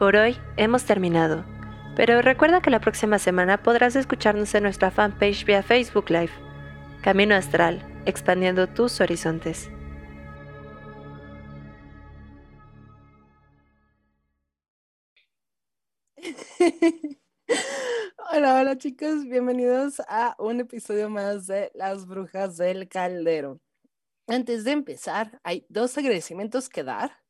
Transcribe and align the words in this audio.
Por 0.00 0.16
hoy 0.16 0.36
hemos 0.56 0.84
terminado, 0.86 1.44
pero 1.94 2.22
recuerda 2.22 2.62
que 2.62 2.70
la 2.70 2.80
próxima 2.80 3.18
semana 3.18 3.62
podrás 3.62 3.96
escucharnos 3.96 4.54
en 4.54 4.62
nuestra 4.62 4.90
fanpage 4.90 5.44
vía 5.44 5.62
Facebook 5.62 6.08
Live. 6.08 6.32
Camino 7.02 7.34
Astral, 7.34 7.86
expandiendo 8.06 8.66
tus 8.66 8.98
horizontes. 9.02 9.68
Hola, 18.32 18.58
hola 18.58 18.78
chicos, 18.78 19.26
bienvenidos 19.26 20.00
a 20.08 20.34
un 20.38 20.60
episodio 20.60 21.10
más 21.10 21.46
de 21.46 21.70
Las 21.74 22.06
Brujas 22.06 22.56
del 22.56 22.88
Caldero. 22.88 23.60
Antes 24.26 24.64
de 24.64 24.70
empezar, 24.70 25.38
hay 25.44 25.66
dos 25.68 25.98
agradecimientos 25.98 26.70
que 26.70 26.84
dar 26.84 27.20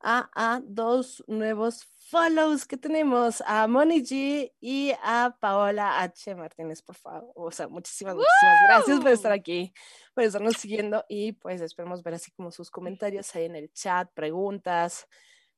a, 0.00 0.30
a 0.34 0.60
dos 0.64 1.22
nuevos 1.26 1.86
follows 2.10 2.66
que 2.66 2.76
tenemos, 2.76 3.42
a 3.46 3.66
Moni 3.68 4.00
G 4.02 4.52
y 4.60 4.92
a 5.02 5.36
Paola 5.38 6.00
H. 6.02 6.34
Martínez, 6.34 6.82
por 6.82 6.96
favor. 6.96 7.30
O 7.36 7.50
sea, 7.50 7.68
muchísimas, 7.68 8.16
muchísimas 8.16 8.56
gracias 8.68 9.00
por 9.00 9.10
estar 9.10 9.32
aquí, 9.32 9.72
por 10.14 10.24
estarnos 10.24 10.54
siguiendo 10.54 11.04
y 11.08 11.32
pues 11.32 11.60
esperemos 11.60 12.02
ver 12.02 12.14
así 12.14 12.30
como 12.32 12.50
sus 12.50 12.70
comentarios 12.70 13.34
ahí 13.36 13.44
en 13.44 13.54
el 13.56 13.72
chat, 13.72 14.10
preguntas, 14.12 15.06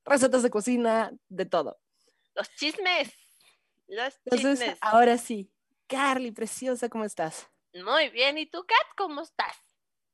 recetas 0.05 0.43
de 0.43 0.51
cocina, 0.51 1.12
de 1.29 1.47
todo. 1.47 1.81
Los 2.34 2.51
chismes. 2.56 3.12
Los 3.87 4.19
Entonces, 4.25 4.59
chismes. 4.59 4.79
ahora 4.81 5.19
sí, 5.19 5.51
Carly, 5.87 6.33
preciosa, 6.33 6.89
¿cómo 6.89 7.05
estás? 7.05 7.48
Muy 7.75 8.11
bien. 8.11 8.37
¿Y 8.39 8.47
tú, 8.47 8.65
Kat, 8.67 8.97
cómo 8.97 9.23
estás? 9.23 9.56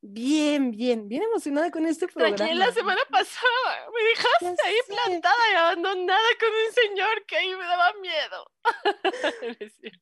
Bien, 0.01 0.71
bien, 0.71 1.09
bien 1.09 1.25
emocionada 1.25 1.71
con 1.71 1.85
este 1.87 2.07
programa. 2.07 2.31
Extrañé 2.37 2.55
la 2.55 2.73
semana 2.73 3.01
pasada. 3.11 3.91
Me 3.93 4.03
dejaste 4.09 4.63
ahí 4.69 4.77
plantada 4.87 5.53
y 5.53 5.55
abandonada 5.57 6.29
con 6.39 6.49
un 6.51 6.73
señor 6.73 7.27
que 7.27 7.37
ahí 7.37 7.51
me 7.51 7.65
daba 7.65 7.93
miedo. 8.01 8.53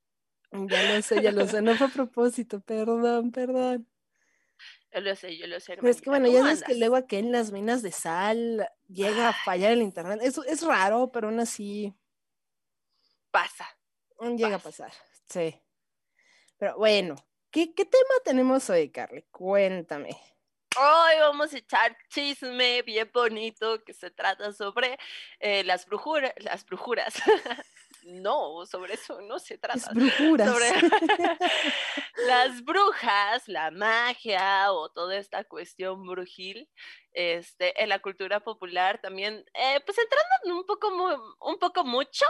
Ya 0.53 0.95
lo 0.95 1.03
sé, 1.03 1.21
ya 1.23 1.33
lo 1.33 1.47
sé, 1.47 1.61
no 1.61 1.75
fue 1.77 1.89
a 1.89 1.91
propósito, 1.91 2.61
perdón, 2.61 3.31
perdón. 3.31 3.87
yo 4.93 5.01
lo 5.01 5.15
sé, 5.15 5.37
yo 5.37 5.47
lo 5.49 5.61
sé. 5.61 5.75
Pero 5.77 5.89
es 5.89 6.01
que 6.01 6.09
bueno, 6.09 6.29
ya 6.29 6.35
¿Cómo 6.39 6.45
sabes 6.47 6.63
que 6.63 6.77
luego 6.77 6.97
aquí 6.97 7.17
en 7.17 7.33
las 7.33 7.53
minas 7.53 7.83
de 7.83 7.93
sal 7.93 8.67
llega 8.89 9.29
a 9.29 9.33
fallar 9.33 9.73
el 9.73 9.83
internet. 9.83 10.21
Eso 10.23 10.45
es 10.45 10.63
raro, 10.63 11.11
pero 11.13 11.29
aún 11.29 11.41
así 11.41 11.93
Pasa. 13.31 13.67
llega 14.21 14.57
a 14.57 14.59
Pasa. 14.59 14.85
pasar. 14.87 14.93
Sí. 15.29 15.61
Pero 16.57 16.77
bueno, 16.79 17.17
¿qué, 17.57 17.73
qué 17.73 17.87
tema 17.87 18.15
tenemos 18.23 18.69
hoy, 18.69 18.91
Carly? 18.91 19.23
Cuéntame. 19.31 20.11
Hoy 20.79 21.21
vamos 21.21 21.55
a 21.55 21.57
echar 21.57 21.97
chisme 22.11 22.83
bien 22.83 23.11
bonito 23.15 23.83
que 23.83 23.95
se 23.95 24.11
trata 24.11 24.53
sobre 24.53 24.99
eh, 25.41 25.65
las 25.65 25.87
brujuras. 25.87 26.35
Las 26.37 26.67
brujuras. 26.67 27.15
no, 28.03 28.67
sobre 28.67 28.93
eso 28.93 29.23
no 29.23 29.39
se 29.39 29.57
trata. 29.57 29.91
brujuras. 29.95 30.53
sobre 30.53 30.69
las 32.27 32.63
brujas, 32.63 33.49
la 33.49 33.71
magia 33.71 34.71
o 34.73 34.91
toda 34.91 35.17
esta 35.17 35.45
cuestión 35.45 36.07
brujil 36.07 36.69
este, 37.13 37.83
en 37.83 37.89
la 37.89 38.01
cultura 38.01 38.41
popular 38.41 39.01
también, 39.01 39.47
eh, 39.55 39.81
pues 39.87 39.97
entrando 39.97 40.29
en 40.45 40.53
un 40.53 40.67
poco, 40.67 41.37
un 41.41 41.59
poco 41.59 41.85
mucho 41.85 42.27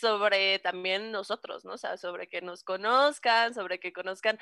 sobre 0.00 0.58
también 0.58 1.12
nosotros, 1.12 1.64
¿no? 1.64 1.74
O 1.74 1.78
sea, 1.78 1.96
sobre 1.96 2.28
que 2.28 2.40
nos 2.42 2.64
conozcan, 2.64 3.54
sobre 3.54 3.78
que 3.78 3.92
conozcan 3.92 4.38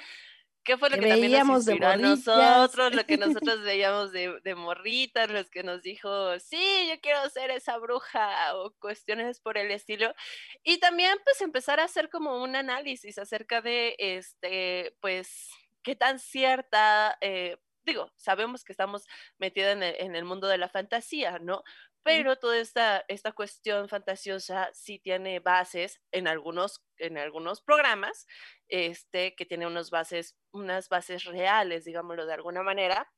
qué 0.65 0.77
fue 0.77 0.91
lo 0.91 0.97
Que 0.97 1.03
que, 1.03 1.09
también 1.09 1.47
nos 1.47 1.67
inspiró 1.67 1.89
a 1.89 1.97
nosotros, 1.97 2.95
lo 2.95 3.05
que 3.05 3.17
nosotros 3.49 3.63
veíamos 3.63 4.13
de, 4.13 4.41
de 4.43 4.55
morritas, 4.55 5.31
los 5.31 5.51
que 5.51 5.63
nos 5.63 5.83
dijo, 5.83 6.39
sí, 6.39 6.89
yo 6.89 7.01
quiero 7.01 7.29
ser 7.31 7.51
esa 7.51 7.79
bruja 7.79 8.55
o 8.57 8.73
cuestiones 8.79 9.41
por 9.41 9.59
el 9.59 9.71
estilo. 9.71 10.15
Y 10.63 10.79
también 10.79 11.19
pues 11.25 11.41
empezar 11.41 11.81
a 11.81 11.85
hacer 11.85 12.11
como 12.11 12.43
un 12.43 12.57
análisis 12.57 13.19
acerca 13.19 13.61
de, 13.63 13.97
este, 13.99 14.97
pues, 15.01 15.49
qué 15.83 15.97
tan 15.97 16.19
cierta, 16.19 17.17
eh, 17.21 17.57
digo, 17.85 18.13
sabemos 18.17 18.65
que 18.65 18.73
estamos 18.73 19.07
metidos 19.39 19.73
en 19.73 19.83
en 19.83 20.15
el 20.15 20.25
mundo 20.25 20.47
de 20.47 20.59
la 20.59 20.69
fantasía, 20.69 21.39
¿no? 21.39 21.65
Pero 22.03 22.37
toda 22.37 22.59
esta, 22.59 23.05
esta 23.09 23.33
cuestión 23.33 23.89
fantasiosa 23.89 24.71
sí 24.73 24.99
tiene 24.99 25.41
bases 25.41 26.01
en 26.13 26.29
algunos, 26.29 26.83
en 26.97 27.19
algunos 27.19 27.61
programas, 27.63 28.27
este, 28.69 29.35
que 29.35 29.45
tiene 29.47 29.67
unos 29.67 29.91
bases, 29.91 30.37
unas 30.53 30.89
bases 30.89 31.25
reales, 31.25 31.85
digámoslo 31.85 32.27
de 32.27 32.35
alguna 32.35 32.63
manera, 32.63 33.11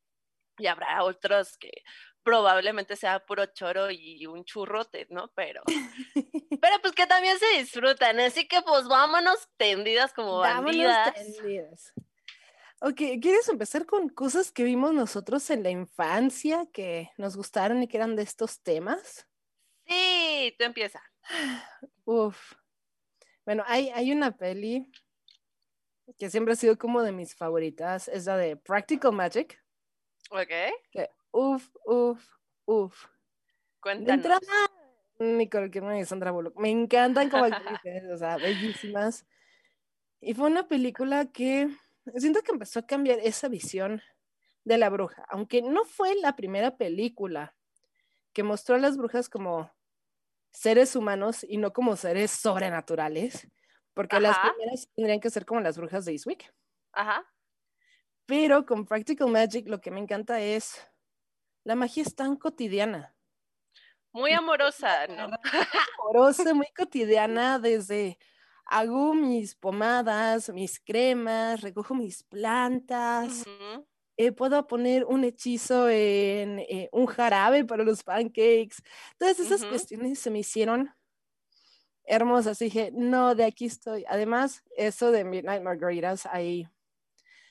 y 0.59 0.67
habrá 0.67 1.05
otros 1.05 1.57
que 1.59 1.71
probablemente 2.23 2.97
sea 2.97 3.21
puro 3.21 3.47
choro 3.47 3.91
y 3.91 4.27
un 4.27 4.45
churrote, 4.45 5.07
¿no? 5.11 5.33
Pero, 5.35 5.63
pero 6.61 6.77
pues 6.81 6.93
que 6.95 7.07
también 7.07 7.39
se 7.39 7.59
disfrutan, 7.59 8.21
así 8.21 8.47
que 8.47 8.63
pues 8.63 8.87
vámonos 8.89 9.49
tendidas 9.57 10.13
como 10.13 10.39
Vámonos 10.39 10.65
bandidas. 10.65 11.15
tendidas. 11.15 11.93
Ok, 12.85 12.97
¿quieres 13.23 13.49
empezar 13.49 13.87
con 13.87 14.09
cosas 14.09 14.51
que 14.51 14.65
vimos 14.65 14.93
nosotros 14.93 15.49
en 15.51 15.63
la 15.63 15.71
infancia 15.71 16.67
que 16.73 17.11
nos 17.17 17.37
gustaron 17.37 17.81
y 17.81 17.87
que 17.87 17.97
eran 17.97 18.17
de 18.17 18.23
estos 18.25 18.61
temas? 18.61 19.29
Sí, 19.87 20.53
tú 20.59 20.65
empieza. 20.65 21.01
Uf. 22.05 22.55
Bueno, 23.45 23.63
hay, 23.69 23.91
hay 23.91 24.11
una 24.11 24.37
peli 24.37 24.91
que 26.19 26.29
siempre 26.29 26.55
ha 26.55 26.57
sido 26.57 26.77
como 26.77 27.03
de 27.03 27.13
mis 27.13 27.37
favoritas, 27.37 28.09
es 28.09 28.27
la 28.27 28.37
de 28.37 28.57
Practical 28.57 29.13
Magic. 29.13 29.63
Ok, 30.31 30.51
Que 30.91 31.09
uf, 31.31 31.69
uf, 31.85 32.27
uf. 32.65 33.05
De 33.05 33.11
cuéntanos. 33.81 34.25
entrada, 34.25 34.71
Nicole 35.21 35.71
Kidman 35.71 35.99
y 35.99 36.05
Sandra 36.05 36.33
Bullock. 36.33 36.59
Me 36.59 36.71
encantan 36.71 37.31
como 37.31 37.45
actrices, 37.45 38.11
o 38.13 38.19
sea, 38.19 38.39
bellísimas. 38.39 39.25
Y 40.21 40.35
fue 40.35 40.49
una 40.49 40.67
película 40.67 41.27
que 41.27 41.69
siento 42.17 42.43
que 42.43 42.53
empezó 42.53 42.81
a 42.81 42.87
cambiar 42.87 43.19
esa 43.21 43.49
visión 43.49 44.03
de 44.65 44.79
la 44.79 44.91
bruja, 44.91 45.25
aunque 45.29 45.63
no 45.63 45.85
fue 45.85 46.15
la 46.17 46.37
primera 46.37 46.77
película 46.77 47.55
que 48.33 48.43
mostró 48.43 48.77
a 48.77 48.79
las 48.79 48.97
brujas 48.97 49.29
como 49.29 49.71
seres 50.53 50.97
humanos 50.97 51.45
y 51.49 51.57
no 51.57 51.73
como 51.73 51.97
seres 51.97 52.31
sobrenaturales, 52.31 53.49
porque 53.95 54.21
las 54.21 54.39
primeras 54.39 54.89
tendrían 54.95 55.21
que 55.21 55.31
ser 55.31 55.45
como 55.45 55.61
las 55.61 55.77
brujas 55.77 56.05
de 56.05 56.13
Eastwick. 56.13 56.53
Ajá. 56.93 57.27
Pero 58.27 58.65
con 58.65 58.87
Practical 58.87 59.29
Magic 59.29 59.69
lo 59.69 59.81
que 59.81 59.91
me 59.91 60.01
encanta 60.01 60.41
es 60.41 60.87
la 61.65 61.75
magia 61.75 62.03
es 62.03 62.15
tan 62.15 62.37
cotidiana. 62.37 63.15
Muy 64.13 64.33
amorosa, 64.33 65.07
¿no? 65.09 65.29
amorosa, 66.01 66.55
muy 66.55 66.67
cotidiana, 66.77 67.59
desde 67.59 68.19
hago 68.73 69.15
mis 69.15 69.55
pomadas, 69.55 70.49
mis 70.49 70.81
cremas, 70.81 71.61
recojo 71.61 71.95
mis 71.95 72.23
plantas, 72.23 73.45
eh, 74.17 74.33
puedo 74.33 74.67
poner 74.67 75.05
un 75.05 75.25
hechizo 75.25 75.91
en 75.91 76.59
eh, 76.61 76.89
un 76.91 77.07
jarabe 77.07 77.65
para 77.65 77.85
los 77.85 78.03
pancakes. 78.03 78.77
Todas 79.19 79.39
esas 79.41 79.65
cuestiones 79.67 80.19
se 80.19 80.31
me 80.31 80.39
hicieron 80.39 80.91
hermosas. 82.05 82.59
Dije, 82.59 82.91
no, 82.95 83.35
de 83.35 83.45
aquí 83.45 83.67
estoy. 83.67 84.05
Además, 84.09 84.63
eso 84.77 85.11
de 85.11 85.25
Midnight 85.25 85.63
Margaritas, 85.63 86.27
ahí 86.27 86.67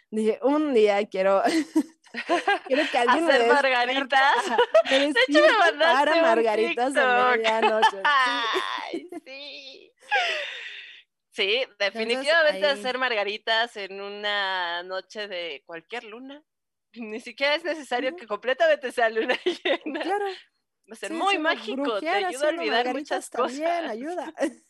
dije, 0.09 0.39
un 0.41 0.73
día 0.73 1.05
quiero, 1.05 1.43
quiero 2.67 2.83
que 2.91 2.97
alguien 2.97 3.25
me 3.25 3.33
Hacer 3.33 3.47
margaritas. 3.47 4.47
Me 4.89 4.99
De 5.13 5.19
hecho, 5.27 5.39
me 5.39 5.57
mandaste 5.57 5.85
para 5.85 6.15
un 6.15 6.21
margaritas 6.21 6.93
de 6.93 7.01
TikTok. 7.01 7.37
medianoche. 7.37 7.97
sí. 7.97 8.01
Ay, 8.91 9.09
sí. 9.23 9.91
Sí, 11.33 11.63
definitivamente 11.79 12.65
ahí- 12.67 12.73
hacer 12.79 12.97
margaritas 12.97 13.77
en 13.77 14.01
una 14.01 14.83
noche 14.83 15.27
de 15.27 15.63
cualquier 15.65 16.03
luna. 16.03 16.43
Ni 16.93 17.19
siquiera 17.21 17.55
es 17.55 17.63
necesario 17.63 18.15
que 18.15 18.27
completamente 18.27 18.91
sea 18.91 19.09
luna 19.09 19.35
llena. 19.63 20.01
Claro. 20.01 20.25
Va 20.25 20.93
a 20.93 20.95
ser 20.95 21.09
sí, 21.09 21.15
muy 21.15 21.37
mágico, 21.37 21.99
te 21.99 22.09
ayuda 22.09 22.47
a 22.47 22.49
olvidar 22.49 22.93
muchas 22.93 23.29
cosas. 23.29 23.57
También 23.59 23.85
ayuda. 23.89 24.33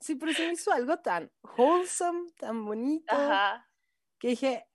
Sí, 0.00 0.14
pero 0.14 0.32
se 0.32 0.46
me 0.46 0.52
hizo 0.52 0.70
algo 0.72 0.96
tan 1.00 1.28
wholesome, 1.42 2.30
tan 2.38 2.64
bonito, 2.64 3.12
Ajá, 3.16 3.68
que 4.20 4.28
dije, 4.28 4.68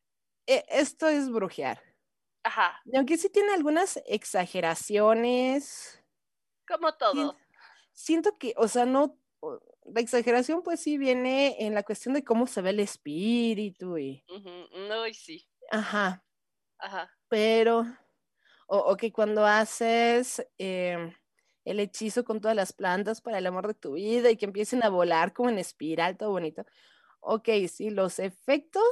"E- 0.46 0.66
esto 0.68 1.08
es 1.08 1.30
brujear. 1.32 1.82
ajá, 2.44 2.82
Y 2.84 2.98
aunque 2.98 3.16
sí 3.18 3.30
tiene 3.30 3.54
algunas 3.54 4.02
exageraciones, 4.06 6.04
como 6.68 6.94
todo. 6.96 7.14
Sien- 7.14 7.38
siento 7.94 8.38
que, 8.38 8.54
o 8.58 8.68
sea, 8.68 8.86
no, 8.86 9.18
la 9.86 10.02
exageración 10.02 10.64
pues 10.64 10.80
sí 10.80 10.98
viene 10.98 11.56
en 11.66 11.74
la 11.74 11.84
cuestión 11.84 12.14
de 12.14 12.24
cómo 12.24 12.48
se 12.48 12.62
ve 12.62 12.72
el 12.72 12.80
espíritu 12.80 13.98
y, 13.98 14.24
No, 14.90 15.08
y 15.08 15.14
sí, 15.14 15.50
ajá, 15.72 16.24
ajá. 16.80 17.10
pero, 17.30 17.86
o, 18.68 18.78
o 18.80 18.98
que 18.98 19.12
cuando 19.12 19.46
haces 19.46 20.46
em, 20.58 21.14
el 21.66 21.80
hechizo 21.80 22.24
con 22.26 22.42
todas 22.42 22.56
las 22.56 22.74
plantas 22.74 23.22
para 23.22 23.40
el 23.40 23.48
amor 23.48 23.68
de 23.68 23.74
tu 23.76 23.94
vida 23.94 24.30
y 24.32 24.38
que 24.38 24.46
empiecen 24.46 24.84
a 24.84 24.90
volar 24.90 25.34
como 25.34 25.50
en 25.50 25.60
espiral, 25.60 26.18
todo 26.18 26.32
bonito. 26.32 26.66
Ok, 27.22 27.50
sí, 27.70 27.90
los 27.92 28.20
efectos 28.20 28.86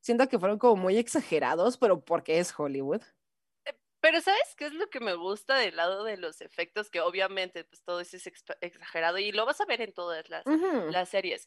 siento 0.00 0.28
que 0.28 0.38
fueron 0.38 0.58
como 0.58 0.76
muy 0.76 0.96
exagerados, 0.98 1.78
pero 1.78 2.04
porque 2.04 2.38
es 2.38 2.58
Hollywood. 2.58 3.02
Pero 4.00 4.20
¿sabes 4.20 4.54
qué 4.56 4.66
es 4.66 4.72
lo 4.72 4.88
que 4.88 5.00
me 5.00 5.14
gusta 5.14 5.56
del 5.56 5.76
lado 5.76 6.04
de 6.04 6.16
los 6.16 6.40
efectos? 6.40 6.90
Que 6.90 7.00
obviamente 7.00 7.64
pues 7.64 7.82
todo 7.82 8.00
eso 8.00 8.16
es 8.16 8.26
exagerado 8.60 9.18
y 9.18 9.32
lo 9.32 9.44
vas 9.44 9.60
a 9.60 9.66
ver 9.66 9.82
en 9.82 9.92
todas 9.92 10.28
las, 10.28 10.44
las 10.46 11.08
series. 11.08 11.46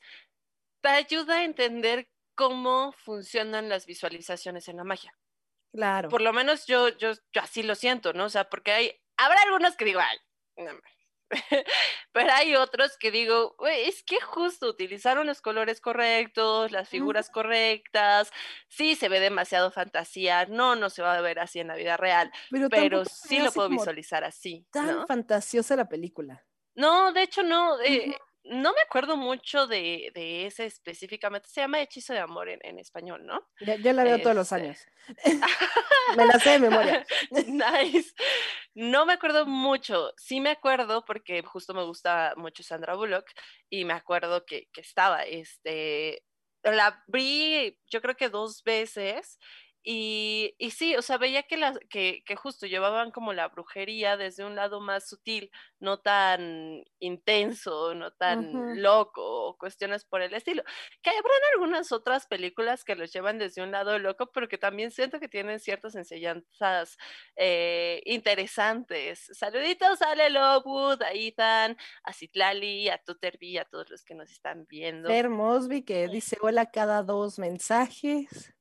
Te 0.81 0.89
ayuda 0.89 1.38
a 1.38 1.44
entender 1.44 2.09
cómo 2.35 2.91
funcionan 2.94 3.69
las 3.69 3.85
visualizaciones 3.85 4.67
en 4.67 4.77
la 4.77 4.83
magia. 4.83 5.17
Claro. 5.73 6.09
Por 6.09 6.21
lo 6.21 6.33
menos 6.33 6.67
yo, 6.67 6.89
yo, 6.89 7.13
yo 7.31 7.41
así 7.41 7.63
lo 7.63 7.73
siento, 7.73 8.13
¿no? 8.13 8.25
O 8.25 8.29
sea, 8.29 8.50
porque 8.50 8.71
hay, 8.71 9.01
habrá 9.17 9.41
algunos 9.41 9.75
que 9.75 9.85
digo, 9.85 10.00
ay, 10.00 10.17
no, 10.57 10.79
pero 12.12 12.31
hay 12.34 12.56
otros 12.56 12.98
que 12.98 13.12
digo, 13.12 13.56
es 13.68 14.04
que 14.04 14.20
justo 14.22 14.68
utilizaron 14.68 15.28
los 15.28 15.42
colores 15.42 15.81
correctos, 15.81 16.72
las 16.72 16.90
figuras 16.90 17.30
correctas, 17.30 18.31
sí 18.68 18.96
se 18.96 19.10
ve 19.10 19.20
demasiado 19.20 19.72
fantasía, 19.72 20.46
no, 20.46 20.75
no 20.75 20.90
se 20.90 21.02
va 21.02 21.16
a 21.16 21.22
ver 21.22 21.40
así 21.40 21.60
en 21.60 21.68
la 21.68 21.75
vida 21.75 21.98
real, 21.98 22.31
pero, 22.70 23.06
sí 23.06 23.40
lo 23.40 23.52
puedo 23.52 23.70
visualizar 23.70 24.24
así. 24.24 24.66
Tan 24.72 25.08
fantasiosa 25.08 25.75
la 25.75 25.90
película. 25.90 26.44
No, 26.75 27.14
de 27.14 27.24
hecho 27.24 27.44
no. 27.44 27.80
Eh, 27.81 28.18
no 28.45 28.74
me 28.74 28.81
acuerdo 28.81 29.16
mucho 29.16 29.68
de, 29.68 30.12
ese 30.45 30.66
específicamente. 30.66 31.48
Se 31.50 31.62
llama 31.62 31.81
Hechizo 31.81 32.13
de 32.13 32.19
Amor 32.19 32.50
en, 32.50 32.80
español, 32.80 33.25
¿no? 33.25 33.42
Ya, 33.62 33.94
la 33.94 34.04
veo 34.04 34.22
todos 34.22 34.36
los 34.36 34.51
este 34.51 34.56
años. 34.56 34.86
me 36.18 36.25
la 36.25 36.40
sé 36.40 36.51
de 36.51 36.60
memoria. 36.60 37.06
nice. 37.48 38.13
No 38.74 39.06
me 39.06 39.13
acuerdo 39.13 39.45
mucho. 39.45 40.12
Sí 40.18 40.42
me 40.42 40.50
acuerdo 40.50 41.06
porque 41.06 41.42
justo 41.44 41.74
me 41.74 41.84
gusta 41.84 42.34
mucho 42.36 42.63
Sandra 42.63 42.95
Bullock 42.95 43.30
y 43.69 43.86
me 43.86 43.94
acuerdo 43.94 44.46
que, 44.46 44.68
que 44.74 44.81
estaba. 44.81 45.24
Este, 45.24 46.24
la 46.63 47.04
vi 47.07 47.80
yo 47.89 48.01
creo 48.01 48.16
que 48.16 48.30
dos 48.30 48.63
veces 48.63 49.38
y, 49.85 50.56
y, 50.59 50.71
sí, 50.71 50.95
o 50.95 51.01
sea, 51.01 51.18
veía 51.18 51.44
que, 51.44 51.57
la, 51.57 51.77
que, 51.89 52.24
que, 52.25 52.35
justo 52.38 52.68
llevaban 52.68 53.12
como 53.12 53.33
la 53.33 53.50
brujería 53.50 54.15
desde 54.15 54.45
un 54.45 54.56
lado 54.56 54.80
más 54.80 55.09
sutil, 55.09 55.51
no 55.80 56.00
tan 56.00 56.85
intenso, 57.00 57.94
no 57.94 58.12
tan 58.12 58.81
loco, 58.81 59.21
o 59.21 59.57
cuestiones 59.57 60.06
por 60.06 60.21
el 60.21 60.33
estilo. 60.33 60.63
Que 61.01 61.09
habrán 61.09 61.41
algunas 61.53 61.91
otras 61.91 62.27
películas 62.27 62.85
que 62.85 62.95
los 62.95 63.12
llevan 63.12 63.39
desde 63.39 63.62
un 63.62 63.71
lado 63.71 64.00
loco, 64.00 64.31
pero 64.31 64.47
que 64.47 64.57
también 64.57 64.89
siento 64.89 65.19
que 65.19 65.27
tienen 65.27 65.59
ciertas 65.59 65.95
enseñanzas 65.95 66.97
eh, 67.36 68.01
interesantes. 68.06 69.29
Saluditos 69.33 70.01
a 70.01 70.15
Lelowood, 70.15 71.01
a 71.01 71.12
Ethan, 71.12 71.77
a 72.03 72.13
Citlali, 72.13 72.88
a 72.88 73.00
Tuterby, 73.00 73.57
a 73.57 73.65
todos 73.65 73.89
los 73.89 74.06
que 74.06 74.15
nos 74.15 74.31
están 74.31 74.65
viendo. 74.69 75.09
Fer 75.09 75.27
Mosby, 75.27 75.83
que 75.83 76.07
dice 76.07 76.38
hola 76.41 76.71
cada 76.71 77.03
dos 77.03 77.38
mensajes. 77.38 78.53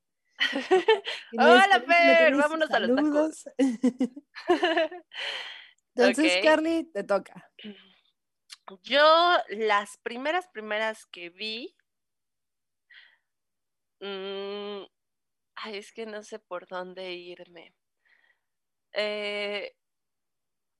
Hola, 1.38 1.80
Fer, 1.80 2.36
vámonos 2.36 2.70
a 2.70 2.80
los 2.80 2.96
tacos. 2.96 3.44
Entonces, 5.94 6.38
Carly, 6.42 6.90
te 6.92 7.04
toca. 7.04 7.50
Yo, 8.82 9.36
las 9.48 9.98
primeras, 9.98 10.48
primeras 10.48 11.06
que 11.06 11.30
vi. 11.30 11.74
Mm, 14.00 14.84
ay, 15.56 15.76
es 15.76 15.92
que 15.92 16.06
no 16.06 16.22
sé 16.22 16.38
por 16.38 16.66
dónde 16.66 17.12
irme. 17.12 17.74
Eh, 18.94 19.74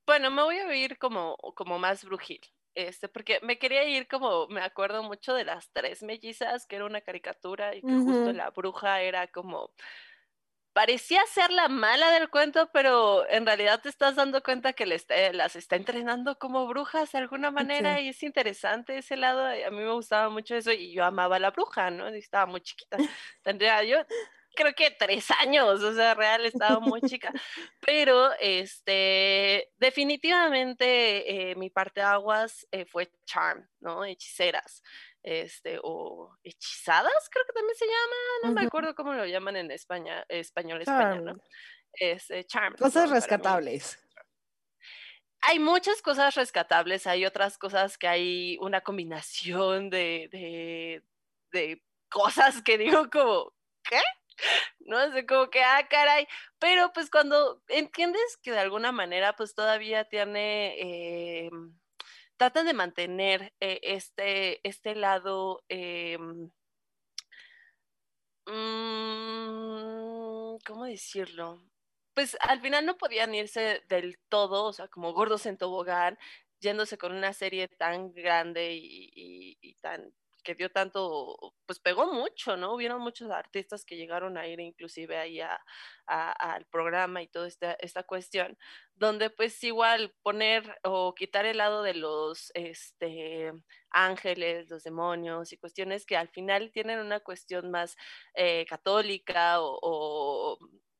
bueno, 0.07 0.31
me 0.31 0.43
voy 0.43 0.57
a 0.59 0.75
ir 0.75 0.99
como, 0.99 1.37
como 1.55 1.79
más 1.79 2.05
brujil. 2.05 2.41
Este, 2.75 3.09
porque 3.09 3.39
me 3.43 3.59
quería 3.59 3.85
ir 3.85 4.09
como, 4.09 4.47
me 4.49 4.63
acuerdo 4.63 5.03
mucho 5.03 5.35
de 5.35 5.45
las 5.45 5.71
tres 5.73 6.03
mellizas, 6.03 6.67
que 6.67 6.77
era 6.77 6.87
una 6.87 7.03
caricatura 7.03 7.75
y 7.75 7.83
que 7.83 7.93
justo 7.93 8.33
la 8.33 8.51
bruja 8.51 9.03
era 9.03 9.27
como, 9.27 9.73
parecía 10.73 11.21
ser 11.27 11.51
la 11.51 11.69
mala 11.69 12.11
del 12.11 12.31
cuento, 12.31 12.71
pero 12.73 13.29
en 13.29 13.45
realidad 13.45 13.81
te 13.83 13.89
estás 13.89 14.17
dando 14.17 14.43
cuenta 14.43 14.73
que 14.73 14.87
las 14.87 15.57
está 15.57 15.77
entrenando 15.77 16.39
como 16.39 16.67
brujas 16.67 17.13
de 17.13 17.19
alguna 17.19 17.51
manera 17.51 18.01
y 18.01 18.09
es 18.09 18.23
interesante 18.23 18.99
ese 18.99 19.17
lado. 19.17 19.45
A 19.45 19.71
mí 19.71 19.77
me 19.77 19.93
gustaba 19.93 20.31
mucho 20.31 20.55
eso 20.55 20.73
y 20.73 20.93
yo 20.93 21.05
amaba 21.05 21.37
a 21.37 21.41
la 21.41 21.51
bruja, 21.51 21.91
¿no? 21.91 22.09
estaba 22.09 22.47
muy 22.47 22.63
chiquita. 22.63 22.97
Tendría 23.43 23.83
yo 23.85 23.99
creo 24.55 24.73
que 24.75 24.91
tres 24.91 25.31
años, 25.31 25.83
o 25.83 25.95
sea, 25.95 26.15
real 26.15 26.45
estaba 26.45 26.81
muy 26.81 27.01
chica. 27.03 27.33
Pero 27.87 28.31
este, 28.41 29.73
definitivamente 29.79 31.51
eh, 31.51 31.55
mi 31.57 31.71
parte 31.71 32.01
de 32.01 32.07
aguas 32.07 32.67
eh, 32.71 32.85
fue 32.85 33.11
charm, 33.25 33.69
¿no? 33.81 34.05
Hechiceras. 34.05 34.83
Este, 35.25 35.79
o 35.85 36.37
hechizadas, 36.43 37.29
creo 37.31 37.45
que 37.47 37.53
también 37.53 37.77
se 37.77 37.87
llama, 37.87 38.17
no 38.43 38.53
me 38.53 38.67
acuerdo 38.67 38.93
cómo 38.97 39.15
lo 39.15 39.25
llaman 39.25 39.55
en 39.55 39.71
España, 39.71 40.25
español, 40.29 40.83
español, 40.83 41.25
¿no? 41.25 41.35
Este, 41.93 42.45
charm. 42.45 42.75
Cosas 42.75 43.09
rescatables 43.09 44.01
hay 45.43 45.59
muchas 45.59 46.01
cosas 46.03 46.35
rescatables, 46.37 47.07
hay 47.07 47.27
otras 47.27 47.59
cosas 47.59 47.99
que 47.99 48.07
hay 48.07 48.57
una 48.61 48.81
combinación 48.81 49.91
de, 49.91 50.29
de, 50.31 51.03
de, 51.51 51.83
cosas 52.09 52.63
que 52.63 52.79
digo 52.79 53.11
como, 53.11 53.53
¿qué? 53.83 54.01
No 54.81 55.13
sé, 55.13 55.27
como 55.27 55.51
que, 55.51 55.63
ah, 55.63 55.87
caray, 55.89 56.27
pero 56.59 56.93
pues 56.93 57.11
cuando 57.11 57.63
entiendes 57.69 58.39
que 58.43 58.53
de 58.53 58.59
alguna 58.61 58.93
manera 58.93 59.35
pues 59.37 59.55
todavía 59.55 60.05
tiene, 60.05 60.77
eh, 60.81 61.51
tratan 62.37 62.67
de 62.67 62.75
mantener 62.75 63.53
eh, 63.61 63.81
este, 63.83 64.67
este 64.69 64.95
lado, 64.95 65.63
eh, 65.69 66.19
mm, 68.47 70.57
¿cómo 70.67 70.85
decirlo? 70.87 71.63
Pues 72.15 72.37
al 72.41 72.61
final 72.61 72.85
no 72.87 72.97
podían 72.99 73.35
irse 73.35 73.83
del 73.89 74.19
todo, 74.29 74.65
o 74.65 74.73
sea, 74.73 74.89
como 74.89 75.13
gordos 75.15 75.47
en 75.47 75.57
tobogán, 75.59 76.19
yéndose 76.61 76.99
con 76.99 77.13
una 77.13 77.33
serie 77.33 77.69
tan 77.69 78.13
grande 78.13 78.77
y 78.81 79.75
tan 79.81 80.13
que 80.43 80.55
dio 80.55 80.71
tanto, 80.71 81.55
pues 81.67 81.81
pegó 81.81 82.13
mucho, 82.13 82.57
¿no? 82.57 82.75
Hubieron 82.75 83.01
muchos 83.01 83.31
artistas 83.31 83.85
que 83.85 83.97
llegaron 83.97 84.37
a 84.37 84.47
ir 84.47 84.61
inclusive 84.61 85.17
ahí 85.17 85.41
al 86.07 86.67
programa 86.67 87.23
y 87.23 87.29
toda 87.29 87.49
esta, 87.49 87.73
esta 87.81 88.03
cuestión, 88.03 88.59
donde 88.95 89.31
pues 89.31 89.63
igual 89.65 90.15
poner 90.23 90.79
o 90.85 91.15
quitar 91.15 91.47
el 91.47 91.59
lado 91.59 91.83
de 91.83 91.95
los 91.95 92.51
este, 92.55 93.53
ángeles, 93.91 94.69
los 94.71 94.83
demonios 94.85 95.53
y 95.53 95.59
cuestiones 95.59 96.07
que 96.07 96.17
al 96.17 96.29
final 96.29 96.71
tienen 96.73 96.99
una 96.99 97.21
cuestión 97.21 97.71
más 97.71 97.97
eh, 98.35 98.67
católica 98.67 99.57
o, 99.61 100.59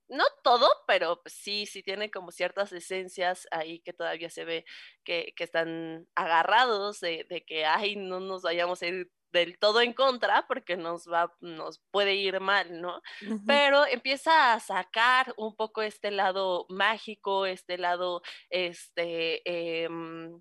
no 0.09 0.25
todo, 0.45 0.69
pero 0.87 1.23
pues 1.23 1.35
sí, 1.35 1.65
sí 1.67 1.83
tiene 1.83 2.11
como 2.11 2.33
ciertas 2.33 2.71
esencias 2.73 3.49
ahí 3.51 3.81
que 3.81 3.95
todavía 3.95 4.29
se 4.31 4.45
ve 4.45 4.65
que, 5.05 5.33
están 5.39 6.07
agarrados 6.15 7.01
de, 7.01 7.25
de, 7.31 7.45
que, 7.45 7.65
ay, 7.65 7.97
no 7.97 8.21
nos 8.21 8.43
vayamos 8.43 8.83
a 8.83 8.87
ir 8.89 9.11
del 9.33 9.59
todo 9.59 9.81
en 9.81 9.93
contra 9.93 10.47
porque 10.47 10.77
nos 10.77 11.07
va, 11.11 11.35
nos 11.41 11.81
puede 11.91 12.15
ir 12.15 12.41
mal, 12.41 12.81
¿no? 12.81 13.03
Pero 13.47 13.87
empieza 13.87 14.53
a 14.55 14.61
sacar 14.61 15.35
un 15.37 15.57
poco 15.57 15.83
este 15.83 16.11
lado 16.11 16.67
mágico, 16.69 17.47
este 17.47 17.79
lado, 17.79 18.23
este, 18.51 19.43
em, 19.85 20.41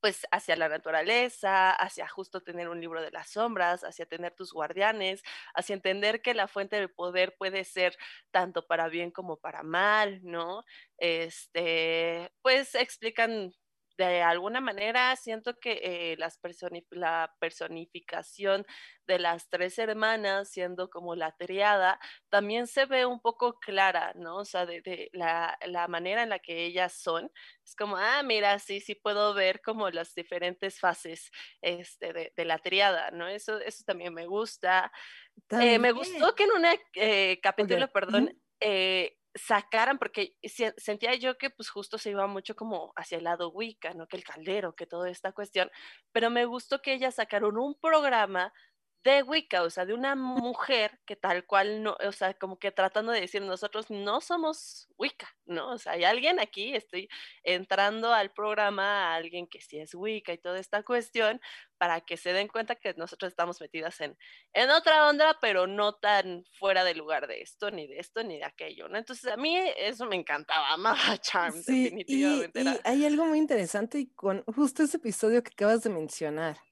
pues 0.00 0.26
hacia 0.30 0.56
la 0.56 0.68
naturaleza, 0.68 1.72
hacia 1.72 2.06
justo 2.08 2.42
tener 2.42 2.68
un 2.68 2.80
libro 2.80 3.02
de 3.02 3.10
las 3.10 3.30
sombras, 3.30 3.82
hacia 3.82 4.06
tener 4.06 4.34
tus 4.34 4.52
guardianes, 4.52 5.22
hacia 5.54 5.74
entender 5.74 6.22
que 6.22 6.34
la 6.34 6.48
fuente 6.48 6.76
del 6.76 6.90
poder 6.90 7.34
puede 7.38 7.64
ser 7.64 7.96
tanto 8.30 8.66
para 8.66 8.88
bien 8.88 9.10
como 9.10 9.38
para 9.38 9.62
mal, 9.62 10.20
¿no? 10.22 10.64
Este, 10.98 12.30
pues 12.42 12.74
explican 12.74 13.52
de 13.96 14.22
alguna 14.22 14.60
manera 14.60 15.14
siento 15.16 15.58
que 15.58 15.80
eh, 15.82 16.16
las 16.18 16.38
la 16.90 17.34
personificación 17.40 18.66
de 19.06 19.18
las 19.18 19.48
tres 19.48 19.78
hermanas, 19.78 20.50
siendo 20.50 20.90
como 20.90 21.14
la 21.14 21.32
triada, 21.32 21.98
también 22.28 22.66
se 22.66 22.86
ve 22.86 23.06
un 23.06 23.20
poco 23.20 23.58
clara, 23.58 24.12
¿no? 24.14 24.38
O 24.38 24.44
sea, 24.44 24.66
de, 24.66 25.10
la, 25.12 25.56
manera 25.88 26.22
en 26.22 26.30
la 26.30 26.38
que 26.38 26.64
ellas 26.64 26.92
son. 26.92 27.30
Es 27.64 27.74
como, 27.74 27.96
ah, 27.96 28.22
mira, 28.22 28.58
sí, 28.58 28.80
sí 28.80 28.94
puedo 28.94 29.32
ver 29.34 29.62
como 29.62 29.90
las 29.90 30.14
diferentes 30.14 30.78
fases 30.78 31.30
este, 31.62 32.32
de, 32.34 32.44
la 32.44 32.58
triada, 32.58 33.10
¿no? 33.12 33.28
Eso, 33.28 33.58
eso 33.60 33.84
también 33.84 34.12
me 34.12 34.26
gusta. 34.26 34.92
Eh, 35.50 35.78
me 35.78 35.92
gustó 35.92 36.34
que 36.34 36.44
en 36.44 36.50
un 36.50 36.64
eh, 36.94 37.40
capítulo, 37.42 37.88
perdón, 37.88 38.36
sacaran, 39.36 39.98
porque 39.98 40.36
sentía 40.76 41.14
yo 41.14 41.38
que 41.38 41.50
pues 41.50 41.68
justo 41.70 41.98
se 41.98 42.10
iba 42.10 42.26
mucho 42.26 42.56
como 42.56 42.92
hacia 42.96 43.18
el 43.18 43.24
lado 43.24 43.50
Wicca, 43.50 43.94
¿no? 43.94 44.06
Que 44.06 44.16
el 44.16 44.24
caldero, 44.24 44.74
que 44.74 44.86
toda 44.86 45.10
esta 45.10 45.32
cuestión, 45.32 45.70
pero 46.12 46.30
me 46.30 46.44
gustó 46.44 46.80
que 46.82 46.94
ellas 46.94 47.16
sacaron 47.16 47.58
un 47.58 47.74
programa 47.74 48.52
de 49.06 49.22
Wicca, 49.22 49.62
o 49.62 49.70
sea, 49.70 49.86
de 49.86 49.94
una 49.94 50.16
mujer 50.16 50.98
que 51.06 51.14
tal 51.14 51.46
cual 51.46 51.82
no, 51.82 51.96
o 52.04 52.12
sea, 52.12 52.34
como 52.34 52.58
que 52.58 52.72
tratando 52.72 53.12
de 53.12 53.20
decir 53.20 53.40
nosotros 53.40 53.88
no 53.88 54.20
somos 54.20 54.88
Wicca, 54.98 55.34
¿no? 55.44 55.72
O 55.72 55.78
sea, 55.78 55.92
hay 55.92 56.04
alguien 56.04 56.40
aquí, 56.40 56.74
estoy 56.74 57.08
entrando 57.44 58.12
al 58.12 58.32
programa, 58.32 59.12
a 59.12 59.14
alguien 59.14 59.46
que 59.46 59.60
sí 59.60 59.78
es 59.78 59.94
Wicca 59.94 60.32
y 60.32 60.38
toda 60.38 60.58
esta 60.58 60.82
cuestión, 60.82 61.40
para 61.78 62.00
que 62.00 62.16
se 62.16 62.32
den 62.32 62.48
cuenta 62.48 62.74
que 62.74 62.94
nosotros 62.94 63.30
estamos 63.30 63.60
metidas 63.60 64.00
en, 64.00 64.16
en 64.52 64.70
otra 64.70 65.08
onda, 65.08 65.38
pero 65.40 65.66
no 65.66 65.94
tan 65.94 66.44
fuera 66.58 66.82
de 66.82 66.94
lugar 66.94 67.28
de 67.28 67.42
esto, 67.42 67.70
ni 67.70 67.86
de 67.86 67.98
esto, 67.98 68.24
ni 68.24 68.38
de 68.38 68.44
aquello, 68.44 68.88
¿no? 68.88 68.98
Entonces 68.98 69.30
a 69.30 69.36
mí 69.36 69.56
eso 69.76 70.06
me 70.06 70.16
encantaba, 70.16 70.68
amaba 70.72 71.18
Charm, 71.18 71.54
definitivamente. 71.54 72.60
Y, 72.60 72.68
y 72.68 72.80
hay 72.82 73.04
algo 73.06 73.26
muy 73.26 73.38
interesante 73.38 74.08
con 74.16 74.42
justo 74.44 74.82
ese 74.82 74.96
episodio 74.96 75.42
que 75.42 75.52
acabas 75.52 75.82
de 75.84 75.90
mencionar. 75.90 76.65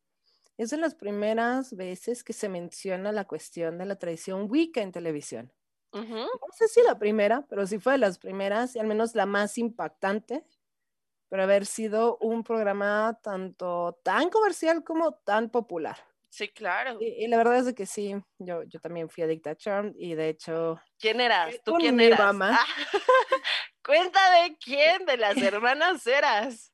Es 0.57 0.71
de 0.71 0.77
las 0.77 0.95
primeras 0.95 1.75
veces 1.75 2.23
que 2.23 2.33
se 2.33 2.49
menciona 2.49 3.11
la 3.13 3.25
cuestión 3.25 3.79
de 3.79 3.87
la 3.87 3.97
tradición 3.97 4.47
Wicca 4.49 4.83
en 4.83 4.93
televisión. 4.93 5.53
No 5.93 6.29
sé 6.51 6.67
si 6.67 6.83
la 6.83 6.99
primera, 6.99 7.47
pero 7.49 7.67
sí 7.69 7.79
fue 7.79 7.93
de 7.93 7.99
las 7.99 8.19
primeras 8.19 8.75
y 8.75 8.81
al 8.81 8.87
menos 8.87 9.15
la 9.15 9.27
más 9.27 9.59
impactante 9.59 10.45
por 11.29 11.41
haber 11.41 11.67
sido 11.67 12.19
un 12.19 12.43
programa 12.43 13.19
tanto 13.23 14.01
tan 14.03 14.29
comercial 14.29 14.83
como 14.83 15.15
tan 15.15 15.51
popular. 15.51 15.97
Sí, 16.31 16.49
claro. 16.49 16.99
Y, 17.01 17.29
la 17.29 17.37
verdad 17.37 17.59
es 17.59 17.67
de 17.67 17.77
que 17.77 17.87
sí, 17.87 18.17
yo, 18.39 18.65
yo 18.65 18.81
también 18.81 19.09
fui 19.09 19.23
adicta 19.23 19.51
a 19.51 19.57
Charm 19.57 19.95
y 19.97 20.15
de 20.15 20.31
hecho... 20.31 20.81
¿Quién 20.99 21.21
eras? 21.21 21.55
¿Tú 21.65 21.75
quién 21.75 21.95
mi 21.95 22.07
eras? 22.07 22.19
Mamá. 22.19 22.59
cuéntame 23.85 24.59
quién 24.59 25.07
de 25.07 25.17
las 25.17 25.37
hermanas 25.37 26.05
eras. 26.09 26.74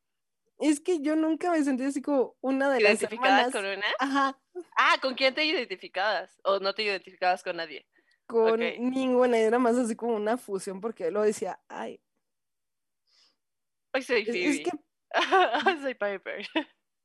Es 0.61 0.79
que 0.79 1.01
yo 1.01 1.17
nunca 1.17 1.51
me 1.51 1.65
sentí 1.65 1.85
así 1.85 2.03
como 2.03 2.37
una 2.43 2.71
de 2.71 2.81
las 2.81 3.03
hermanas. 3.03 3.51
con 3.51 3.65
una? 3.65 3.85
Ajá. 3.99 4.39
Ah, 4.77 4.97
¿con 5.01 5.15
quién 5.15 5.35
te 5.35 5.45
identificabas? 5.45 6.39
¿O 6.45 6.59
no 6.59 6.75
te 6.75 6.83
identificabas 6.83 7.43
con 7.43 7.57
nadie? 7.57 7.87
Con 8.27 8.61
ninguna, 8.61 9.39
era 9.39 9.59
más 9.59 9.77
así 9.77 9.97
como 9.97 10.15
una 10.15 10.37
fusión 10.37 10.81
porque 10.81 11.11
lo 11.11 11.23
decía, 11.23 11.59
ay. 11.69 12.01
Hoy 13.95 14.03
soy 14.03 14.25
Phoebe. 14.25 14.51
Es, 14.51 14.61
que... 14.61 14.71
soy 15.83 15.95
Piper. 15.95 16.47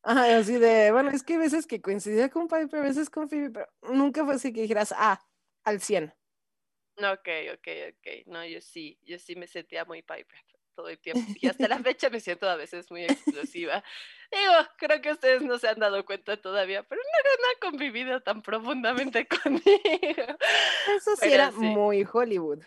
Ajá, 0.03 0.37
así 0.37 0.59
de, 0.59 0.91
bueno, 0.91 1.09
es 1.09 1.23
que 1.23 1.35
a 1.35 1.39
veces 1.39 1.65
que 1.65 1.81
coincidía 1.81 2.29
con 2.29 2.47
Piper, 2.47 2.81
a 2.81 2.83
veces 2.83 3.09
con 3.09 3.29
Phoebe, 3.29 3.51
pero 3.51 3.67
nunca 3.93 4.23
fue 4.25 4.35
así 4.35 4.51
que 4.51 4.61
dijeras, 4.61 4.93
ah, 4.95 5.19
al 5.63 5.79
100. 5.79 6.13
Ok, 6.97 7.29
ok, 7.53 7.67
ok. 7.89 8.27
No, 8.27 8.45
yo 8.45 8.59
sí, 8.59 8.99
yo 9.03 9.17
sí 9.17 9.35
me 9.35 9.47
sentía 9.47 9.85
muy 9.85 10.01
Piper 10.01 10.43
todo 10.75 10.89
el 10.89 10.99
tiempo. 10.99 11.21
Y 11.41 11.47
hasta 11.47 11.67
la 11.67 11.79
fecha 11.79 12.09
me 12.09 12.19
siento 12.19 12.49
a 12.49 12.55
veces 12.55 12.89
muy 12.91 13.03
explosiva. 13.03 13.83
Digo, 14.31 14.53
creo 14.77 15.01
que 15.01 15.11
ustedes 15.11 15.41
no 15.41 15.57
se 15.57 15.67
han 15.67 15.79
dado 15.79 16.05
cuenta 16.05 16.37
todavía, 16.37 16.83
pero 16.83 17.01
no, 17.01 17.45
ha 17.45 17.71
convivido 17.71 18.21
tan 18.21 18.41
profundamente 18.41 19.27
conmigo. 19.43 20.37
Eso 20.95 21.15
sí 21.15 21.31
era 21.31 21.51
muy 21.51 22.05
Hollywood. 22.11 22.63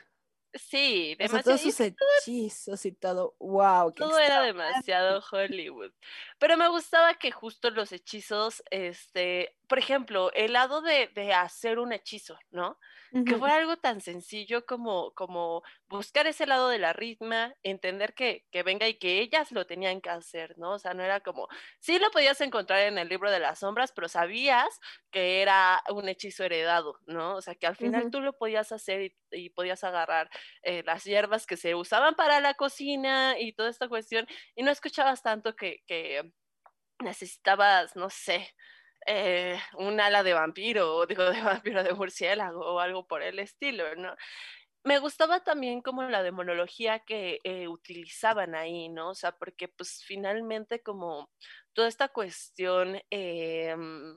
Sí, 0.54 1.14
demasiado. 1.18 1.42
todos 1.42 1.60
sus 1.60 1.78
hechizos 1.80 2.86
y 2.86 2.92
todo, 2.92 3.36
wow. 3.38 3.92
Todo 3.92 4.18
era 4.18 4.42
demasiado 4.42 5.22
Hollywood. 5.30 5.92
Pero 6.38 6.56
me 6.56 6.68
gustaba 6.68 7.14
que 7.14 7.30
justo 7.30 7.70
los 7.70 7.92
hechizos, 7.92 8.62
este, 8.70 9.56
por 9.68 9.78
ejemplo, 9.78 10.32
el 10.32 10.54
lado 10.54 10.80
de, 10.80 11.08
de 11.08 11.34
hacer 11.34 11.78
un 11.78 11.92
hechizo, 11.92 12.38
¿no? 12.50 12.78
Que 13.10 13.36
fue 13.36 13.50
algo 13.50 13.76
tan 13.78 14.00
sencillo 14.00 14.66
como, 14.66 15.12
como 15.12 15.62
buscar 15.88 16.26
ese 16.26 16.46
lado 16.46 16.68
de 16.68 16.78
la 16.78 16.92
ritma, 16.92 17.54
entender 17.62 18.12
que, 18.14 18.46
que, 18.50 18.62
venga 18.62 18.86
y 18.86 18.94
que 18.98 19.20
ellas 19.20 19.50
lo 19.50 19.66
tenían 19.66 20.00
que 20.00 20.10
hacer, 20.10 20.58
¿no? 20.58 20.72
O 20.72 20.78
sea, 20.78 20.92
no 20.92 21.02
era 21.02 21.20
como, 21.20 21.48
sí 21.78 21.98
lo 21.98 22.10
podías 22.10 22.40
encontrar 22.40 22.80
en 22.80 22.98
el 22.98 23.08
libro 23.08 23.30
de 23.30 23.40
las 23.40 23.60
sombras, 23.60 23.92
pero 23.92 24.08
sabías 24.08 24.80
que 25.10 25.40
era 25.40 25.82
un 25.90 26.08
hechizo 26.08 26.44
heredado, 26.44 26.98
¿no? 27.06 27.36
O 27.36 27.42
sea, 27.42 27.54
que 27.54 27.66
al 27.66 27.76
final 27.76 28.10
tú 28.10 28.20
lo 28.20 28.34
podías 28.34 28.72
hacer 28.72 29.12
y, 29.30 29.50
podías 29.50 29.82
agarrar 29.84 30.30
eh, 30.62 30.82
las 30.84 31.04
hierbas 31.04 31.46
que 31.46 31.56
se 31.56 31.74
usaban 31.74 32.14
para 32.14 32.40
la 32.40 32.54
cocina 32.54 33.38
y 33.38 33.52
toda 33.52 33.70
esta 33.70 33.88
cuestión, 33.88 34.26
y 34.54 34.62
no 34.62 34.70
escuchabas 34.70 35.22
tanto 35.22 35.56
que, 35.56 35.82
que 35.86 36.30
necesitabas, 37.00 37.96
no 37.96 38.10
sé, 38.10 38.54
eh, 39.06 39.58
un 39.76 40.00
ala 40.00 40.22
de 40.22 40.34
vampiro, 40.34 40.96
o 40.96 41.06
digo 41.06 41.24
de 41.30 41.42
vampiro 41.42 41.82
de 41.82 41.94
murciélago 41.94 42.60
o 42.60 42.80
algo 42.80 43.06
por 43.06 43.22
el 43.22 43.38
estilo, 43.38 43.94
¿no? 43.96 44.14
Me 44.84 44.98
gustaba 45.00 45.44
también 45.44 45.82
como 45.82 46.02
la 46.04 46.22
demonología 46.22 47.00
que 47.00 47.40
eh, 47.44 47.68
utilizaban 47.68 48.54
ahí, 48.54 48.88
¿no? 48.88 49.10
O 49.10 49.14
sea, 49.14 49.32
porque 49.32 49.68
pues 49.68 50.02
finalmente 50.04 50.82
como 50.82 51.30
toda 51.74 51.88
esta 51.88 52.08
cuestión 52.08 53.00
em, 53.10 54.14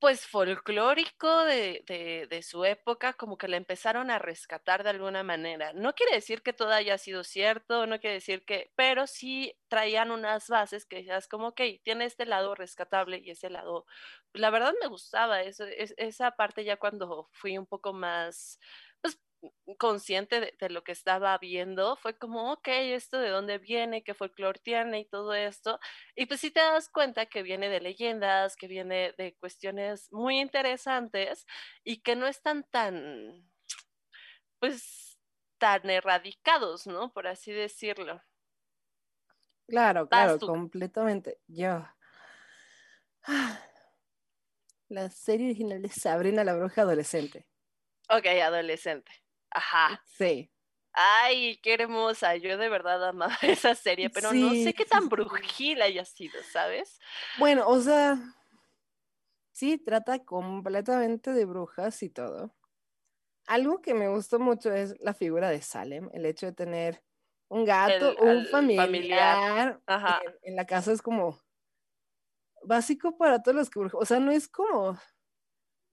pues 0.00 0.26
folclórico 0.26 1.44
de, 1.44 1.84
de, 2.30 2.42
su 2.42 2.64
época, 2.64 3.12
como 3.12 3.36
que 3.36 3.48
la 3.48 3.58
empezaron 3.58 4.10
a 4.10 4.18
rescatar 4.18 4.82
de 4.82 4.90
alguna 4.90 5.22
manera. 5.22 5.72
No 5.74 5.94
quiere 5.94 6.14
decir 6.14 6.42
que 6.42 6.54
todo 6.54 6.72
haya 6.72 6.96
sido 6.98 7.22
cierto, 7.22 7.86
no 7.86 8.00
quiere 8.00 8.14
decir 8.14 8.44
que, 8.44 8.72
pero 8.76 9.06
sí 9.06 9.54
traían 9.68 10.10
unas 10.10 10.48
bases 10.48 10.86
que 10.86 10.96
decías 10.96 11.28
como, 11.28 11.48
ok, 11.48 11.60
tiene 11.84 12.06
este 12.06 12.24
lado 12.24 12.54
rescatable 12.54 13.20
y 13.22 13.30
ese 13.30 13.50
lado, 13.50 13.84
la 14.32 14.50
verdad 14.50 14.72
me 14.80 14.88
gustaba 14.88 15.42
eso, 15.42 15.64
esa 15.66 16.30
parte 16.32 16.64
ya 16.64 16.78
cuando 16.78 17.28
fui 17.32 17.58
un 17.58 17.66
poco 17.66 17.92
más 17.92 18.58
consciente 19.78 20.54
de, 20.58 20.70
lo 20.70 20.82
que 20.84 20.92
estaba 20.92 21.36
viendo, 21.38 21.96
fue 21.96 22.16
como, 22.16 22.52
ok, 22.52 22.68
esto 22.68 23.18
de 23.18 23.30
dónde 23.30 23.58
viene, 23.58 24.02
qué 24.02 24.14
folclore 24.14 24.60
tiene 24.60 25.00
y 25.00 25.04
todo 25.04 25.34
esto. 25.34 25.78
Y 26.14 26.26
pues 26.26 26.40
si 26.40 26.50
te 26.50 26.60
das 26.60 26.88
cuenta 26.88 27.26
que 27.26 27.42
viene 27.42 27.68
de 27.68 27.80
leyendas, 27.80 28.56
que 28.56 28.66
viene 28.66 29.14
de 29.16 29.36
cuestiones 29.36 30.12
muy 30.12 30.40
interesantes 30.40 31.46
y 31.84 32.02
que 32.02 32.16
no 32.16 32.26
están 32.26 32.64
tan, 32.64 33.50
pues, 34.58 35.18
tan 35.58 35.88
erradicados, 35.88 36.86
¿no? 36.86 37.12
Por 37.12 37.26
así 37.26 37.52
decirlo. 37.52 38.22
Claro, 39.66 40.08
claro, 40.08 40.38
completamente. 40.38 41.38
Yo. 41.46 41.86
La 44.88 45.08
serie 45.08 45.46
original 45.46 45.80
de 45.80 45.88
Sabrina 45.88 46.42
la 46.42 46.54
Bruja 46.54 46.82
Adolescente. 46.82 47.46
Ok, 48.08 48.26
adolescente. 48.42 49.12
Ajá. 49.50 50.02
Sí. 50.06 50.50
Ay, 50.92 51.58
qué 51.62 51.74
hermosa. 51.74 52.36
Yo 52.36 52.56
de 52.58 52.68
verdad 52.68 53.08
amaba 53.08 53.36
esa 53.42 53.74
serie, 53.74 54.10
pero 54.10 54.32
no 54.32 54.54
sé 54.54 54.74
qué 54.74 54.84
tan 54.84 55.08
brujil 55.08 55.82
haya 55.82 56.04
sido, 56.04 56.42
¿sabes? 56.42 56.98
Bueno, 57.38 57.66
o 57.68 57.80
sea, 57.80 58.18
sí, 59.52 59.78
trata 59.78 60.24
completamente 60.24 61.32
de 61.32 61.44
brujas 61.44 62.02
y 62.02 62.10
todo. 62.10 62.54
Algo 63.46 63.80
que 63.80 63.94
me 63.94 64.08
gustó 64.08 64.38
mucho 64.38 64.72
es 64.72 64.94
la 65.00 65.14
figura 65.14 65.48
de 65.48 65.62
Salem, 65.62 66.08
el 66.12 66.26
hecho 66.26 66.46
de 66.46 66.52
tener 66.52 67.02
un 67.48 67.64
gato, 67.64 68.14
un 68.22 68.46
familiar, 68.46 69.80
En, 70.42 70.54
la 70.54 70.66
casa 70.66 70.92
es 70.92 71.02
como 71.02 71.36
básico 72.62 73.16
para 73.16 73.42
todos 73.42 73.56
los 73.56 73.70
que. 73.70 73.80
O 73.80 74.04
sea, 74.04 74.20
no 74.20 74.30
es 74.30 74.46
como 74.48 74.96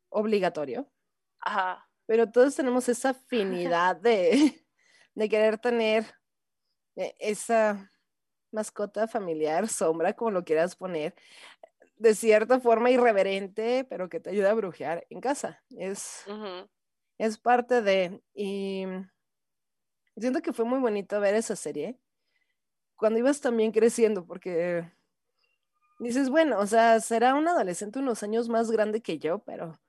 obligatorio. 0.10 0.92
Ajá 1.40 1.87
pero 2.08 2.32
todos 2.32 2.56
tenemos 2.56 2.90
esa 2.90 3.10
afinidad 3.12 3.96
de, 3.96 4.66
de 5.16 5.30
querer 5.30 5.60
tener 5.60 6.06
e, 6.96 7.16
esa 7.20 7.92
mascota 8.52 9.08
familiar, 9.08 9.68
sombra, 9.68 10.14
como 10.14 10.32
lo 10.32 10.44
quieras 10.44 10.76
poner, 10.76 11.14
de 11.98 12.16
cierta 12.16 12.60
forma 12.60 12.90
irreverente, 12.90 13.86
pero 13.90 14.10
que 14.10 14.20
te 14.20 14.32
ayuda 14.32 14.52
a 14.52 14.56
brujear 14.56 15.06
en 15.10 15.20
casa. 15.20 15.64
Es, 15.78 16.24
es 17.18 17.38
parte 17.38 17.82
de... 17.82 18.22
Y 18.34 18.86
siento 20.16 20.42
que 20.42 20.54
fue 20.54 20.66
muy 20.66 20.80
bonito 20.80 21.20
ver 21.20 21.36
esa 21.36 21.56
serie 21.56 22.00
cuando 22.96 23.20
ibas 23.20 23.42
también 23.42 23.72
creciendo, 23.72 24.26
porque 24.26 24.92
dices, 26.00 26.30
bueno, 26.30 26.60
o 26.60 26.68
sea, 26.68 27.00
será 27.00 27.36
un 27.36 27.48
adolescente 27.48 28.00
unos 28.00 28.24
años 28.24 28.50
más 28.50 28.72
grande 28.72 29.02
que 29.02 29.20
yo, 29.20 29.40
pero 29.40 29.80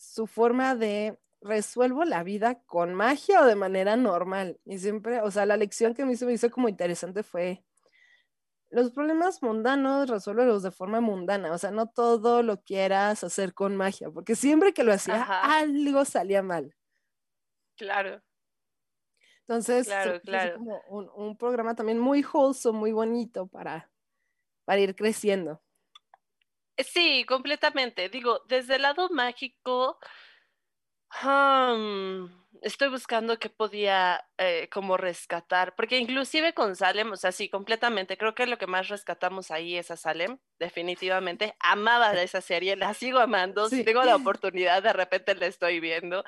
su 0.00 0.26
forma 0.26 0.74
de 0.74 1.18
resuelvo 1.42 2.04
la 2.04 2.22
vida 2.22 2.62
con 2.64 2.94
magia 2.94 3.42
o 3.42 3.46
de 3.46 3.54
manera 3.54 3.96
normal. 3.96 4.58
Y 4.64 4.78
siempre, 4.78 5.20
o 5.20 5.30
sea, 5.30 5.44
la 5.44 5.58
lección 5.58 5.94
que 5.94 6.02
a 6.02 6.06
mí 6.06 6.16
se 6.16 6.24
me 6.24 6.32
hizo 6.32 6.50
como 6.50 6.68
interesante 6.68 7.22
fue, 7.22 7.62
los 8.70 8.92
problemas 8.92 9.42
mundanos 9.42 10.08
resuélvelos 10.08 10.62
de 10.62 10.70
forma 10.70 11.00
mundana, 11.00 11.52
o 11.52 11.58
sea, 11.58 11.70
no 11.70 11.88
todo 11.88 12.42
lo 12.42 12.62
quieras 12.62 13.24
hacer 13.24 13.52
con 13.52 13.76
magia, 13.76 14.10
porque 14.10 14.36
siempre 14.36 14.72
que 14.72 14.84
lo 14.84 14.92
hacía, 14.92 15.22
algo 15.42 16.04
salía 16.04 16.42
mal. 16.42 16.74
Claro. 17.76 18.22
Entonces, 19.40 19.86
claro, 19.86 20.20
claro. 20.20 20.56
como 20.56 20.80
un, 20.88 21.10
un, 21.14 21.36
programa 21.36 21.74
también 21.74 21.98
muy 21.98 22.24
wholesome, 22.24 22.78
muy 22.78 22.92
bonito 22.92 23.48
para, 23.48 23.90
para 24.64 24.80
ir 24.80 24.94
creciendo. 24.94 25.60
Sí, 26.84 27.24
completamente. 27.26 28.08
Digo, 28.08 28.42
desde 28.48 28.76
el 28.76 28.82
lado 28.82 29.08
mágico, 29.10 29.98
estoy 32.62 32.88
buscando 32.88 33.38
qué 33.38 33.50
podía 33.50 34.24
eh, 34.38 34.68
como 34.70 34.96
rescatar, 34.96 35.74
porque 35.74 35.98
inclusive 35.98 36.54
con 36.54 36.76
Salem, 36.76 37.12
o 37.12 37.16
sea, 37.16 37.32
sí, 37.32 37.48
completamente, 37.48 38.16
creo 38.16 38.34
que 38.34 38.46
lo 38.46 38.58
que 38.58 38.66
más 38.66 38.88
rescatamos 38.88 39.50
ahí 39.50 39.76
es 39.76 39.90
a 39.90 39.96
Salem, 39.96 40.38
definitivamente. 40.58 41.54
Amaba 41.60 42.12
esa 42.22 42.40
serie, 42.40 42.76
la 42.76 42.94
sigo 42.94 43.18
amando, 43.18 43.68
si 43.68 43.84
tengo 43.84 44.02
la 44.04 44.16
oportunidad, 44.16 44.82
de 44.82 44.92
repente 44.92 45.34
la 45.34 45.46
estoy 45.46 45.80
viendo, 45.80 46.24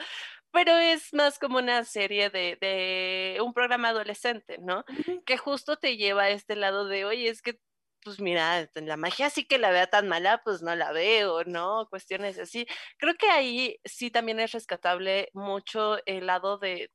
pero 0.51 0.77
es 0.77 1.15
más 1.15 1.39
como 1.39 1.59
una 1.59 1.85
serie 1.85 2.31
de, 2.31 2.59
de 2.61 3.39
un 3.41 3.55
programa 3.55 3.89
adolescente, 3.89 4.59
¿no? 4.59 4.85
Que 5.27 5.39
justo 5.39 5.77
te 5.77 5.97
lleva 5.97 6.25
a 6.25 6.31
este 6.31 6.57
lado 6.57 6.87
de, 6.89 7.05
oye, 7.05 7.29
es 7.29 7.41
que 7.43 7.61
pues 8.05 8.21
mira, 8.21 8.69
la 8.75 8.97
magia 8.97 9.31
sí 9.31 9.45
que 9.45 9.59
la 9.59 9.71
vea 9.71 9.87
tan 9.87 10.09
mala, 10.09 10.43
pues 10.45 10.63
no 10.63 10.75
la 10.75 10.93
veo, 10.93 11.45
¿no? 11.45 11.87
Cuestiones 11.89 12.39
así. 12.39 12.67
Creo 12.99 13.15
que 13.15 13.29
ahí 13.31 13.79
sí 13.85 14.11
también 14.11 14.41
es 14.41 14.53
rescatable 14.53 15.29
mucho 15.33 15.99
el 16.07 16.27
lado 16.27 16.59
de, 16.59 16.91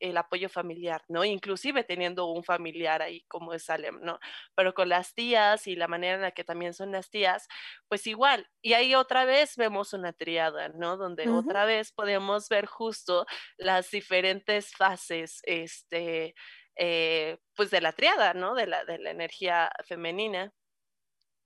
el 0.00 0.16
apoyo 0.16 0.48
familiar, 0.48 1.02
¿no? 1.08 1.24
Inclusive 1.24 1.84
teniendo 1.84 2.26
un 2.26 2.44
familiar 2.44 3.02
ahí 3.02 3.22
como 3.28 3.54
es 3.54 3.64
Salem, 3.64 4.00
¿no? 4.02 4.18
Pero 4.54 4.74
con 4.74 4.88
las 4.88 5.14
tías 5.14 5.66
y 5.66 5.76
la 5.76 5.88
manera 5.88 6.14
en 6.16 6.22
la 6.22 6.30
que 6.32 6.44
también 6.44 6.74
son 6.74 6.92
las 6.92 7.10
tías, 7.10 7.48
pues 7.88 8.06
igual. 8.06 8.48
Y 8.62 8.74
ahí 8.74 8.94
otra 8.94 9.24
vez 9.24 9.56
vemos 9.56 9.92
una 9.92 10.12
triada, 10.12 10.68
¿no? 10.70 10.96
Donde 10.96 11.28
otra 11.28 11.64
vez 11.64 11.92
podemos 11.92 12.48
ver 12.48 12.66
justo 12.66 13.26
las 13.56 13.90
diferentes 13.90 14.72
fases, 14.72 15.40
este, 15.44 16.34
eh, 16.76 17.38
pues 17.54 17.70
de 17.70 17.80
la 17.80 17.92
triada, 17.92 18.34
¿no? 18.34 18.54
De 18.54 18.66
la, 18.66 18.84
de 18.84 18.98
la 18.98 19.10
energía 19.10 19.70
femenina. 19.86 20.52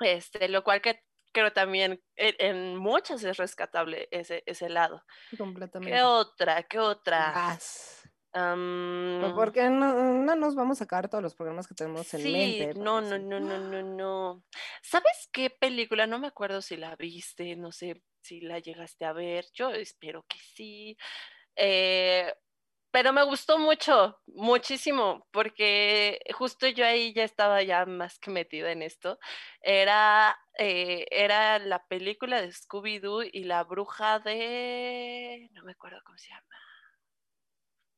Este, 0.01 0.49
lo 0.49 0.65
cual 0.65 0.81
que 0.81 1.03
creo 1.33 1.53
también 1.53 2.03
en, 2.17 2.77
muchas 2.77 3.23
es 3.25 3.37
rescatable 3.37 4.09
ese, 4.11 4.43
ese 4.47 4.69
lado. 4.69 5.05
Completamente. 5.37 5.95
¿Qué 5.95 6.03
otra? 6.03 6.63
¿Qué 6.65 6.79
otra? 6.79 7.59
Um, 8.33 9.35
porque 9.35 9.69
no, 9.69 9.93
no, 10.13 10.37
nos 10.37 10.55
vamos 10.55 10.79
a 10.79 10.85
sacar 10.85 11.09
todos 11.09 11.23
los 11.23 11.35
programas 11.35 11.67
que 11.67 11.75
tenemos 11.75 12.13
en 12.15 12.23
mente. 12.23 12.75
No, 12.79 13.01
no, 13.01 13.19
no, 13.19 13.41
no, 13.41 13.59
no, 13.59 13.83
no. 13.83 14.45
¿Sabes 14.83 15.29
qué 15.33 15.51
película? 15.51 16.07
No 16.07 16.19
me 16.19 16.29
acuerdo 16.29 16.63
si 16.63 16.77
la 16.77 16.95
viste, 16.95 17.57
no 17.57 17.73
sé 17.73 18.03
si 18.23 18.41
la 18.41 18.61
llegaste 18.61 19.05
a 19.05 19.13
ver. 19.13 19.47
Yo 19.53 19.71
espero 19.71 20.25
que 20.29 20.39
sí. 20.39 20.97
Eh, 21.57 22.33
pero 22.91 23.13
me 23.13 23.23
gustó 23.23 23.59
mucho, 23.59 24.21
muchísimo, 24.27 25.27
porque 25.31 26.21
justo 26.35 26.67
yo 26.67 26.85
ahí 26.85 27.13
ya 27.13 27.25
estaba 27.25 27.63
ya 27.63 27.87
más 27.87 28.19
que 28.19 28.31
metida 28.31 28.73
en 28.73 28.83
esto. 28.83 29.19
Era, 29.61 30.39
eh, 30.59 31.07
era 31.11 31.59
la 31.61 31.87
película 31.87 32.41
de 32.41 32.49
Scooby-Doo 32.49 33.29
y 33.33 33.45
la 33.45 33.63
bruja 33.65 34.19
de... 34.19 35.49
no 35.53 35.63
me 35.65 35.73
acuerdo 35.73 36.01
cómo 36.05 36.19
se 36.19 36.29
llama. 36.29 36.47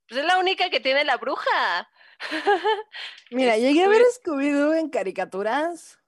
Pues 0.08 0.20
es 0.20 0.26
la 0.26 0.38
única 0.38 0.68
que 0.68 0.80
tiene 0.80 1.04
la 1.04 1.16
bruja. 1.16 1.88
Mira, 3.30 3.56
llegué 3.56 3.84
a 3.84 3.88
ver 3.88 4.02
Scooby-Doo 4.02 4.74
en 4.78 4.90
caricaturas. 4.90 5.98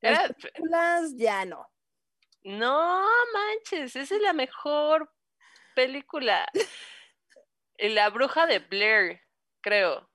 Las 0.00 0.34
películas 0.34 1.14
ya 1.16 1.46
no. 1.46 1.66
No 2.44 3.02
manches, 3.32 3.96
esa 3.96 4.14
es 4.14 4.20
la 4.20 4.34
mejor 4.34 5.10
película. 5.74 6.46
La 7.78 8.10
bruja 8.10 8.46
de 8.46 8.58
Blair, 8.58 9.20
creo. 9.60 10.08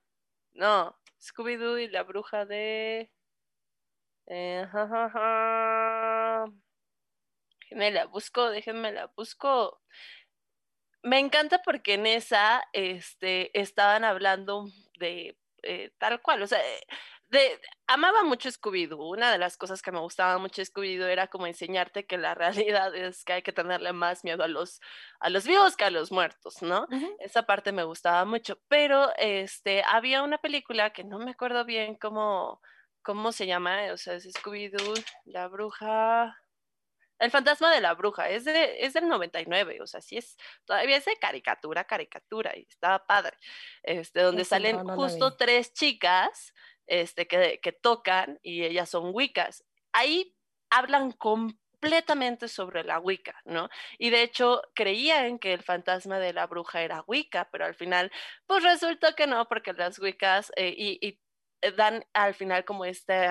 No, 0.52 0.96
Scooby-Doo 1.20 1.78
y 1.78 1.88
la 1.88 2.02
bruja 2.02 2.44
de... 2.44 3.10
Eh, 4.26 4.66
Déjenme 7.60 7.90
la 7.90 8.06
busco, 8.06 8.50
déjenme 8.50 8.92
la 8.92 9.06
busco. 9.06 9.80
Me 11.02 11.18
encanta 11.18 11.62
porque 11.62 11.94
en 11.94 12.06
esa 12.06 12.62
este, 12.72 13.58
estaban 13.58 14.04
hablando 14.04 14.66
de 14.98 15.38
eh, 15.62 15.90
tal 15.98 16.20
cual, 16.20 16.42
o 16.42 16.46
sea, 16.46 16.60
amaba 17.86 18.24
mucho 18.24 18.48
Scooby-Doo. 18.50 19.10
Una 19.10 19.30
de 19.32 19.38
las 19.38 19.56
cosas 19.56 19.82
que 19.82 19.92
me 19.92 20.00
gustaba 20.00 20.38
mucho 20.38 20.62
Scooby-Doo 20.62 21.06
era 21.06 21.28
como 21.28 21.46
enseñarte 21.46 22.06
que 22.06 22.18
la 22.18 22.34
realidad 22.74 22.94
es 22.94 23.24
que 23.24 23.34
hay 23.34 23.42
que 23.42 23.52
tenerle 23.52 23.92
más 23.92 24.24
miedo 24.24 24.42
a 24.44 24.48
los, 24.48 24.80
a 25.20 25.30
los 25.30 25.46
vivos 25.46 25.76
que 25.76 25.84
a 25.84 25.90
los 25.90 26.12
muertos, 26.12 26.62
¿no? 26.62 26.86
Esa 27.20 27.44
parte 27.44 27.72
me 27.72 27.84
gustaba 27.84 28.24
mucho. 28.24 28.58
Pero 28.68 29.10
este, 29.16 29.82
había 29.86 30.22
una 30.22 30.38
película 30.38 30.92
que 30.92 31.04
no 31.04 31.18
me 31.18 31.32
acuerdo 31.32 31.64
bien 31.64 31.96
cómo, 31.96 32.60
cómo 33.02 33.32
se 33.32 33.46
llama, 33.46 33.92
o 33.92 33.96
sea, 33.96 34.14
es 34.14 34.26
Scooby-Doo, 34.26 34.94
la 35.24 35.48
bruja. 35.48 36.38
El 37.18 37.30
fantasma 37.30 37.72
de 37.72 37.80
la 37.80 37.94
bruja, 37.94 38.28
es, 38.30 38.44
de, 38.44 38.84
es 38.84 38.94
del 38.94 39.06
99, 39.06 39.80
o 39.80 39.86
sea, 39.86 40.00
sí 40.00 40.16
es, 40.16 40.36
todavía 40.64 40.96
es 40.96 41.04
de 41.04 41.16
caricatura, 41.18 41.84
caricatura, 41.84 42.56
y 42.56 42.66
estaba 42.68 43.06
padre, 43.06 43.36
este, 43.84 44.22
donde 44.22 44.44
salen 44.44 44.84
justo 44.88 45.36
tres 45.36 45.72
chicas 45.72 46.52
este, 46.86 47.26
que, 47.26 47.60
que 47.62 47.72
tocan 47.72 48.38
y 48.42 48.64
ellas 48.64 48.90
son 48.90 49.10
wicas. 49.14 49.64
Ahí 49.92 50.34
hablan 50.70 51.12
completamente 51.12 52.48
sobre 52.48 52.84
la 52.84 52.98
Wicca, 52.98 53.34
¿no? 53.44 53.68
Y 53.98 54.10
de 54.10 54.22
hecho 54.22 54.62
creían 54.74 55.38
que 55.38 55.52
el 55.52 55.62
fantasma 55.62 56.18
de 56.18 56.32
la 56.32 56.46
bruja 56.46 56.82
era 56.82 57.04
Wicca, 57.06 57.48
pero 57.52 57.66
al 57.66 57.74
final, 57.74 58.10
pues 58.46 58.62
resulta 58.62 59.14
que 59.14 59.26
no, 59.26 59.46
porque 59.48 59.72
las 59.72 59.98
Wiccas 59.98 60.52
eh, 60.56 60.74
y, 60.76 61.18
eh, 61.62 61.72
dan 61.72 62.04
al 62.14 62.34
final 62.34 62.64
como 62.64 62.84
este, 62.84 63.28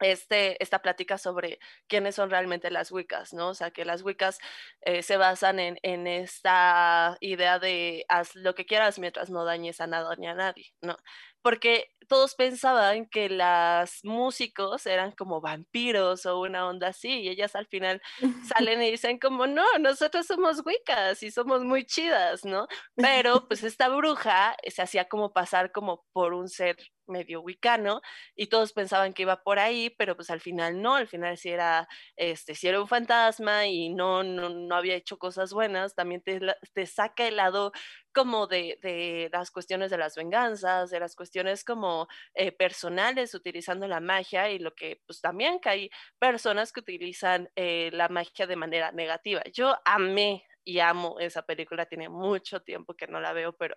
este, 0.00 0.62
esta 0.62 0.80
plática 0.80 1.18
sobre 1.18 1.58
quiénes 1.88 2.16
son 2.16 2.30
realmente 2.30 2.70
las 2.70 2.90
Wiccas, 2.92 3.32
¿no? 3.32 3.50
O 3.50 3.54
sea, 3.54 3.70
que 3.70 3.84
las 3.84 4.02
Wiccas 4.02 4.38
eh, 4.82 5.02
se 5.02 5.16
basan 5.16 5.60
en, 5.60 5.78
en, 5.82 6.06
esta 6.06 7.16
idea 7.20 7.58
de 7.58 8.04
haz 8.08 8.34
lo 8.34 8.54
que 8.54 8.66
quieras 8.66 8.98
mientras 8.98 9.30
no 9.30 9.44
dañes 9.44 9.80
a 9.80 9.86
nada 9.86 10.14
ni 10.16 10.26
a 10.26 10.34
nadie, 10.34 10.74
¿no? 10.82 10.96
Porque 11.44 11.90
todos 12.08 12.34
pensaban 12.34 13.06
que 13.06 13.28
las 13.28 14.00
músicos 14.02 14.86
eran 14.86 15.12
como 15.12 15.42
vampiros 15.42 16.24
o 16.24 16.40
una 16.40 16.66
onda 16.66 16.88
así, 16.88 17.20
y 17.20 17.28
ellas 17.28 17.54
al 17.54 17.66
final 17.66 18.00
salen 18.56 18.82
y 18.82 18.90
dicen 18.90 19.18
como, 19.18 19.46
no, 19.46 19.64
nosotros 19.78 20.26
somos 20.26 20.62
wicas 20.64 21.22
y 21.22 21.30
somos 21.30 21.62
muy 21.62 21.84
chidas, 21.84 22.46
¿no? 22.46 22.66
Pero 22.96 23.46
pues 23.46 23.62
esta 23.78 23.88
bruja 23.90 24.56
se 24.66 24.80
hacía 24.82 25.04
como 25.06 25.34
pasar 25.34 25.70
como 25.70 26.06
por 26.12 26.32
un 26.32 26.48
ser 26.48 26.76
medio 27.06 27.42
wicano 27.42 28.00
y 28.34 28.46
todos 28.46 28.72
pensaban 28.72 29.12
que 29.12 29.22
iba 29.22 29.42
por 29.42 29.58
ahí, 29.58 29.90
pero 29.98 30.16
pues 30.16 30.30
al 30.30 30.40
final 30.40 30.80
no, 30.80 30.94
al 30.94 31.08
final 31.08 31.36
sí 31.36 31.50
era, 31.50 31.86
este, 32.16 32.54
si 32.54 32.68
era 32.68 32.80
un 32.80 32.88
fantasma 32.88 33.66
y 33.66 33.90
no, 33.90 34.22
no, 34.22 34.48
no 34.48 34.74
había 34.74 34.94
hecho 34.94 35.18
cosas 35.18 35.52
buenas, 35.52 35.94
también 35.94 36.22
te, 36.22 36.40
te 36.72 36.86
saca 36.86 37.28
el 37.28 37.36
lado 37.36 37.72
como 38.14 38.46
de, 38.46 38.78
de, 38.82 39.28
las 39.32 39.50
cuestiones 39.50 39.90
de 39.90 39.98
las 39.98 40.14
venganzas, 40.16 40.90
de 40.90 41.00
las 41.00 41.16
cuestiones 41.16 41.64
como 41.64 42.08
eh, 42.34 42.52
personales 42.52 43.34
utilizando 43.34 43.86
la 43.88 44.00
magia 44.00 44.50
y 44.50 44.58
lo 44.58 44.74
que 44.74 45.02
pues 45.06 45.20
también 45.20 45.60
que 45.60 45.68
hay 45.68 45.90
personas 46.18 46.72
que 46.72 46.80
utilizan 46.80 47.50
eh, 47.56 47.90
la 47.92 48.08
magia 48.08 48.46
de 48.46 48.56
manera 48.56 48.92
negativa. 48.92 49.42
Yo 49.52 49.76
amé 49.84 50.44
y 50.64 50.78
amo 50.80 51.18
esa 51.20 51.42
película, 51.42 51.86
tiene 51.86 52.08
mucho 52.08 52.62
tiempo 52.62 52.94
que 52.94 53.06
no 53.06 53.20
la 53.20 53.32
veo, 53.32 53.52
pero 53.54 53.74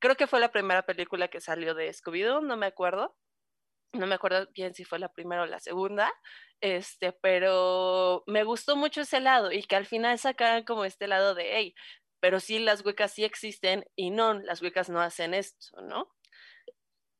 creo 0.00 0.16
que 0.16 0.26
fue 0.26 0.40
la 0.40 0.50
primera 0.50 0.82
película 0.84 1.28
que 1.28 1.40
salió 1.40 1.74
de 1.74 1.90
Scooby-Doo, 1.92 2.42
no 2.42 2.56
me 2.56 2.66
acuerdo. 2.66 3.16
No 3.92 4.06
me 4.06 4.16
acuerdo 4.16 4.48
bien 4.54 4.74
si 4.74 4.84
fue 4.84 4.98
la 4.98 5.12
primera 5.12 5.42
o 5.42 5.46
la 5.46 5.60
segunda, 5.60 6.12
este, 6.60 7.12
pero 7.12 8.24
me 8.26 8.44
gustó 8.44 8.76
mucho 8.76 9.02
ese 9.02 9.20
lado 9.20 9.52
y 9.52 9.62
que 9.62 9.76
al 9.76 9.86
final 9.86 10.18
sacaran 10.18 10.64
como 10.64 10.84
este 10.84 11.06
lado 11.08 11.34
de, 11.34 11.56
hey, 11.56 11.74
pero 12.20 12.40
sí 12.40 12.58
las 12.58 12.84
huecas 12.84 13.12
sí 13.12 13.24
existen 13.24 13.84
y 13.94 14.10
no, 14.10 14.34
las 14.34 14.62
huecas 14.62 14.88
no 14.88 15.00
hacen 15.00 15.34
esto, 15.34 15.80
¿no? 15.82 16.14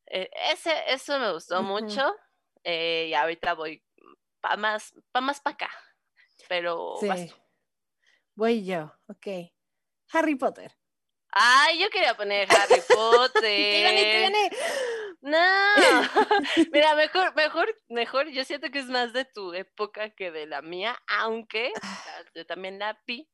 Eh, 0.07 0.31
ese, 0.53 0.73
eso 0.89 1.19
me 1.19 1.33
gustó 1.33 1.63
mucho 1.63 2.15
eh, 2.63 3.07
y 3.09 3.15
ahorita 3.15 3.55
voy 3.55 3.85
para 4.41 4.57
más 4.57 4.95
para 5.11 5.27
más 5.27 5.41
para 5.41 5.55
acá, 5.55 5.71
pero 6.49 6.97
sí. 7.01 7.33
Voy 8.35 8.65
yo, 8.65 8.93
ok. 9.09 9.51
Harry 10.13 10.35
Potter. 10.35 10.77
Ay, 11.31 11.81
yo 11.81 11.91
quería 11.91 12.15
poner 12.15 12.49
Harry 12.51 12.81
Potter. 12.89 14.33
No, 15.23 15.39
mira, 16.73 16.95
mejor, 16.95 17.35
mejor, 17.35 17.75
mejor, 17.89 18.29
yo 18.29 18.45
siento 18.45 18.71
que 18.71 18.79
es 18.79 18.87
más 18.87 19.13
de 19.13 19.25
tu 19.25 19.55
época 19.55 20.11
que 20.11 20.31
de 20.31 20.47
la 20.47 20.63
mía, 20.63 21.03
aunque 21.09 21.73
ah. 21.83 22.23
yo 22.35 22.47
también 22.47 22.79
la 22.79 23.03
vi, 23.07 23.29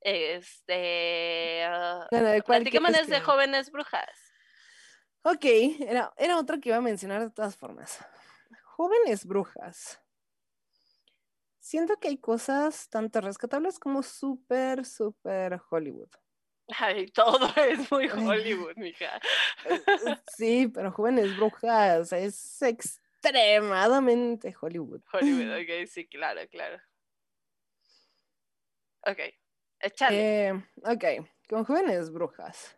este. 0.00 1.66
Uh, 1.68 2.06
de 2.10 3.20
jóvenes 3.20 3.70
brujas. 3.70 4.32
Ok, 5.22 5.44
era, 5.80 6.12
era 6.16 6.38
otro 6.38 6.58
que 6.60 6.70
iba 6.70 6.78
a 6.78 6.82
mencionar 6.82 7.20
de 7.20 7.30
todas 7.30 7.56
formas. 7.56 7.98
Jóvenes 8.64 9.26
brujas. 9.26 10.00
Siento 11.58 11.98
que 11.98 12.08
hay 12.08 12.18
cosas 12.18 12.88
tanto 12.88 13.20
rescatables 13.20 13.78
como 13.78 14.02
súper, 14.02 14.84
súper 14.86 15.60
Hollywood. 15.70 16.08
Ay, 16.78 17.06
todo 17.06 17.48
es 17.56 17.90
muy 17.90 18.08
Hollywood, 18.08 18.76
mija. 18.76 19.20
Eh, 19.66 19.82
sí, 20.36 20.68
pero 20.68 20.90
jóvenes 20.92 21.36
brujas 21.36 22.12
es 22.12 22.62
extremadamente 22.62 24.54
Hollywood. 24.58 25.02
Hollywood, 25.12 25.60
ok, 25.60 25.86
sí, 25.86 26.08
claro, 26.08 26.40
claro. 26.48 26.80
Ok. 29.02 29.39
Eh, 30.08 30.52
ok. 30.84 31.04
con 31.48 31.64
jóvenes 31.64 32.10
brujas. 32.12 32.76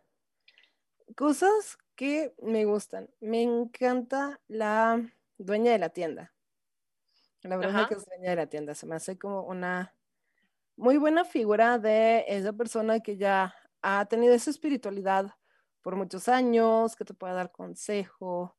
Cosas 1.15 1.77
que 1.95 2.33
me 2.41 2.65
gustan. 2.65 3.09
Me 3.19 3.41
encanta 3.43 4.41
la 4.47 5.01
dueña 5.37 5.71
de 5.71 5.77
la 5.79 5.89
tienda. 5.89 6.33
La 7.43 7.57
bruja 7.57 7.81
Ajá. 7.81 7.87
que 7.87 7.95
es 7.95 8.05
dueña 8.05 8.29
de 8.31 8.35
la 8.37 8.47
tienda. 8.47 8.73
Se 8.75 8.85
me 8.85 8.95
hace 8.95 9.17
como 9.17 9.43
una 9.43 9.93
muy 10.77 10.97
buena 10.97 11.25
figura 11.25 11.77
de 11.79 12.25
esa 12.27 12.53
persona 12.53 13.01
que 13.01 13.17
ya 13.17 13.55
ha 13.81 14.05
tenido 14.07 14.33
esa 14.33 14.49
espiritualidad 14.51 15.35
por 15.81 15.95
muchos 15.97 16.29
años, 16.29 16.95
que 16.95 17.05
te 17.05 17.13
puede 17.13 17.33
dar 17.33 17.51
consejo. 17.51 18.57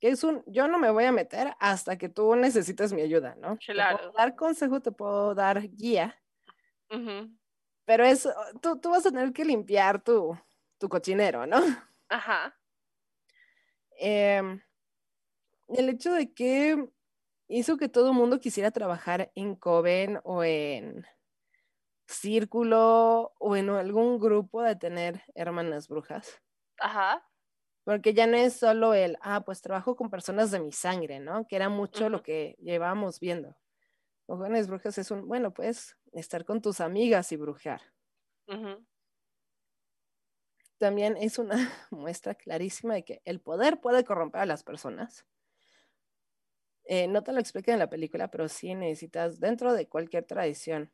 Que 0.00 0.10
es 0.10 0.24
un, 0.24 0.44
yo 0.46 0.68
no 0.68 0.78
me 0.78 0.90
voy 0.90 1.04
a 1.04 1.12
meter 1.12 1.54
hasta 1.60 1.98
que 1.98 2.08
tú 2.10 2.36
necesites 2.36 2.92
mi 2.92 3.02
ayuda, 3.02 3.36
¿no? 3.36 3.60
Te 3.76 3.86
puedo 3.88 4.10
Claro. 4.10 4.12
dar 4.12 4.36
consejo, 4.36 4.80
te 4.82 4.92
puedo 4.92 5.34
dar 5.34 5.62
guía. 5.70 6.16
Pero 7.88 8.04
es, 8.04 8.28
tú, 8.60 8.78
tú 8.78 8.90
vas 8.90 9.06
a 9.06 9.10
tener 9.10 9.32
que 9.32 9.46
limpiar 9.46 10.04
tu, 10.04 10.38
tu 10.76 10.90
cochinero, 10.90 11.46
¿no? 11.46 11.56
Ajá. 12.10 12.54
Em, 13.98 14.60
el 15.68 15.88
hecho 15.88 16.12
de 16.12 16.34
que 16.34 16.86
hizo 17.48 17.78
que 17.78 17.88
todo 17.88 18.08
el 18.08 18.14
mundo 18.14 18.40
quisiera 18.40 18.70
trabajar 18.72 19.32
en 19.34 19.56
Coven 19.56 20.20
o 20.24 20.44
en 20.44 21.06
Círculo 22.06 23.32
o 23.38 23.56
en 23.56 23.70
algún 23.70 24.18
grupo 24.18 24.62
de 24.62 24.76
tener 24.76 25.22
hermanas 25.34 25.88
brujas. 25.88 26.42
Ajá. 26.80 27.26
Porque 27.84 28.12
ya 28.12 28.26
no 28.26 28.36
es 28.36 28.52
solo 28.52 28.92
el, 28.92 29.16
ah, 29.22 29.46
pues 29.46 29.62
trabajo 29.62 29.96
con 29.96 30.10
personas 30.10 30.50
de 30.50 30.60
mi 30.60 30.72
sangre, 30.72 31.20
¿no? 31.20 31.48
Que 31.48 31.56
era 31.56 31.70
mucho 31.70 32.10
lo 32.10 32.22
que 32.22 32.54
llevábamos 32.60 33.18
viendo. 33.18 33.56
Con 34.28 34.36
jóvenes 34.36 34.68
brujas 34.68 34.98
es 34.98 35.10
un, 35.10 35.26
bueno, 35.26 35.54
pues 35.54 35.96
estar 36.12 36.44
con 36.44 36.60
tus 36.60 36.82
amigas 36.82 37.32
y 37.32 37.36
brujar. 37.36 37.80
Ujú. 38.48 38.84
También 40.76 41.16
es 41.16 41.38
una 41.38 41.56
muestra 41.90 42.34
clarísima 42.34 42.92
de 42.92 43.06
que 43.06 43.22
el 43.24 43.40
poder 43.40 43.80
puede 43.80 44.04
corromper 44.04 44.42
a 44.42 44.46
las 44.46 44.64
personas. 44.64 45.24
Eh, 46.84 47.08
no 47.08 47.22
te 47.22 47.32
lo 47.32 47.40
explican 47.40 47.72
en 47.74 47.78
la 47.78 47.88
película, 47.88 48.30
pero 48.30 48.50
sí 48.50 48.74
necesitas, 48.74 49.40
dentro 49.40 49.72
de 49.72 49.88
cualquier 49.88 50.24
tradición, 50.26 50.92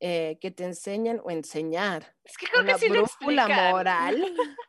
eh, 0.00 0.38
que 0.40 0.50
te 0.50 0.64
enseñen 0.64 1.20
o 1.24 1.30
enseñar 1.30 2.16
Es 2.24 2.36
que 2.36 2.46
creo 2.46 2.62
una 2.62 2.74
que 2.74 2.78
sí 2.78 2.88
lo 2.88 3.00
brújula 3.00 3.48
moral. 3.48 4.34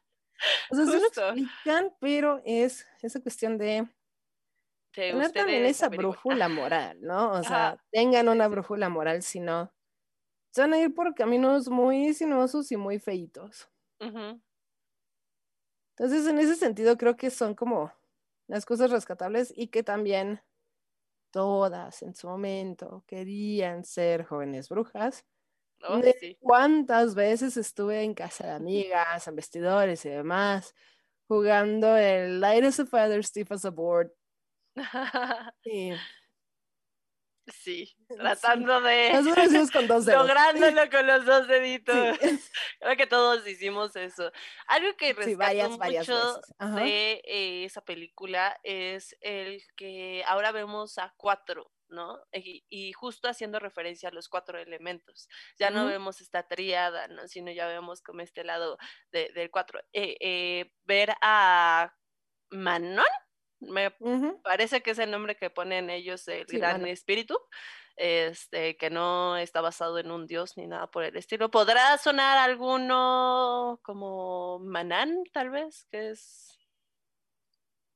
O 0.70 0.76
sea, 0.76 0.86
sí 0.86 1.00
lo 1.00 1.08
explican, 1.08 1.96
pero 2.00 2.42
es 2.46 2.88
esa 3.02 3.22
cuestión 3.22 3.58
de 3.58 3.82
¿Te 3.82 3.95
tener 5.04 5.32
también 5.34 5.66
esa 5.66 5.90
película? 5.90 6.16
brújula 6.30 6.50
moral, 6.50 7.00
¿no? 7.02 7.32
O 7.34 7.44
sea, 7.44 7.76
Ajá. 7.76 7.80
tengan 7.92 8.30
una 8.30 8.48
brújula 8.48 8.90
moral, 8.90 9.24
si 9.24 9.40
no, 9.40 9.74
se 10.52 10.62
van 10.62 10.74
a 10.74 10.80
ir 10.80 10.94
por 10.96 11.16
caminos 11.16 11.70
muy 11.70 12.14
sinuosos 12.16 12.72
y 12.72 12.78
muy 12.78 13.00
feitos. 13.00 13.70
Entonces, 15.98 16.28
en 16.28 16.40
ese 16.40 16.56
sentido, 16.56 16.98
creo 16.98 17.16
que 17.18 17.30
son 17.30 17.56
como 17.56 17.92
las 18.48 18.66
cosas 18.66 18.92
rescatables 18.92 19.54
y 19.56 19.68
que 19.70 19.82
también 19.84 20.42
todas 21.32 22.04
en 22.04 22.16
su 22.16 22.28
momento 22.30 23.04
querían 23.08 23.86
ser 23.86 24.26
jóvenes 24.26 24.70
brujas. 24.70 25.26
Oh, 25.84 26.02
De 26.02 26.16
sí. 26.20 26.38
¿Cuántas 26.40 27.16
veces 27.16 27.58
estuve 27.58 28.04
en 28.04 28.14
casa 28.16 28.48
de 28.48 28.54
amigas, 28.54 29.28
en 29.28 29.36
vestidores 29.36 30.06
y 30.06 30.10
demás, 30.10 30.76
jugando 31.28 31.98
el 31.98 32.42
Light 32.42 32.66
as 32.66 32.80
a 32.82 32.86
Feather, 32.88 33.24
Stiff 33.26 33.52
as 33.52 33.66
a 33.66 33.72
Board? 33.72 34.12
Y 35.66 35.94
sí. 37.48 37.96
Tratando 38.08 38.82
de. 38.82 39.12
con 39.72 39.88
dos 39.88 40.06
dedos. 40.06 40.22
Lográndolo 40.28 40.90
con 40.90 41.06
los 41.08 41.26
dos 41.26 41.48
deditos. 41.48 42.18
Sí, 42.20 42.40
Creo 42.80 42.98
que 42.98 43.08
todos 43.08 43.48
hicimos 43.48 43.96
eso. 43.96 44.32
Algo 44.68 44.96
que 44.98 45.08
sí, 45.08 45.14
rescato 45.14 45.38
varias, 45.38 45.78
varias 45.78 46.08
mucho 46.10 46.42
de 46.76 47.22
eh, 47.26 47.66
esa 47.66 47.82
película 47.82 48.60
es 48.64 49.16
el 49.22 49.62
que 49.76 50.24
ahora 50.26 50.52
vemos 50.52 50.98
a 50.98 51.14
cuatro, 51.18 51.72
¿no? 51.88 52.20
Y, 52.34 52.66
y 52.68 52.94
justo 52.94 53.28
haciendo 53.30 53.60
referencia 53.60 54.10
a 54.10 54.12
los 54.12 54.28
cuatro 54.28 54.58
elementos. 54.60 55.30
Ya 55.60 55.70
no 55.70 55.86
vemos 55.86 56.22
esta 56.22 56.48
tríada, 56.48 57.08
¿no? 57.10 57.28
Sino 57.28 57.52
ya 57.52 57.68
vemos 57.68 58.02
como 58.02 58.22
este 58.22 58.44
lado 58.44 58.78
de- 59.12 59.32
del 59.34 59.52
cuatro. 59.52 59.80
Eh, 59.94 60.18
eh, 60.20 60.72
ver 60.84 61.14
a 61.22 61.94
Manon, 62.50 63.06
me 63.70 63.92
parece 64.44 64.82
que 64.82 64.92
es 64.92 65.00
el 65.00 65.12
nombre 65.12 65.36
que 65.36 65.50
ponen 65.50 65.90
ellos 65.90 66.28
el 66.28 66.46
Sí, 66.48 66.58
gran 66.58 66.86
espíritu, 66.86 67.40
este, 67.96 68.78
que 68.78 68.90
no 68.90 69.38
está 69.38 69.62
basado 69.62 70.00
en 70.00 70.12
un 70.12 70.28
dios 70.28 70.58
ni 70.58 70.68
nada 70.68 70.88
por 70.88 71.04
el 71.04 71.16
estilo. 71.16 71.50
¿Podrá 71.50 71.98
sonar 71.98 72.38
alguno 72.38 73.80
como 73.84 74.60
Manán, 74.60 75.24
tal 75.32 75.50
vez, 75.50 75.88
que 75.92 76.12
es 76.12 76.58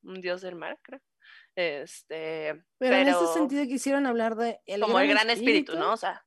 un 0.04 0.22
dios 0.22 0.42
del 0.42 0.56
mar, 0.56 0.80
creo? 0.82 1.02
Este, 1.56 2.64
Pero, 2.78 2.96
en 2.96 3.10
ese 3.10 3.28
sentido 3.28 3.66
quisieron 3.66 4.06
hablar 4.06 4.36
de 4.36 4.62
el 4.66 4.82
como 4.82 5.00
el 5.00 5.10
gran 5.10 5.30
espíritu, 5.30 5.78
¿no? 5.78 5.94
O 5.94 5.98
sea, 5.98 6.26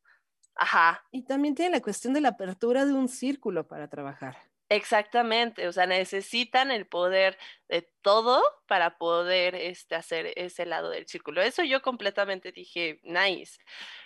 ajá, 0.54 1.02
Y 1.10 1.24
también 1.24 1.54
tiene 1.54 1.70
la 1.70 1.80
cuestión 1.80 2.12
de 2.12 2.20
la 2.20 2.30
apertura 2.30 2.84
de 2.84 2.92
un 2.92 3.08
círculo 3.08 3.66
para 3.66 3.88
trabajar. 3.88 4.36
Exactamente, 4.72 5.68
o 5.68 5.72
sea, 5.72 5.84
necesitan 5.84 6.70
el 6.70 6.86
poder 6.86 7.36
de 7.68 7.82
todo 8.00 8.42
para 8.66 8.96
poder 8.96 9.54
este, 9.54 9.94
hacer 9.94 10.32
ese 10.36 10.64
lado 10.64 10.88
del 10.88 11.06
círculo. 11.06 11.42
Eso 11.42 11.62
yo 11.62 11.82
completamente 11.82 12.52
dije, 12.52 12.98
nice. 13.02 13.58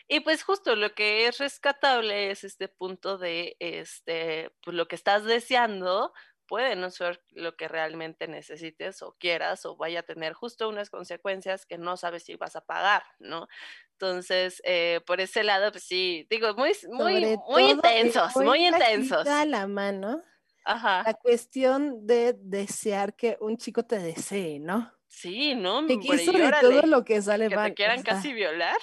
Y 0.09 0.21
pues 0.21 0.43
justo 0.43 0.75
lo 0.75 0.93
que 0.93 1.29
es 1.29 1.39
rescatable 1.39 2.33
es 2.33 2.43
este 2.43 2.67
punto 2.67 3.17
de, 3.17 3.57
este, 3.61 4.51
pues 4.65 4.75
lo 4.75 4.89
que 4.89 4.97
estás 4.97 5.23
deseando 5.23 6.13
puede 6.49 6.75
no 6.75 6.91
ser 6.91 7.23
lo 7.31 7.57
que 7.57 7.69
realmente 7.69 8.27
necesites 8.27 9.03
o 9.03 9.17
quieras 9.21 9.65
o 9.67 9.77
vaya 9.77 10.01
a 10.01 10.05
tener 10.05 10.33
justo 10.33 10.69
unas 10.69 10.91
consecuencias 10.91 11.65
que 11.65 11.79
no 11.79 11.97
sabes 11.97 12.25
si 12.25 12.35
vas 12.35 12.57
a 12.57 12.61
pagar, 12.61 13.05
¿no? 13.21 13.47
Entonces, 13.93 14.61
eh, 14.65 15.01
por 15.07 15.21
ese 15.21 15.45
lado, 15.45 15.71
pues 15.71 15.85
sí, 15.85 16.27
digo, 16.29 16.55
muy, 16.55 16.73
muy, 16.89 17.37
muy 17.49 17.71
intensos, 17.71 18.35
muy 18.35 18.67
intensos. 18.67 19.25
la 19.27 19.69
mano 19.69 20.25
Ajá. 20.67 21.07
la 21.07 21.15
cuestión 21.15 22.07
de 22.07 22.35
desear 22.39 23.17
que 23.17 23.37
un 23.41 23.57
chico 23.57 23.85
te 23.85 23.99
desee, 23.99 24.59
¿no? 24.61 24.93
Sí, 25.09 25.55
¿no? 25.55 25.87
Que 25.87 25.95
Por 26.05 26.17
aquí 26.17 26.19
sobre 26.19 26.53
todo 26.53 26.83
lo 26.83 27.05
que 27.05 27.23
sale 27.23 27.49
que 27.49 27.57
mal. 27.57 27.71
te 27.71 27.73
o 27.73 27.75
quieran 27.75 28.03
sea, 28.03 28.05
casi 28.05 28.33
violar. 28.33 28.77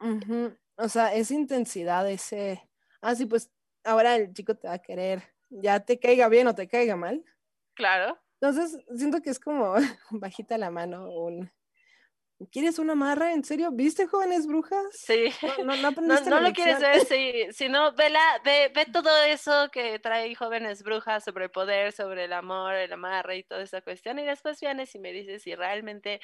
ujú, 0.00 0.56
O 0.76 0.88
sea, 0.88 1.14
esa 1.14 1.34
intensidad, 1.34 2.08
ese. 2.10 2.68
Ah, 3.00 3.14
sí, 3.14 3.26
pues 3.26 3.50
ahora 3.84 4.16
el 4.16 4.32
chico 4.32 4.56
te 4.56 4.68
va 4.68 4.74
a 4.74 4.78
querer, 4.80 5.22
ya 5.50 5.80
te 5.80 5.98
caiga 5.98 6.28
bien 6.28 6.46
o 6.48 6.54
te 6.54 6.68
caiga 6.68 6.96
mal. 6.96 7.24
Claro. 7.74 8.18
Entonces, 8.40 8.78
siento 8.96 9.20
que 9.20 9.30
es 9.30 9.40
como 9.40 9.74
bajita 10.10 10.58
la 10.58 10.70
mano, 10.70 11.10
un. 11.10 11.50
¿Quieres 12.52 12.78
una 12.78 12.92
amarra? 12.92 13.32
¿En 13.32 13.44
serio? 13.44 13.70
¿Viste 13.72 14.06
jóvenes 14.06 14.46
brujas? 14.46 14.86
Sí. 14.90 15.30
No, 15.42 15.58
no, 15.58 15.76
no 15.76 15.88
No, 16.04 16.20
aprendiste 16.20 16.30
no 16.30 16.40
la 16.40 16.40
lo 16.40 16.52
quieres 16.52 16.78
ver, 16.80 17.00
sí, 17.02 17.46
si 17.52 17.68
no, 17.68 17.92
ve, 17.94 18.08
la- 18.10 18.40
ve, 18.44 18.70
ve 18.74 18.86
todo 18.86 19.10
eso 19.24 19.68
que 19.70 19.98
trae 19.98 20.34
jóvenes 20.34 20.82
brujas 20.82 21.24
sobre 21.24 21.44
el 21.46 21.50
poder, 21.50 21.92
sobre 21.92 22.24
el 22.24 22.32
amor, 22.32 22.74
el 22.74 22.92
amarre 22.92 23.36
y 23.38 23.44
toda 23.44 23.62
esa 23.62 23.82
cuestión, 23.82 24.18
y 24.18 24.24
después 24.24 24.60
vienes 24.60 24.94
y 24.94 24.98
me 24.98 25.12
dices 25.12 25.42
si 25.42 25.54
realmente 25.54 26.20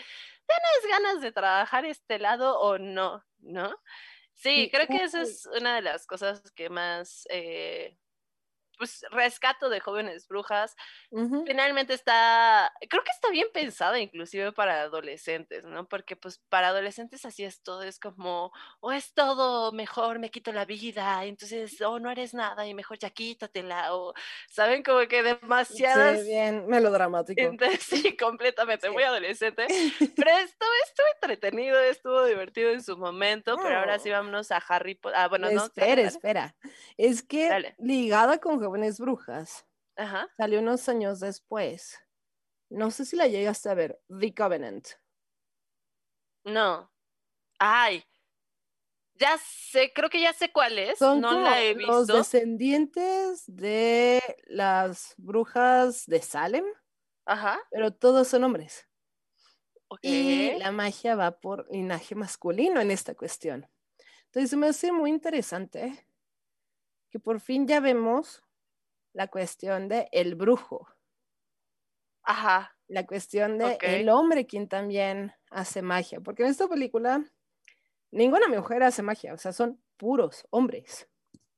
tienes 0.47 0.91
ganas 0.91 1.21
de 1.21 1.33
trabajar 1.33 1.85
este 1.85 2.19
lado 2.19 2.59
o 2.61 2.79
no, 2.79 3.23
¿no? 3.39 3.75
Sí, 4.35 4.71
creo 4.73 4.89
que 4.89 5.05
esa 5.05 5.23
es 5.23 5.47
una 5.47 5.77
de 5.77 5.83
las 5.83 6.07
cosas 6.07 6.43
que 6.53 6.71
más, 6.71 7.27
eh, 7.31 7.99
pues, 8.79 9.05
rescato 9.11 9.69
de 9.71 9.81
jóvenes 9.81 10.27
brujas, 10.29 10.75
finalmente 11.47 11.95
está, 11.95 12.73
creo 12.91 13.05
que 13.05 13.11
está 13.11 13.31
bien 13.31 13.49
pensada 13.53 13.99
inclusive 14.01 14.53
para 14.53 14.83
adolescentes, 14.83 15.65
¿no? 15.67 15.89
Porque 15.89 16.17
pues 16.17 16.39
para 16.49 16.69
adolescentes 16.69 17.25
así 17.27 17.45
es 17.45 17.63
todo, 17.63 17.83
es 17.83 17.99
como, 18.01 18.53
o 18.81 18.93
es 18.93 19.15
todo 19.15 19.73
mejor, 19.73 20.19
me 20.21 20.31
quito 20.31 20.53
la 20.53 20.65
vida, 20.67 21.25
entonces, 21.27 21.81
o 21.83 21.99
no 22.01 22.11
eres 22.11 22.35
nada 22.35 22.67
y 22.67 22.75
mejor 22.75 22.99
ya 22.99 23.11
quítatela, 23.11 23.95
o, 23.95 24.15
¿saben? 24.51 24.83
Como 24.83 25.07
que 25.09 25.23
demasiadas... 25.23 26.21
Sí, 26.21 26.23
bien, 26.23 26.67
melodramático. 26.67 27.59
Entonces, 27.59 27.83
sí, 27.85 28.17
completamente, 28.17 28.91
Sí. 28.91 28.93
muy 28.93 29.03
adolescente. 29.03 29.69
Pero 30.19 30.31
estuvo, 30.39 30.69
estuvo 30.87 31.07
entretenido, 31.17 31.81
estuvo 31.81 32.25
divertido 32.27 32.71
en 32.71 32.83
su 32.83 32.97
momento, 32.99 33.59
pero 33.61 33.77
ahora 33.79 33.99
sí 33.99 34.09
No. 34.09 34.13
vámonos 34.13 34.51
a 34.53 34.59
Harry 34.59 34.95
Potter. 34.95 35.19
Ah, 35.21 35.29
bueno, 35.29 35.51
no. 35.51 35.69
espera, 35.69 36.03
espera. 36.03 36.57
Es 36.97 37.23
que 37.23 37.59
Dale. 37.59 37.77
ligada 37.79 38.39
con 38.39 38.59
jóvenes 38.65 38.99
brujas, 38.99 39.67
Ajá. 39.97 40.29
salió 40.37 40.61
unos 40.61 40.89
años 40.89 41.21
después. 41.21 41.99
No 42.71 42.91
sé 42.91 43.05
si 43.05 43.17
la 43.17 43.27
llegaste 43.27 43.69
a 43.69 43.75
ver, 43.75 44.01
The 44.09 44.35
Covenant. 44.35 44.89
No. 46.45 46.91
Ay. 47.59 48.05
Ya 49.15 49.39
sé, 49.39 49.93
creo 49.95 50.11
que 50.11 50.21
ya 50.21 50.33
sé 50.33 50.51
cuál 50.51 50.79
es. 50.79 50.99
Son 50.99 51.21
no 51.21 51.29
como 51.29 51.43
la 51.43 51.63
he 51.63 51.75
los 51.75 52.07
descendientes 52.07 53.45
de 53.47 54.21
las 54.47 55.15
brujas 55.17 56.05
de 56.07 56.21
Salem, 56.21 56.65
Ajá. 57.25 57.61
pero 57.71 57.93
todos 57.93 58.27
son 58.27 58.45
hombres. 58.45 58.89
Ok. 59.89 60.01
Y 60.03 60.59
la 60.59 60.73
magia 60.73 61.15
va 61.15 61.39
por 61.39 61.71
linaje 61.71 62.15
masculino 62.15 62.81
en 62.81 62.91
esta 62.91 63.15
cuestión. 63.15 63.69
Entonces 64.27 64.59
me 64.59 64.69
hace 64.69 64.91
muy 64.91 65.11
interesante 65.11 66.09
que 67.11 67.21
por 67.21 67.39
fin 67.39 67.69
ya 67.69 67.79
vemos 67.79 68.43
la 69.15 69.29
cuestión 69.29 69.89
de 69.89 70.09
el 70.13 70.35
brujo. 70.35 70.87
Ajá. 72.23 72.77
La 72.89 73.07
cuestión 73.07 73.59
de 73.59 73.79
el 73.81 74.11
hombre 74.11 74.47
quien 74.47 74.69
también 74.69 75.33
hace 75.51 75.81
magia. 75.81 76.21
Porque 76.21 76.43
en 76.43 76.51
esta 76.51 76.69
película 76.69 77.25
ninguna 78.11 78.49
mujer 78.49 78.83
hace 78.83 79.03
magia, 79.03 79.33
o 79.33 79.39
sea, 79.39 79.53
son 79.53 79.83
puros 79.97 80.47
hombres. 80.51 81.09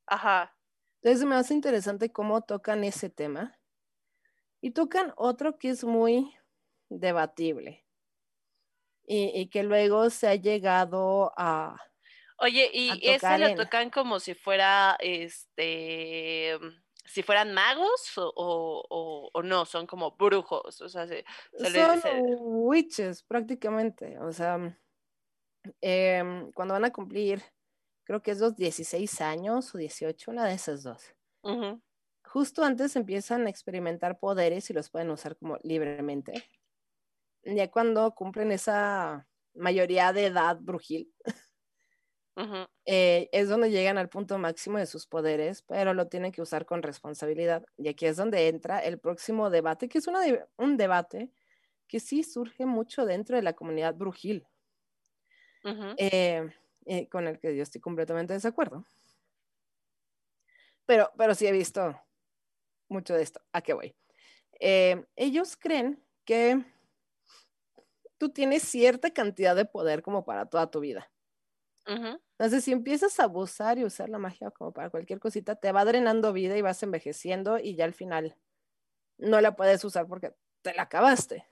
Ajá. 0.06 0.56
Entonces 1.02 1.26
me 1.26 1.34
hace 1.34 1.54
interesante 1.54 2.12
cómo 2.12 2.42
tocan 2.42 2.84
ese 2.84 3.10
tema. 3.10 3.58
Y 4.60 4.72
tocan 4.72 5.12
otro 5.16 5.58
que 5.58 5.70
es 5.70 5.84
muy 5.84 6.34
debatible. 6.88 7.84
Y, 9.04 9.30
y 9.34 9.48
que 9.48 9.62
luego 9.62 10.10
se 10.10 10.28
ha 10.28 10.34
llegado 10.34 11.32
a... 11.36 11.76
Oye, 12.38 12.68
y 12.72 13.08
ese 13.08 13.38
lo 13.38 13.54
tocan 13.54 13.88
como 13.88 14.20
si 14.20 14.34
fuera, 14.34 14.96
este, 14.98 16.58
si 17.06 17.22
fueran 17.22 17.52
magos 17.54 18.12
o, 18.18 19.30
o, 19.32 19.42
no, 19.42 19.64
son 19.64 19.86
como 19.86 20.12
brujos, 20.16 20.80
o 20.80 20.88
sea, 20.88 21.06
se, 21.06 21.24
se 21.56 21.70
le- 21.70 21.84
Son 21.86 22.00
se- 22.00 22.20
witches 22.40 23.22
prácticamente. 23.22 24.18
O 24.18 24.32
sea, 24.32 24.78
em, 25.80 26.52
cuando 26.52 26.74
van 26.74 26.84
a 26.84 26.92
cumplir, 26.92 27.42
creo 28.04 28.22
que 28.22 28.30
es 28.32 28.40
los 28.40 28.56
16 28.56 29.20
años 29.20 29.74
o 29.74 29.78
18, 29.78 30.30
una 30.30 30.46
de 30.46 30.54
esas 30.54 30.82
dos. 30.82 31.14
Justo 32.24 32.64
antes 32.64 32.96
empiezan 32.96 33.46
a 33.46 33.50
experimentar 33.50 34.18
poderes 34.18 34.68
y 34.70 34.72
los 34.74 34.90
pueden 34.90 35.10
usar 35.10 35.36
como 35.36 35.58
libremente. 35.62 36.32
Ya 37.44 37.70
cuando 37.70 38.12
cumplen 38.14 38.50
esa 38.52 39.28
mayoría 39.54 40.12
de 40.12 40.26
edad 40.26 40.58
brujil, 40.60 41.14
eh, 42.84 43.28
es 43.32 43.48
donde 43.48 43.70
llegan 43.70 43.98
al 43.98 44.08
punto 44.08 44.38
máximo 44.38 44.78
de 44.78 44.86
sus 44.86 45.06
poderes, 45.06 45.62
pero 45.62 45.94
lo 45.94 46.08
tienen 46.08 46.32
que 46.32 46.42
usar 46.42 46.66
con 46.66 46.82
responsabilidad. 46.82 47.64
Y 47.76 47.88
aquí 47.88 48.06
es 48.06 48.16
donde 48.16 48.48
entra 48.48 48.78
el 48.80 48.98
próximo 48.98 49.50
debate, 49.50 49.88
que 49.88 49.98
es 49.98 50.06
una 50.06 50.20
de- 50.20 50.46
un 50.56 50.76
debate 50.76 51.30
que 51.88 52.00
sí 52.00 52.22
surge 52.24 52.66
mucho 52.66 53.06
dentro 53.06 53.36
de 53.36 53.42
la 53.42 53.54
comunidad 53.54 53.94
brujil, 53.96 54.46
eh, 55.96 56.48
eh, 56.86 57.08
con 57.08 57.26
el 57.26 57.38
que 57.38 57.56
yo 57.56 57.62
estoy 57.62 57.80
completamente 57.80 58.32
de 58.32 58.38
desacuerdo. 58.38 58.84
Pero, 60.86 61.10
pero 61.16 61.34
sí 61.34 61.46
he 61.46 61.52
visto 61.52 62.00
mucho 62.88 63.14
de 63.14 63.22
esto. 63.22 63.40
¿A 63.52 63.62
qué 63.62 63.74
voy? 63.74 63.96
Ellos 65.16 65.56
creen 65.56 66.02
que 66.24 66.64
tú 68.18 68.28
tienes 68.28 68.62
cierta 68.62 69.10
cantidad 69.10 69.56
de 69.56 69.64
poder 69.64 70.02
como 70.02 70.26
para 70.26 70.44
toda 70.44 70.70
tu 70.70 70.80
vida. 70.80 71.10
Entonces, 72.38 72.64
si 72.64 72.72
empiezas 72.72 73.18
a 73.20 73.24
abusar 73.24 73.78
y 73.78 73.84
usar 73.84 74.10
la 74.10 74.18
magia 74.18 74.50
como 74.50 74.72
para 74.72 74.90
cualquier 74.90 75.20
cosita, 75.20 75.56
te 75.56 75.72
va 75.72 75.84
drenando 75.84 76.32
vida 76.32 76.56
y 76.56 76.62
vas 76.62 76.82
envejeciendo 76.82 77.58
y 77.58 77.76
ya 77.76 77.84
al 77.86 77.94
final 77.94 78.36
no 79.18 79.40
la 79.40 79.56
puedes 79.56 79.84
usar 79.84 80.08
porque 80.08 80.34
te 80.62 80.74
la 80.74 80.82
acabaste. 80.84 81.46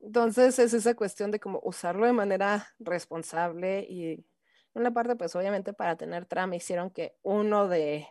Entonces, 0.00 0.58
es 0.58 0.74
esa 0.74 0.94
cuestión 0.94 1.30
de 1.30 1.40
como 1.40 1.60
usarlo 1.62 2.06
de 2.06 2.12
manera 2.12 2.68
responsable 2.78 3.86
y 3.88 4.26
una 4.74 4.92
parte, 4.92 5.16
pues 5.16 5.34
obviamente 5.36 5.72
para 5.72 5.96
tener 5.96 6.26
trama 6.26 6.56
hicieron 6.56 6.90
que 6.90 7.16
uno 7.22 7.68
de 7.68 8.06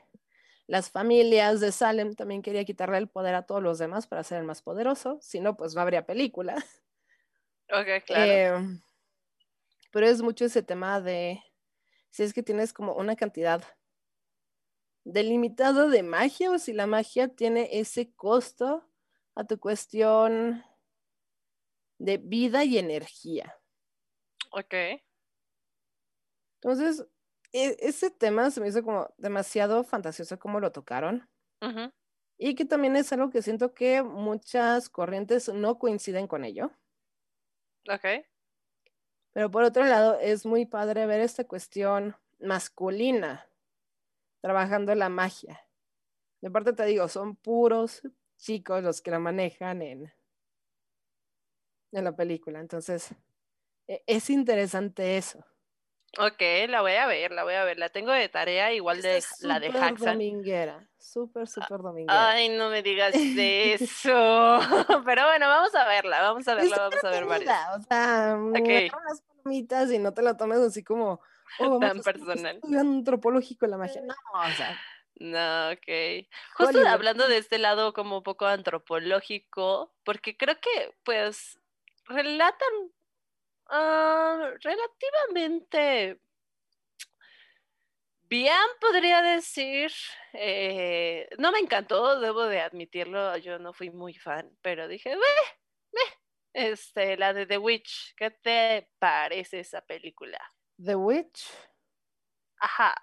las 0.68 0.90
familias 0.92 1.60
de 1.62 1.72
Salem 1.72 2.16
también 2.16 2.42
quería 2.42 2.66
quitarle 2.66 2.98
el 2.98 3.10
poder 3.10 3.36
a 3.36 3.44
todos 3.46 3.62
los 3.64 3.80
demás 3.80 4.08
para 4.08 4.24
ser 4.24 4.40
el 4.40 4.46
más 4.46 4.62
poderoso, 4.64 5.20
si 5.22 5.40
no, 5.42 5.58
pues 5.58 5.76
no 5.76 5.82
habría 5.82 6.06
película. 6.06 6.56
Ok, 7.72 8.04
claro. 8.06 8.42
Eh, 8.42 8.80
pero 9.94 10.08
es 10.08 10.22
mucho 10.22 10.46
ese 10.46 10.64
tema 10.64 11.00
de 11.00 11.42
si 12.12 12.24
es 12.24 12.34
que 12.34 12.44
tienes 12.44 12.74
como 12.74 12.96
una 12.96 13.16
cantidad 13.16 13.64
delimitada 15.06 15.88
de 15.88 16.04
magia 16.04 16.52
o 16.52 16.60
si 16.60 16.74
la 16.74 16.88
magia 16.88 17.30
tiene 17.30 17.70
ese 17.80 18.14
costo 18.14 18.90
a 19.36 19.46
tu 19.46 19.58
cuestión 19.60 20.64
de 21.98 22.18
vida 22.20 22.64
y 22.66 22.78
energía. 22.78 23.56
ok. 24.52 25.02
Entonces, 26.62 27.06
e- 27.52 27.78
ese 27.80 28.10
tema 28.10 28.50
se 28.52 28.62
me 28.62 28.68
hizo 28.68 28.84
como 28.84 29.14
demasiado 29.18 29.84
fantasioso 29.84 30.40
como 30.40 30.60
lo 30.60 30.72
tocaron 30.72 31.30
y 32.38 32.56
que 32.56 32.66
también 32.66 32.96
es 32.96 33.12
algo 33.14 33.30
que 33.32 33.42
siento 33.42 33.74
que 33.74 34.04
muchas 34.04 34.90
corrientes 34.90 35.50
no 35.50 35.80
coinciden 35.80 36.28
con 36.28 36.44
ello. 36.46 36.72
Ok. 37.90 38.26
Pero 39.34 39.50
por 39.52 39.64
otro 39.64 39.84
lado, 39.86 40.20
es 40.20 40.46
muy 40.46 40.66
padre 40.66 41.06
ver 41.06 41.20
esta 41.22 41.44
cuestión 41.46 42.16
masculina 42.40 43.48
trabajando 44.42 44.94
la 44.96 45.10
magia. 45.10 45.62
De 46.42 46.52
parte 46.52 46.74
te 46.74 46.86
digo, 46.86 47.08
son 47.08 47.36
puros 47.36 48.02
chicos 48.38 48.84
los 48.84 49.02
que 49.02 49.12
la 49.12 49.20
manejan 49.20 49.82
en, 49.82 50.14
en 51.92 52.04
la 52.04 52.16
película. 52.16 52.60
Entonces, 52.60 53.16
e- 53.88 54.04
es 54.08 54.30
interesante 54.30 55.18
eso. 55.18 55.46
Ok, 56.20 56.42
la 56.70 56.82
voy 56.82 56.94
a 56.94 57.08
ver, 57.08 57.32
la 57.32 57.44
voy 57.44 57.56
a 57.56 57.64
ver. 57.64 57.80
La 57.80 57.90
tengo 57.90 58.12
de 58.12 58.30
tarea 58.30 58.72
igual 58.72 59.02
de 59.02 59.18
Es 59.18 59.42
la 59.42 59.60
de 59.60 59.68
Haxan. 59.70 60.14
dominguera, 60.14 60.88
súper, 61.00 61.48
súper 61.48 61.80
dominguera. 61.80 62.30
Ay, 62.30 62.50
no 62.50 62.70
me 62.70 62.84
digas 62.84 63.14
eso. 63.38 64.60
Pero 65.06 65.26
bueno, 65.26 65.48
vamos 65.48 65.74
a 65.74 65.88
verla, 65.88 66.22
vamos 66.22 66.48
a 66.48 66.54
verla, 66.56 66.78
vamos 66.78 67.04
a 67.04 67.10
ver 67.10 67.26
varias. 67.26 67.60
O 67.78 67.82
sea, 67.82 68.38
Ok. 68.38 68.56
agarra 68.70 69.00
unas 69.06 69.22
palomitas 69.22 69.92
y 69.92 69.98
no 70.00 70.14
te 70.14 70.22
la 70.22 70.38
tomes 70.38 70.60
así 70.60 70.84
como 70.84 71.20
oh, 71.60 71.80
Tan 71.80 72.00
personal. 72.02 72.56
estudio 72.58 72.80
antropológico 72.80 73.66
de 73.66 73.72
la 73.72 73.78
magia. 73.78 74.02
No, 74.04 74.14
o 74.34 74.52
sea, 74.52 74.80
No, 75.16 75.72
ok. 75.72 76.28
Justo 76.58 76.70
Hollywood. 76.78 76.88
hablando 76.94 77.28
de 77.28 77.38
este 77.38 77.58
lado 77.58 77.94
como 77.94 78.18
un 78.18 78.24
poco 78.24 78.46
antropológico, 78.46 79.92
porque 80.04 80.38
creo 80.38 80.60
que 80.60 80.96
pues 81.04 81.60
relatan 82.06 82.70
ah, 83.74 84.54
relativamente 84.62 86.20
bien, 88.30 88.54
podría 88.80 89.22
decir. 89.22 89.92
Eh, 90.34 91.28
no 91.38 91.52
me 91.52 91.60
encantó, 91.60 92.20
debo 92.20 92.44
de 92.46 92.62
admitirlo, 92.62 93.38
yo 93.38 93.60
no 93.60 93.74
fui 93.74 93.90
muy 93.92 94.14
fan, 94.16 94.58
pero 94.62 94.88
dije, 94.88 95.16
"Meh, 95.16 95.22
meh". 95.92 96.72
este, 96.72 97.18
la 97.18 97.34
de 97.34 97.46
The 97.46 97.58
Witch, 97.58 98.16
¿qué 98.16 98.32
te 98.32 98.90
parece 99.00 99.60
esa 99.60 99.82
película? 99.82 100.40
The 100.78 100.96
Witch. 100.96 101.50
Ajá. 102.60 102.96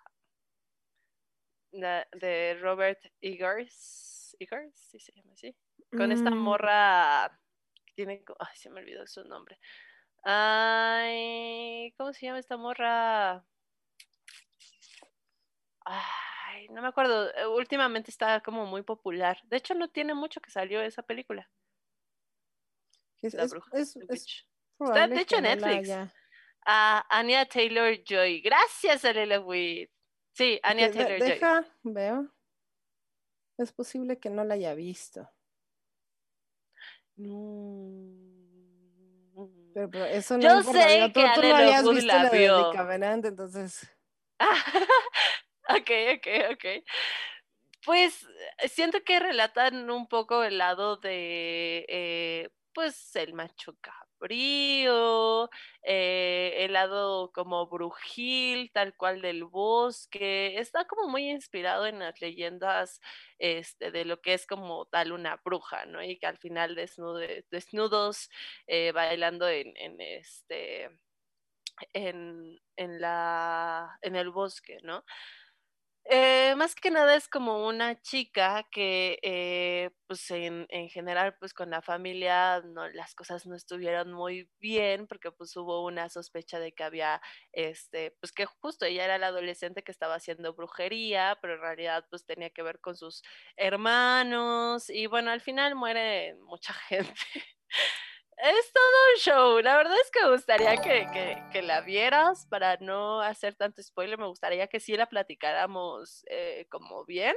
La 1.73 2.07
de 2.13 2.55
Robert 2.61 3.01
Eggers. 3.21 4.37
Eggers, 4.39 4.75
sí 4.75 4.99
se 4.99 5.13
llama 5.13 5.33
así. 5.35 5.55
Con 5.97 6.11
esta 6.13 6.31
mm, 6.31 6.39
morra 6.39 7.39
que 7.85 7.93
tiene. 7.95 8.25
Ay, 8.39 8.57
se 8.57 8.71
me 8.71 8.81
olvidó 8.81 9.07
su 9.07 9.25
nombre. 9.25 9.59
Ay, 10.23 11.93
¿cómo 11.97 12.13
se 12.13 12.27
llama 12.27 12.39
esta 12.39 12.57
morra? 12.57 13.45
Ay, 15.85 16.69
no 16.69 16.83
me 16.83 16.89
acuerdo. 16.89 17.31
eh, 17.35 17.47
Últimamente 17.47 18.11
está 18.11 18.41
como 18.43 18.67
muy 18.67 18.83
popular. 18.83 19.39
De 19.45 19.57
hecho, 19.57 19.75
no 19.75 19.89
tiene 19.89 20.15
mucho 20.15 20.41
que 20.41 20.51
salió 20.51 20.81
esa 20.83 21.03
película. 21.03 21.49
Es, 23.23 23.35
La 23.35 23.47
bruja. 23.47 23.71
es- 23.75 23.95
The 23.95 24.01
es 24.05 24.09
Witch. 24.11 24.49
probable 24.79 25.15
de 25.15 25.21
hecho, 25.23 25.37
en 25.37 25.43
no 25.45 25.49
Netflix. 25.51 25.89
haya- 25.91 26.15
A 26.67 27.07
Anya 27.19 27.47
Taylor 27.47 27.97
Joy. 28.05 28.43
Gracias, 28.43 29.05
Alela 29.05 29.41
Witt. 29.41 29.91
Sí, 30.33 30.61
Anya 30.63 30.91
Taylor 30.93 31.19
Joy. 31.19 31.29
deja, 31.31 31.65
veo. 31.83 32.31
Es 33.57 33.73
posible 33.73 34.19
que 34.19 34.29
no 34.31 34.45
la 34.45 34.55
haya 34.55 34.75
visto. 34.75 35.29
No. 37.17 38.30
Pero, 39.73 39.91
pero 39.91 40.05
eso 40.07 40.37
no 40.37 40.43
Yo 40.43 40.59
importa, 40.59 40.89
sé 40.89 41.11
tú, 41.13 41.21
que 41.21 41.27
tú 41.35 41.43
no 41.43 41.57
habías 41.57 41.89
visto 41.89 42.07
la 42.07 42.29
de 42.29 42.49
Covenant, 42.77 43.25
entonces. 43.25 43.89
ok, 45.69 45.91
ok, 46.17 46.29
ok. 46.53 46.65
Pues 47.85 48.27
eh, 48.59 48.69
siento 48.69 49.03
que 49.05 49.21
relatan 49.21 49.91
un 49.91 50.07
poco 50.07 50.43
el 50.43 50.59
lado 50.59 50.97
de, 50.97 51.87
eh, 51.89 52.51
pues, 52.75 53.15
el 53.17 53.35
macho 53.35 53.77
cabrío, 54.21 55.49
eh, 55.83 56.55
el 56.59 56.73
lado 56.75 57.33
como 57.33 57.67
brujil, 57.69 58.71
tal 58.73 58.95
cual 58.97 59.23
del 59.23 59.45
bosque. 59.45 60.59
Está 60.59 60.85
como 60.87 61.09
muy 61.09 61.31
inspirado 61.31 61.87
en 61.87 61.99
las 62.01 62.21
leyendas 62.21 63.01
este, 63.39 63.91
de 63.91 64.05
lo 64.05 64.21
que 64.21 64.35
es 64.35 64.47
como 64.47 64.87
tal 64.87 65.13
una 65.13 65.41
bruja, 65.45 65.87
¿no? 65.87 66.03
Y 66.03 66.19
que 66.19 66.27
al 66.27 66.39
final 66.39 66.75
desnudos, 66.75 68.29
eh, 68.67 68.93
bailando 68.93 69.49
en, 69.49 69.73
en 69.77 70.01
este 70.01 70.91
en, 71.93 72.59
en 72.77 73.01
la 73.01 73.99
en 74.03 74.17
el 74.17 74.31
bosque, 74.31 74.79
¿no? 74.83 75.05
Eh, 76.13 76.57
más 76.57 76.75
que 76.75 76.91
nada 76.91 77.15
es 77.15 77.29
como 77.29 77.65
una 77.69 78.01
chica 78.03 78.67
que, 78.73 79.21
eh, 79.23 79.91
pues 80.09 80.29
en, 80.33 80.67
en, 80.69 80.89
general, 80.89 81.37
pues 81.39 81.55
con 81.55 81.71
la 81.71 81.83
familia 81.83 82.61
no, 82.63 82.89
las 82.89 83.15
cosas 83.15 83.47
no 83.47 83.55
estuvieron 83.55 84.13
muy 84.13 84.51
bien 84.59 85.07
porque 85.07 85.31
pues 85.31 85.57
hubo 85.57 85.85
una 85.85 86.09
sospecha 86.09 86.59
de 86.59 86.73
que 86.73 86.83
había, 86.83 87.21
este, 87.53 88.11
pues 88.21 88.33
que 88.33 88.45
justo 88.45 88.87
ella 88.87 89.05
era 89.05 89.19
la 89.19 89.29
adolescente 89.29 89.85
que 89.85 89.93
estaba 89.93 90.17
haciendo 90.17 90.53
brujería, 90.53 91.39
pero 91.41 91.55
en 91.55 91.61
realidad 91.61 92.05
pues 92.11 92.27
tenía 92.27 92.51
que 92.51 92.65
ver 92.65 92.81
con 92.81 92.97
sus 92.97 93.23
hermanos 93.57 94.91
y 94.91 95.07
bueno, 95.07 95.31
al 95.31 95.41
final 95.41 95.77
muere 95.77 96.35
mucha 96.45 96.73
gente 96.89 97.15
es 98.43 98.73
todo 98.73 98.85
un 99.13 99.19
show. 99.19 99.61
La 99.61 99.77
verdad 99.77 99.97
es 100.03 100.11
que 100.11 100.23
me 100.23 100.33
gustaría 100.33 100.77
que, 100.77 101.43
que, 101.53 101.63
la 101.63 101.81
vieras 101.81 102.47
para 102.47 102.77
no 102.79 103.21
hacer 103.21 103.55
tanto 103.55 103.83
spoiler. 103.83 104.19
Me 104.19 104.27
gustaría 104.27 104.67
que 104.67 104.81
sí 104.81 104.97
la 104.97 105.07
platicáramos 105.07 106.25
eh, 106.29 106.67
como 106.71 107.05
bien. 107.05 107.37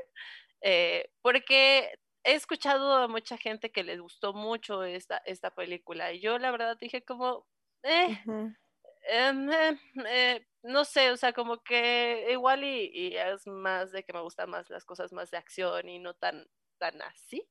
Eh, 0.61 1.11
porque 1.21 1.99
he 2.23 2.33
escuchado 2.33 2.95
a 2.95 3.07
mucha 3.07 3.37
gente 3.37 3.71
que 3.71 3.83
les 3.83 3.99
gustó 3.99 4.33
mucho 4.33 4.83
esta, 4.83 5.17
esta 5.25 5.51
película. 5.53 6.13
Y 6.13 6.21
yo 6.21 6.39
la 6.39 6.51
verdad 6.51 6.77
dije 6.79 7.03
como, 7.03 7.45
eh, 7.83 8.17
em, 9.09 9.49
eh, 10.07 10.47
no 10.63 10.85
sé, 10.85 11.11
o 11.11 11.17
sea, 11.17 11.33
como 11.33 11.61
que 11.61 12.27
igual 12.31 12.63
y, 12.63 12.89
y, 12.93 13.17
es 13.17 13.45
más 13.45 13.91
de 13.91 14.03
que 14.03 14.13
me 14.13 14.21
gustan 14.21 14.49
más 14.49 14.69
las 14.69 14.85
cosas 14.85 15.11
más 15.11 15.29
de 15.31 15.37
acción 15.37 15.89
y 15.89 15.99
no 15.99 16.13
tan, 16.13 16.47
tan 16.77 17.01
así. 17.01 17.45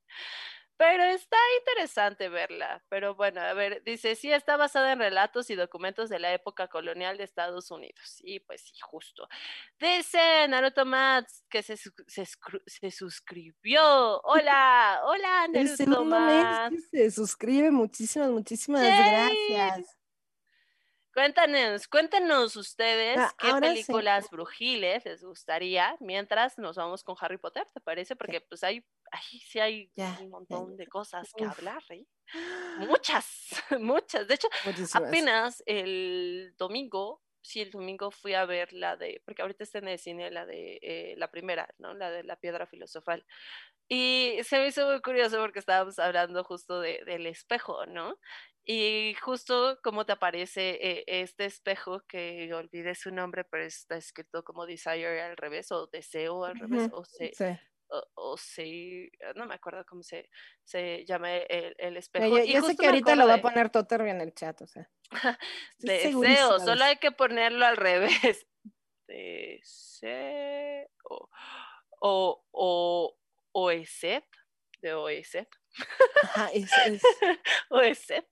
Pero 0.82 1.04
está 1.04 1.36
interesante 1.60 2.28
verla. 2.28 2.82
Pero 2.88 3.14
bueno, 3.14 3.40
a 3.40 3.54
ver, 3.54 3.84
dice, 3.84 4.16
sí, 4.16 4.32
está 4.32 4.56
basada 4.56 4.90
en 4.90 4.98
relatos 4.98 5.48
y 5.48 5.54
documentos 5.54 6.10
de 6.10 6.18
la 6.18 6.34
época 6.34 6.66
colonial 6.66 7.16
de 7.16 7.22
Estados 7.22 7.70
Unidos. 7.70 8.18
Y 8.24 8.40
pues 8.40 8.62
sí, 8.62 8.72
justo. 8.82 9.28
Dice 9.78 10.48
Naruto 10.48 10.84
Mats 10.84 11.44
que 11.48 11.62
se, 11.62 11.76
se, 11.76 12.26
se 12.66 12.90
suscribió. 12.90 14.20
Hola, 14.22 15.02
hola, 15.04 15.46
Naruto 15.52 16.04
Mats. 16.04 16.88
Se 16.90 17.12
suscribe, 17.12 17.70
muchísimas, 17.70 18.30
muchísimas 18.30 18.82
gracias. 18.82 20.01
Cuéntanos, 21.14 21.88
cuéntenos 21.88 22.56
ustedes 22.56 23.18
ah, 23.18 23.34
qué 23.38 23.52
películas 23.60 24.30
brujiles 24.30 25.04
les 25.04 25.22
gustaría 25.22 25.94
mientras 26.00 26.56
nos 26.56 26.76
vamos 26.76 27.04
con 27.04 27.16
Harry 27.20 27.36
Potter, 27.36 27.66
¿te 27.74 27.80
parece? 27.80 28.16
Porque 28.16 28.40
pues 28.40 28.64
hay, 28.64 28.82
ahí 29.10 29.40
sí 29.40 29.60
hay 29.60 29.92
un 30.20 30.30
montón 30.30 30.76
de 30.76 30.86
cosas 30.86 31.30
que 31.36 31.44
hablar, 31.44 31.82
¿eh? 31.90 32.06
Muchas, 32.78 33.26
muchas. 33.78 34.26
De 34.26 34.34
hecho, 34.34 34.48
apenas 34.94 35.62
el 35.66 36.54
domingo, 36.56 37.22
sí, 37.42 37.60
el 37.60 37.70
domingo 37.70 38.10
fui 38.10 38.32
a 38.32 38.46
ver 38.46 38.72
la 38.72 38.96
de, 38.96 39.20
porque 39.26 39.42
ahorita 39.42 39.64
está 39.64 39.78
en 39.80 39.88
el 39.88 39.98
cine 39.98 40.30
la 40.30 40.46
de 40.46 40.78
eh, 40.80 41.14
la 41.18 41.30
primera, 41.30 41.68
¿no? 41.76 41.92
La 41.92 42.10
de 42.10 42.24
la 42.24 42.36
piedra 42.36 42.66
filosofal. 42.66 43.26
Y 43.86 44.38
se 44.44 44.58
me 44.58 44.68
hizo 44.68 44.86
muy 44.86 45.02
curioso 45.02 45.38
porque 45.38 45.58
estábamos 45.58 45.98
hablando 45.98 46.42
justo 46.44 46.80
de, 46.80 47.02
del 47.04 47.26
espejo, 47.26 47.84
¿no? 47.84 48.18
Y 48.64 49.14
justo 49.20 49.78
como 49.82 50.06
te 50.06 50.12
aparece 50.12 50.78
eh, 50.80 51.04
este 51.06 51.46
espejo, 51.46 52.00
que 52.06 52.52
olvidé 52.54 52.94
su 52.94 53.10
nombre, 53.10 53.44
pero 53.44 53.64
está 53.64 53.96
escrito 53.96 54.44
como 54.44 54.66
desire 54.66 55.20
al 55.22 55.36
revés, 55.36 55.72
o 55.72 55.88
deseo 55.88 56.44
al 56.44 56.56
revés, 56.56 56.88
o 56.92 57.04
se, 57.04 57.32
o, 58.14 58.36
no 59.34 59.46
me 59.46 59.54
acuerdo 59.54 59.84
cómo 59.86 60.02
se, 60.02 60.28
se 60.64 61.04
llama 61.04 61.34
el, 61.36 61.74
el 61.78 61.96
espejo. 61.96 62.38
Yo, 62.38 62.44
yo 62.44 62.62
sé 62.62 62.76
que 62.76 62.86
ahorita 62.86 63.16
lo 63.16 63.26
va 63.26 63.34
a 63.34 63.42
poner 63.42 63.70
Totter 63.70 64.02
en 64.02 64.20
el 64.20 64.32
chat, 64.34 64.60
o 64.62 64.66
sea. 64.66 64.88
deseo, 65.78 66.58
solo 66.60 66.84
hay 66.84 66.96
que 66.96 67.12
ponerlo 67.12 67.66
al 67.66 67.76
revés. 67.76 68.46
Deseo, 69.08 70.88
o, 71.04 71.28
o, 72.52 73.16
o, 73.52 73.70
de 74.82 74.94
OESET. 74.94 75.48
Ajá, 76.22 76.50
es, 76.52 77.02
o 77.70 77.80
ese. 77.80 78.28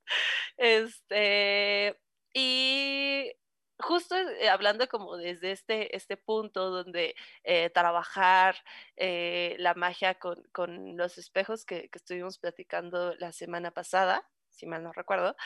Este, 0.59 1.99
y 2.35 3.33
justo 3.81 4.17
eh, 4.17 4.49
hablando 4.49 4.89
como 4.89 5.17
desde 5.17 5.53
este, 5.53 5.97
este 5.97 6.17
punto 6.17 6.71
donde 6.71 7.15
eh, 7.45 7.71
trabajar 7.71 8.57
eh, 8.97 9.57
la 9.59 9.75
magia 9.75 10.15
con, 10.19 10.43
con 10.53 10.97
los 10.97 11.19
espejos 11.19 11.65
que, 11.65 11.89
que, 11.89 11.99
estuvimos 11.99 12.39
platicando 12.39 13.15
la 13.17 13.33
semana 13.33 13.71
pasada, 13.71 14.29
si 14.51 14.67
mal 14.67 14.83
no 14.83 14.93
recuerdo, 14.93 15.37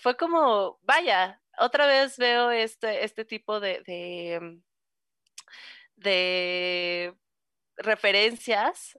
fue 0.00 0.16
como, 0.16 0.78
vaya, 0.82 1.42
otra 1.58 1.86
vez 1.86 2.16
veo 2.16 2.50
este, 2.50 3.04
este 3.04 3.24
tipo 3.24 3.60
de, 3.60 3.82
de, 3.82 4.60
de 5.96 7.14
referencias 7.76 8.98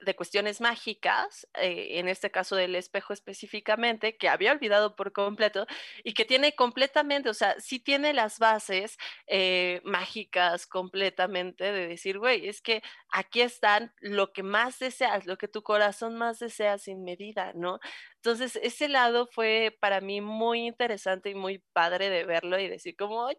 de 0.00 0.16
cuestiones 0.16 0.60
mágicas, 0.60 1.46
eh, 1.54 1.98
en 1.98 2.08
este 2.08 2.30
caso 2.30 2.56
del 2.56 2.74
espejo 2.74 3.12
específicamente, 3.12 4.16
que 4.16 4.28
había 4.28 4.52
olvidado 4.52 4.96
por 4.96 5.12
completo 5.12 5.66
y 6.04 6.14
que 6.14 6.24
tiene 6.24 6.54
completamente, 6.54 7.28
o 7.28 7.34
sea, 7.34 7.58
sí 7.60 7.78
tiene 7.78 8.12
las 8.12 8.38
bases 8.38 8.98
eh, 9.26 9.80
mágicas 9.84 10.66
completamente 10.66 11.64
de 11.72 11.86
decir, 11.88 12.18
güey, 12.18 12.48
es 12.48 12.60
que 12.60 12.82
aquí 13.10 13.40
están 13.40 13.92
lo 14.00 14.32
que 14.32 14.42
más 14.42 14.78
deseas, 14.78 15.26
lo 15.26 15.38
que 15.38 15.48
tu 15.48 15.62
corazón 15.62 16.16
más 16.16 16.38
desea 16.38 16.78
sin 16.78 17.04
medida, 17.04 17.52
¿no? 17.54 17.78
Entonces, 18.24 18.56
ese 18.62 18.88
lado 18.88 19.26
fue 19.26 19.76
para 19.80 20.00
mí 20.00 20.20
muy 20.20 20.66
interesante 20.66 21.30
y 21.30 21.34
muy 21.34 21.58
padre 21.72 22.08
de 22.08 22.24
verlo 22.24 22.56
y 22.56 22.68
decir 22.68 22.94
como, 22.94 23.28
¡yay! 23.28 23.36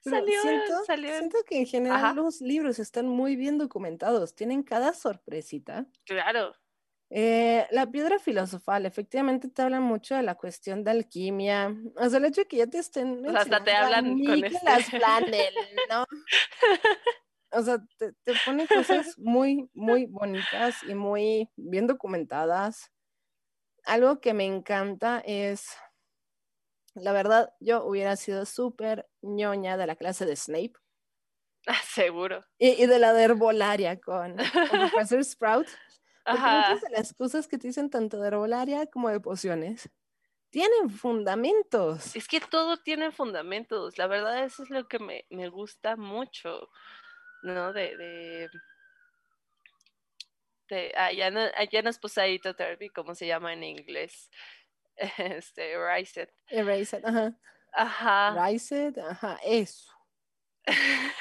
Salió, 0.00 0.42
siento, 0.42 0.84
salió. 0.86 1.18
Siento 1.18 1.38
que 1.44 1.58
en 1.58 1.66
general 1.66 2.14
los 2.14 2.40
libros 2.40 2.78
están 2.78 3.08
muy 3.08 3.34
bien 3.34 3.58
documentados, 3.58 4.36
tienen 4.36 4.62
cada 4.62 4.92
sorpresita. 4.94 5.86
Claro. 6.04 6.54
Eh, 7.10 7.66
la 7.72 7.90
piedra 7.90 8.20
filosofal, 8.20 8.86
efectivamente 8.86 9.48
te 9.48 9.62
habla 9.62 9.80
mucho 9.80 10.14
de 10.14 10.22
la 10.22 10.36
cuestión 10.36 10.84
de 10.84 10.92
alquimia. 10.92 11.74
O 11.96 12.08
sea, 12.08 12.20
el 12.20 12.26
hecho 12.26 12.42
de 12.42 12.46
que 12.46 12.58
ya 12.58 12.68
te 12.68 12.78
estén. 12.78 13.26
hasta 13.36 13.64
te 13.64 13.72
hablan 13.72 14.22
con 14.24 14.44
este. 14.44 15.00
¿no? 15.90 16.06
o 17.50 17.62
sea, 17.62 17.78
te, 17.98 18.12
te 18.22 18.34
pone 18.44 18.68
cosas 18.68 19.18
muy, 19.18 19.68
muy 19.74 20.06
bonitas 20.06 20.76
y 20.84 20.94
muy 20.94 21.50
bien 21.56 21.88
documentadas 21.88 22.93
algo 23.84 24.20
que 24.20 24.34
me 24.34 24.44
encanta 24.44 25.22
es, 25.24 25.68
la 26.94 27.12
verdad, 27.12 27.52
yo 27.60 27.84
hubiera 27.84 28.16
sido 28.16 28.46
súper 28.46 29.08
ñoña 29.22 29.76
de 29.76 29.86
la 29.86 29.96
clase 29.96 30.26
de 30.26 30.36
Snape. 30.36 30.72
Ah, 31.66 31.80
seguro. 31.82 32.44
Y, 32.58 32.84
de 32.84 32.98
la 32.98 33.14
de 33.14 33.22
herbolaria 33.22 33.98
con, 33.98 34.38
el 34.38 34.50
Professor 34.92 35.24
Sprout. 35.24 35.66
Muchas 36.26 36.82
de 36.82 36.90
las 36.90 37.14
cosas 37.14 37.48
que 37.48 37.56
te 37.56 37.68
dicen 37.68 37.88
tanto 37.88 38.20
de 38.20 38.28
herbolaria 38.28 38.84
como 38.84 39.08
de 39.08 39.18
pociones 39.18 39.88
tienen 40.54 40.88
fundamentos. 40.88 42.14
Es 42.14 42.28
que 42.28 42.40
todo 42.40 42.76
tiene 42.76 43.10
fundamentos. 43.10 43.98
La 43.98 44.06
verdad, 44.06 44.44
eso 44.44 44.62
es 44.62 44.70
lo 44.70 44.86
que 44.86 45.00
me, 45.00 45.24
me 45.28 45.48
gusta 45.48 45.96
mucho, 45.96 46.68
¿no? 47.42 47.72
De, 47.72 47.96
de 47.96 48.48
este, 50.74 50.98
allá, 50.98 51.30
no, 51.30 51.40
allá 51.56 51.82
nos 51.82 51.98
puso 51.98 52.20
ahí 52.20 52.38
Toterby, 52.38 52.88
como 52.90 53.14
se 53.14 53.26
llama 53.26 53.52
en 53.52 53.64
inglés. 53.64 54.30
Este, 55.18 55.72
Erased. 55.72 56.28
Erased, 56.48 57.04
ajá. 57.04 57.36
Ajá. 57.72 58.32
Erased, 58.32 58.98
ajá, 58.98 59.40
eso. 59.44 59.92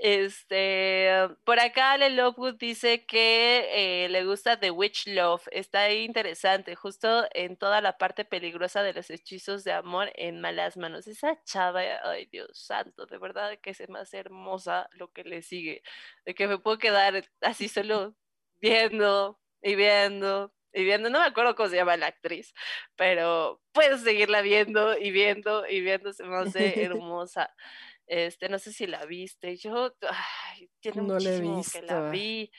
Este, 0.00 1.10
por 1.44 1.58
acá 1.58 1.92
Ale 1.92 2.10
Lovewood 2.10 2.54
dice 2.54 3.04
que 3.04 4.04
eh, 4.04 4.08
le 4.08 4.24
gusta 4.24 4.58
The 4.60 4.70
Witch 4.70 5.08
Love. 5.08 5.42
Está 5.50 5.92
interesante, 5.92 6.76
justo 6.76 7.26
en 7.32 7.56
toda 7.56 7.80
la 7.80 7.98
parte 7.98 8.24
peligrosa 8.24 8.84
de 8.84 8.92
los 8.92 9.10
hechizos 9.10 9.64
de 9.64 9.72
amor 9.72 10.12
en 10.14 10.40
malas 10.40 10.76
manos. 10.76 11.08
Esa 11.08 11.42
chava, 11.44 11.80
ay 12.04 12.26
Dios 12.26 12.50
santo, 12.56 13.06
de 13.06 13.18
verdad 13.18 13.58
que 13.60 13.70
es 13.70 13.88
más 13.88 14.14
hermosa 14.14 14.88
lo 14.92 15.10
que 15.12 15.24
le 15.24 15.42
sigue. 15.42 15.82
De 16.24 16.34
que 16.34 16.46
me 16.46 16.58
puedo 16.58 16.78
quedar 16.78 17.24
así 17.40 17.68
solo 17.68 18.14
viendo 18.60 19.38
y 19.62 19.74
viendo 19.74 20.52
y 20.72 20.84
viendo, 20.84 21.10
no 21.10 21.20
me 21.20 21.26
acuerdo 21.26 21.54
cómo 21.54 21.68
se 21.68 21.76
llama 21.76 21.96
la 21.96 22.06
actriz, 22.06 22.52
pero 22.96 23.60
puedo 23.72 23.98
seguirla 23.98 24.42
viendo 24.42 24.96
y 24.98 25.10
viendo 25.10 25.66
y 25.66 25.80
viendo, 25.80 26.12
se 26.12 26.24
me 26.24 26.36
hace 26.36 26.84
hermosa. 26.84 27.52
Este, 28.06 28.48
no 28.48 28.58
sé 28.58 28.72
si 28.72 28.86
la 28.86 29.04
viste, 29.04 29.56
yo, 29.56 29.94
ay, 30.02 30.70
tiene 30.80 31.02
no 31.02 31.14
muchísimo 31.14 31.62
que 31.72 31.82
la 31.82 32.10
vi. 32.10 32.50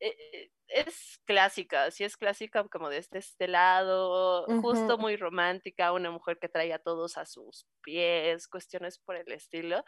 Eh, 0.00 0.16
eh, 0.32 0.50
es 0.68 1.20
clásica, 1.24 1.90
sí 1.90 2.04
es 2.04 2.16
clásica 2.16 2.64
como 2.68 2.88
de 2.88 2.98
este, 2.98 3.18
este 3.18 3.48
lado, 3.48 4.46
justo 4.60 4.98
muy 4.98 5.16
romántica, 5.16 5.92
una 5.92 6.10
mujer 6.10 6.38
que 6.38 6.48
trae 6.48 6.72
a 6.72 6.78
todos 6.78 7.18
a 7.18 7.26
sus 7.26 7.66
pies, 7.82 8.46
cuestiones 8.46 8.98
por 8.98 9.16
el 9.16 9.30
estilo, 9.32 9.84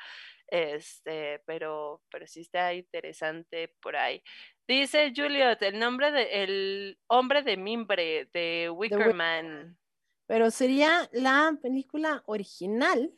este, 0.49 1.41
pero, 1.47 2.03
pero 2.11 2.27
sí 2.27 2.41
está 2.41 2.75
interesante 2.75 3.75
por 3.81 3.97
ahí. 3.97 4.23
Dice 4.69 5.13
Juliet, 5.15 5.61
el 5.63 5.79
nombre 5.79 6.13
de 6.13 6.45
el 6.45 6.99
hombre 7.09 7.43
de 7.43 7.57
mimbre 7.57 8.29
de 8.33 8.71
Wickerman. 8.71 9.77
Pero 10.27 10.51
sería 10.51 11.09
la 11.13 11.57
película 11.61 12.23
original 12.27 13.13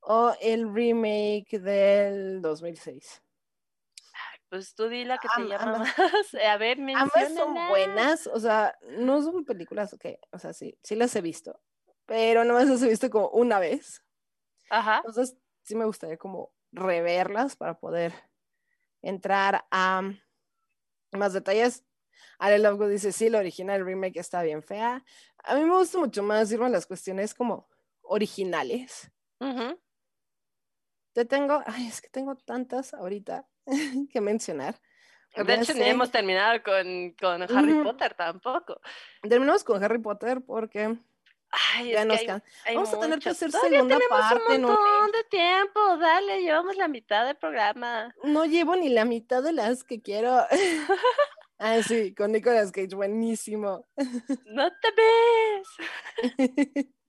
o 0.00 0.34
el 0.40 0.72
remake 0.72 1.58
del 1.58 2.42
2006? 2.42 3.22
Pues 4.48 4.74
tú 4.74 4.88
di 4.88 5.04
la 5.04 5.18
que 5.18 5.26
te 5.34 5.42
Am- 5.42 5.48
llama 5.48 5.78
más. 5.78 5.94
A 6.48 6.56
ver, 6.58 6.78
Ambas 6.78 7.34
son 7.34 7.54
buenas, 7.68 8.26
o 8.28 8.38
sea, 8.38 8.78
no 8.98 9.20
son 9.22 9.44
películas 9.44 9.96
que, 9.98 10.20
o 10.30 10.38
sea, 10.38 10.52
sí, 10.52 10.78
sí 10.82 10.94
las 10.94 11.16
he 11.16 11.20
visto, 11.20 11.60
pero 12.06 12.44
nomás 12.44 12.68
las 12.68 12.82
he 12.82 12.88
visto 12.88 13.10
como 13.10 13.30
una 13.30 13.58
vez. 13.58 14.04
Ajá. 14.70 14.98
Entonces, 14.98 15.36
sí 15.62 15.74
me 15.74 15.86
gustaría 15.86 16.18
como 16.18 16.52
reverlas 16.70 17.56
para 17.56 17.78
poder 17.78 18.12
entrar 19.02 19.64
a 19.72 20.02
más 21.14 21.32
detalles. 21.32 21.84
Ale 22.38 22.58
Lovegood 22.58 22.90
dice, 22.90 23.12
sí, 23.12 23.28
la 23.30 23.38
original 23.38 23.84
remake 23.84 24.18
está 24.18 24.42
bien 24.42 24.62
fea. 24.62 25.04
A 25.44 25.54
mí 25.54 25.64
me 25.64 25.76
gusta 25.76 25.98
mucho 25.98 26.22
más 26.22 26.50
irme 26.52 26.66
a 26.66 26.70
las 26.70 26.86
cuestiones 26.86 27.34
como 27.34 27.68
originales. 28.02 29.10
Te 31.12 31.24
tengo, 31.24 31.62
ay, 31.66 31.86
es 31.86 32.00
que 32.00 32.08
tengo 32.08 32.36
tantas 32.36 32.92
ahorita 32.94 33.46
que 34.10 34.20
mencionar. 34.20 34.80
De 35.36 35.44
Ya 35.44 35.54
hecho, 35.54 35.74
ni 35.74 35.80
sé. 35.80 35.90
hemos 35.90 36.10
terminado 36.10 36.62
con, 36.62 37.12
con 37.20 37.42
Harry. 37.42 37.82
Potter 37.82 38.14
tampoco. 38.14 38.80
Terminamos 39.22 39.64
con 39.64 39.82
Harry 39.82 39.98
Potter 39.98 40.42
porque 40.44 40.96
Ay, 41.76 41.90
ya 41.92 42.00
es 42.00 42.06
nos 42.06 42.16
que 42.16 42.20
hay, 42.22 42.26
can- 42.26 42.42
hay 42.64 42.74
Vamos 42.74 42.94
a 42.94 43.00
tener 43.00 43.18
que 43.20 43.28
hacer 43.28 43.50
Todavía 43.52 43.78
segunda 43.78 43.98
parte, 44.08 44.54
un 44.56 44.62
¿no? 44.62 44.68
montón 44.68 45.12
de 45.12 45.24
tiempo. 45.30 45.96
Dale, 45.98 46.40
llevamos 46.42 46.76
la 46.76 46.88
mitad 46.88 47.26
del 47.26 47.36
programa. 47.36 48.12
No 48.24 48.44
llevo 48.44 48.74
ni 48.76 48.88
la 48.88 49.04
mitad 49.04 49.42
de 49.42 49.52
las 49.52 49.84
que 49.84 50.02
quiero. 50.02 50.36
ah, 51.58 51.82
sí, 51.86 52.12
con 52.14 52.32
Nicolas 52.32 52.72
Cage, 52.72 52.94
buenísimo. 52.96 53.86
No 54.46 54.68
te 54.80 54.88
ves. 54.96 56.88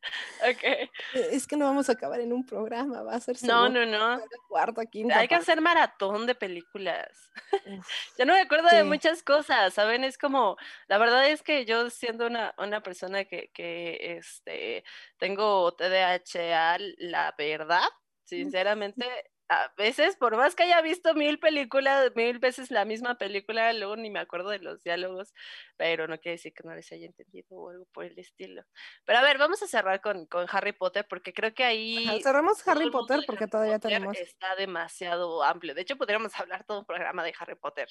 Ok. 0.50 0.90
Es 1.14 1.48
que 1.48 1.58
no 1.58 1.66
vamos 1.66 1.90
a 1.90 1.94
acabar 1.94 2.20
en 2.20 2.34
un 2.34 2.46
programa, 2.46 3.02
va 3.04 3.16
a 3.16 3.20
ser 3.20 3.38
No, 3.44 3.70
no, 3.70 3.86
no. 3.86 4.22
cuarta, 4.48 4.86
quinta. 4.86 5.18
Hay 5.20 5.28
que 5.28 5.36
parte. 5.36 5.52
hacer 5.52 5.62
maratón 5.62 6.26
de 6.26 6.36
películas. 6.36 7.32
Uf, 7.66 7.88
Ya 8.18 8.26
no 8.26 8.34
me 8.34 8.42
acuerdo 8.42 8.70
de 8.70 8.84
muchas 8.84 9.24
cosas, 9.24 9.74
¿saben? 9.74 10.04
Es 10.04 10.18
como, 10.18 10.58
la 10.88 10.98
verdad 10.98 11.28
es 11.30 11.42
que 11.42 11.66
yo 11.66 11.90
siendo 11.90 12.28
una, 12.28 12.54
una 12.58 12.82
persona 12.82 13.26
que, 13.26 13.50
que 13.54 14.18
este, 14.18 14.84
tengo 15.18 15.74
TDAH, 15.74 16.78
la 16.98 17.34
verdad, 17.38 17.88
sinceramente, 18.24 19.06
a 19.50 19.72
veces, 19.78 20.18
por 20.18 20.36
más 20.38 20.56
que 20.56 20.64
haya 20.64 20.82
visto 20.82 21.14
mil 21.14 21.40
películas, 21.40 22.12
mil 22.16 22.40
veces 22.40 22.72
la 22.72 22.86
misma 22.86 23.18
película, 23.18 23.72
luego 23.74 23.96
ni 23.96 24.10
me 24.10 24.20
acuerdo 24.20 24.50
de 24.50 24.60
los 24.60 24.84
diálogos, 24.84 25.34
pero 25.78 26.08
no 26.08 26.18
quiere 26.20 26.38
decir 26.38 26.54
que 26.54 26.64
no 26.64 26.74
les 26.74 26.92
haya 26.92 27.06
entendido 27.06 27.48
o 27.52 27.70
algo 27.70 27.86
por 27.94 28.06
el 28.06 28.18
estilo. 28.18 28.64
Pero 29.06 29.20
a 29.20 29.22
ver, 29.22 29.38
vamos 29.38 29.62
a 29.62 29.68
cerrar 29.68 30.02
con, 30.02 30.26
con 30.26 30.48
Harry 30.50 30.74
Potter, 30.74 31.06
porque 31.08 31.34
creo 31.34 31.54
que 31.54 31.64
ahí... 31.64 32.08
Ajá, 32.08 32.18
Cerramos 32.24 32.68
Harry 32.68 32.90
Potter 32.90 33.22
porque 33.26 33.44
Harry 33.44 33.52
todavía 33.52 33.76
Potter 33.76 33.92
tenemos. 33.92 34.18
Está 34.18 34.56
demasiado 34.56 35.44
amplio. 35.44 35.76
De 35.76 35.82
hecho, 35.82 35.96
podríamos 35.96 36.32
hablar 36.40 36.64
todo 36.66 36.80
un 36.80 36.86
programa 36.86 37.24
de 37.24 37.34
Harry 37.40 37.56
Potter. 37.56 37.88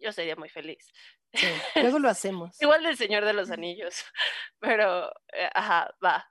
Yo 0.00 0.12
sería 0.12 0.36
muy 0.36 0.48
feliz. 0.48 0.92
Sí, 1.32 1.46
luego 1.76 1.98
lo 1.98 2.08
hacemos. 2.10 2.60
Igual 2.60 2.84
del 2.84 2.96
Señor 2.96 3.24
de 3.24 3.32
los 3.32 3.50
Anillos. 3.50 4.04
Pero, 4.60 5.10
eh, 5.32 5.50
ajá, 5.54 5.94
va. 6.04 6.30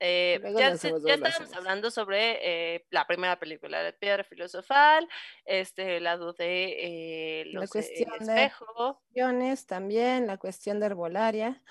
Eh, 0.00 0.40
ya 0.56 0.74
ya 0.74 1.14
estábamos 1.14 1.52
hablando 1.54 1.90
sobre 1.90 2.38
eh, 2.76 2.86
la 2.90 3.06
primera 3.06 3.38
película, 3.38 3.82
La 3.82 3.92
Piedra 3.92 4.22
Filosofal, 4.24 5.08
este 5.44 5.98
lado 6.00 6.32
de 6.34 7.40
eh, 7.40 7.44
La 7.46 7.60
los, 7.60 7.70
eh, 7.70 7.72
cuestión 7.72 8.12
el 8.20 8.26
de- 8.26 8.44
espejo. 8.44 9.02
Cuestiones 9.02 9.66
También 9.66 10.26
la 10.26 10.36
cuestión 10.36 10.78
de 10.80 10.86
herbolaria. 10.86 11.62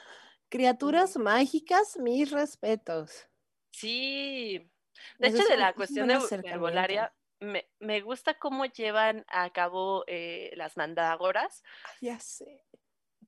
Criaturas 0.50 1.18
mágicas, 1.18 1.98
mis 1.98 2.32
respetos. 2.32 3.28
Sí. 3.72 4.70
De 5.20 5.28
Ese 5.28 5.38
hecho, 5.38 5.48
de 5.50 5.58
la 5.58 5.74
cuestión 5.74 6.08
de 6.08 6.16
herbolaria, 6.44 7.14
me, 7.40 7.70
me 7.80 8.02
gusta 8.02 8.34
cómo 8.40 8.66
llevan 8.66 9.26
a 9.28 9.50
cabo 9.52 10.04
eh, 10.08 10.52
las 10.56 10.76
mandrágoras. 10.78 11.64
Ay, 11.84 12.08
ya 12.10 12.20
sé. 12.20 12.64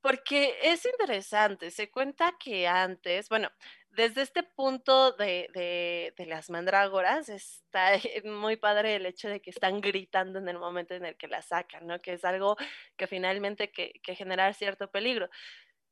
Porque 0.02 0.56
es 0.64 0.86
interesante, 0.86 1.72
se 1.72 1.91
cuenta 1.91 2.36
que 2.39 2.68
antes, 2.68 3.28
bueno, 3.28 3.50
desde 3.92 4.22
este 4.22 4.44
punto 4.44 5.12
de, 5.14 6.14
de, 6.16 6.26
las 6.26 6.50
mandrágoras 6.50 7.30
está 7.30 7.92
muy 8.26 8.56
padre 8.56 8.96
el 8.96 9.06
hecho 9.06 9.30
de 9.30 9.42
que 9.42 9.50
están 9.50 9.82
gritando 9.82 10.40
en 10.40 10.48
el 10.50 10.60
momento 10.60 10.94
en 10.94 11.06
el 11.06 11.18
que 11.18 11.28
la 11.28 11.42
sacan, 11.42 11.88
¿no? 11.88 12.02
Que 12.02 12.14
es 12.14 12.26
algo 12.26 12.56
que 12.98 13.08
finalmente 13.08 13.72
que, 13.72 13.94
que 14.04 14.16
genera 14.16 14.54
cierto 14.54 14.90
peligro. 14.92 15.30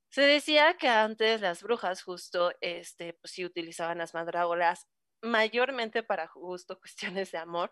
Se 0.09 0.21
decía 0.21 0.75
que 0.77 0.87
antes 0.87 1.41
las 1.41 1.61
brujas 1.63 2.01
justo, 2.01 2.51
este, 2.61 3.13
pues 3.13 3.31
sí 3.31 3.43
utilizaban 3.45 3.97
las 3.97 4.13
mandrágoras 4.13 4.87
mayormente 5.21 6.03
para 6.03 6.27
justo 6.27 6.79
cuestiones 6.79 7.31
de 7.31 7.37
amor, 7.39 7.71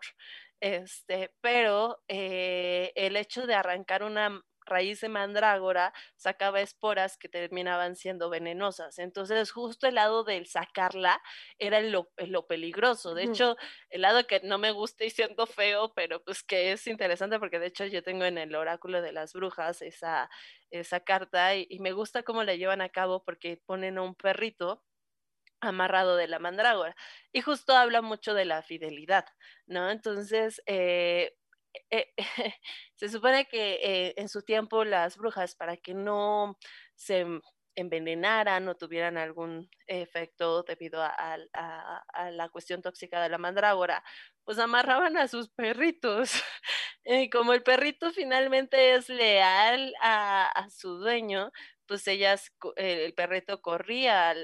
este, 0.60 1.34
pero 1.40 2.02
eh, 2.08 2.92
el 2.94 3.16
hecho 3.16 3.46
de 3.46 3.54
arrancar 3.54 4.02
una 4.02 4.42
raíz 4.66 5.00
de 5.00 5.08
mandrágora 5.08 5.92
sacaba 6.16 6.60
esporas 6.60 7.16
que 7.16 7.28
terminaban 7.28 7.96
siendo 7.96 8.28
venenosas. 8.30 8.98
Entonces, 8.98 9.50
justo 9.52 9.86
el 9.86 9.94
lado 9.94 10.24
del 10.24 10.46
sacarla 10.46 11.22
era 11.58 11.80
lo, 11.80 12.10
lo 12.18 12.46
peligroso. 12.46 13.14
De 13.14 13.24
hecho, 13.24 13.56
el 13.90 14.02
lado 14.02 14.26
que 14.26 14.40
no 14.42 14.58
me 14.58 14.72
gusta 14.72 15.04
y 15.04 15.10
siento 15.10 15.46
feo, 15.46 15.92
pero 15.94 16.22
pues 16.22 16.42
que 16.42 16.72
es 16.72 16.86
interesante 16.86 17.38
porque 17.38 17.58
de 17.58 17.66
hecho 17.66 17.86
yo 17.86 18.02
tengo 18.02 18.24
en 18.24 18.38
el 18.38 18.54
oráculo 18.54 19.00
de 19.02 19.12
las 19.12 19.32
brujas 19.32 19.82
esa, 19.82 20.28
esa 20.70 21.00
carta 21.00 21.54
y, 21.56 21.66
y 21.70 21.78
me 21.80 21.92
gusta 21.92 22.22
cómo 22.22 22.44
la 22.44 22.54
llevan 22.54 22.80
a 22.80 22.88
cabo 22.90 23.24
porque 23.24 23.60
ponen 23.66 23.98
a 23.98 24.02
un 24.02 24.14
perrito 24.14 24.82
amarrado 25.60 26.16
de 26.16 26.28
la 26.28 26.38
mandrágora. 26.38 26.96
Y 27.32 27.40
justo 27.42 27.74
habla 27.74 28.02
mucho 28.02 28.34
de 28.34 28.44
la 28.44 28.62
fidelidad, 28.62 29.26
¿no? 29.66 29.90
Entonces, 29.90 30.62
eh, 30.66 31.36
eh, 31.90 32.12
se 32.94 33.08
supone 33.08 33.46
que 33.46 33.74
eh, 33.82 34.14
en 34.16 34.28
su 34.28 34.42
tiempo 34.42 34.84
las 34.84 35.16
brujas, 35.16 35.54
para 35.54 35.76
que 35.76 35.94
no 35.94 36.58
se 36.94 37.26
envenenaran 37.76 38.66
o 38.68 38.74
tuvieran 38.74 39.18
algún 39.18 39.70
efecto 39.86 40.62
debido 40.62 41.02
a, 41.02 41.36
la 42.30 42.48
cuestión 42.48 42.82
tóxica 42.82 43.22
de 43.22 43.28
la 43.28 43.38
mandrágora, 43.38 44.02
pues 44.44 44.58
amarraban 44.58 45.16
a 45.16 45.28
sus 45.28 45.48
perritos. 45.50 46.32
Y 47.08 47.30
como 47.30 47.52
el 47.52 47.62
perrito 47.62 48.10
finalmente 48.10 48.96
es 48.96 49.08
leal 49.08 49.94
a, 50.02 50.66
su 50.70 50.98
dueño, 50.98 51.52
pues 51.86 52.08
ellas, 52.08 52.50
co- 52.58 52.74
el, 52.74 53.14
perrito 53.14 53.62
corría 53.62 54.34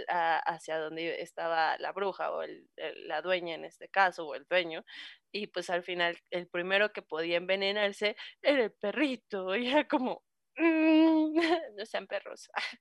hacia 0.47 0.79
donde 0.79 1.23
estaba 1.23 1.77
la 1.79 1.91
bruja 1.91 2.31
o 2.31 2.43
la 2.77 3.21
dueña 3.21 3.57
en 3.57 3.65
este 3.65 3.89
caso, 3.89 4.29
o 4.29 4.37
el 4.37 4.47
dueño, 4.49 4.85
y 5.33 5.49
pues 5.49 5.71
al 5.71 5.83
final 5.83 6.19
el 6.31 6.49
primero 6.49 6.93
que 6.93 7.03
podía 7.03 7.37
envenenarse 7.39 8.17
era 8.43 8.65
el 8.65 8.73
perrito, 8.73 9.57
y 9.57 9.69
era 9.69 9.87
como, 9.89 10.25
"Mm, 10.57 11.35
no 11.77 11.87
sean 11.87 12.07
perros. 12.07 12.49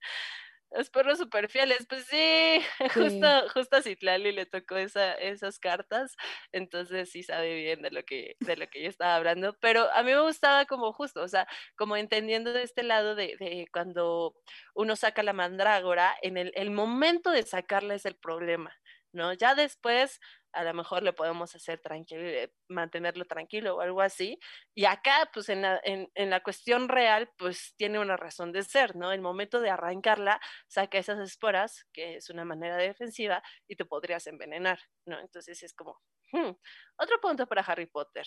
Los 0.70 0.88
perros 0.88 1.18
súper 1.18 1.50
fieles, 1.50 1.86
pues 1.86 2.06
sí, 2.06 2.62
justo, 2.94 3.26
justo 3.52 3.76
a 3.76 3.82
Citlali 3.82 4.32
le 4.32 4.46
tocó 4.46 4.76
esa, 4.76 5.12
esas 5.14 5.58
cartas, 5.58 6.16
entonces 6.50 7.10
sí 7.10 7.22
sabe 7.22 7.54
bien 7.56 7.82
de 7.82 7.90
lo 7.90 8.02
que, 8.04 8.36
de 8.40 8.56
lo 8.56 8.66
que 8.68 8.82
yo 8.82 8.88
estaba 8.88 9.16
hablando, 9.16 9.54
pero 9.60 9.90
a 9.92 10.02
mí 10.02 10.12
me 10.12 10.22
gustaba 10.22 10.64
como 10.64 10.92
justo, 10.94 11.22
o 11.22 11.28
sea, 11.28 11.46
como 11.76 11.96
entendiendo 11.98 12.54
de 12.54 12.62
este 12.62 12.82
lado 12.84 13.14
de, 13.14 13.36
de 13.38 13.66
cuando 13.70 14.34
uno 14.74 14.96
saca 14.96 15.22
la 15.22 15.34
mandrágora, 15.34 16.14
en 16.22 16.38
el, 16.38 16.52
el 16.54 16.70
momento 16.70 17.30
de 17.32 17.42
sacarla 17.42 17.94
es 17.94 18.06
el 18.06 18.16
problema, 18.16 18.74
¿no? 19.12 19.34
Ya 19.34 19.54
después 19.54 20.20
a 20.52 20.64
lo 20.64 20.74
mejor 20.74 21.02
le 21.02 21.12
podemos 21.12 21.54
hacer 21.54 21.80
tranquilo, 21.80 22.22
eh, 22.22 22.52
mantenerlo 22.68 23.24
tranquilo 23.24 23.76
o 23.76 23.80
algo 23.80 24.00
así. 24.00 24.38
Y 24.74 24.84
acá, 24.86 25.30
pues 25.32 25.48
en 25.48 25.62
la, 25.62 25.80
en, 25.84 26.10
en 26.14 26.30
la 26.30 26.42
cuestión 26.42 26.88
real, 26.88 27.30
pues 27.38 27.74
tiene 27.76 27.98
una 27.98 28.16
razón 28.16 28.52
de 28.52 28.62
ser, 28.62 28.96
¿no? 28.96 29.12
El 29.12 29.20
momento 29.20 29.60
de 29.60 29.70
arrancarla, 29.70 30.40
saca 30.68 30.98
esas 30.98 31.18
esporas, 31.20 31.86
que 31.92 32.16
es 32.16 32.30
una 32.30 32.44
manera 32.44 32.76
defensiva, 32.76 33.42
y 33.68 33.76
te 33.76 33.84
podrías 33.84 34.26
envenenar, 34.26 34.78
¿no? 35.06 35.18
Entonces 35.20 35.62
es 35.62 35.74
como, 35.74 36.00
hmm, 36.32 36.50
otro 36.98 37.20
punto 37.20 37.46
para 37.46 37.62
Harry 37.62 37.86
Potter. 37.86 38.26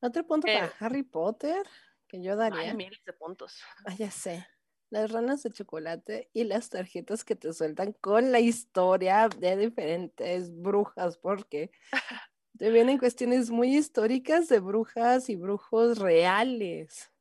Otro 0.00 0.26
punto 0.26 0.46
Eh, 0.48 0.58
para 0.58 0.72
Harry 0.80 1.02
Potter 1.02 1.66
que 2.08 2.22
yo 2.22 2.36
daría. 2.36 2.70
Hay 2.70 2.76
miles 2.76 3.02
de 3.04 3.12
puntos. 3.12 3.62
Ah, 3.84 3.94
ya 3.94 4.10
sé. 4.10 4.46
Las 4.90 5.10
ranas 5.10 5.42
de 5.42 5.50
chocolate 5.50 6.30
y 6.32 6.44
las 6.44 6.70
tarjetas 6.70 7.24
que 7.24 7.34
te 7.36 7.52
sueltan 7.52 7.92
con 7.94 8.30
la 8.32 8.38
historia 8.40 9.28
de 9.28 9.56
diferentes 9.56 10.50
brujas, 10.56 11.18
porque 11.18 11.70
te 12.58 12.70
vienen 12.70 12.98
cuestiones 12.98 13.50
muy 13.50 13.76
históricas 13.76 14.48
de 14.48 14.60
brujas 14.60 15.28
y 15.30 15.36
brujos 15.36 15.98
reales, 15.98 17.12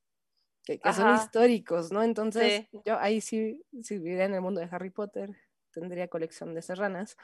que, 0.66 0.80
que 0.80 0.93
son 0.93 1.09
históricos, 1.09 1.91
¿no? 1.91 2.03
Entonces, 2.03 2.63
Sí. 2.72 2.82
yo 2.86 2.99
ahí 2.99 3.22
sí, 3.22 3.63
si 3.84 3.97
viviera 3.99 4.26
en 4.26 4.36
el 4.36 4.41
mundo 4.41 4.61
de 4.61 4.70
Harry 4.72 4.91
Potter, 4.91 5.36
tendría 5.72 6.07
colección 6.09 6.53
de 6.53 6.61
esas 6.61 6.80
ranas, 6.80 7.18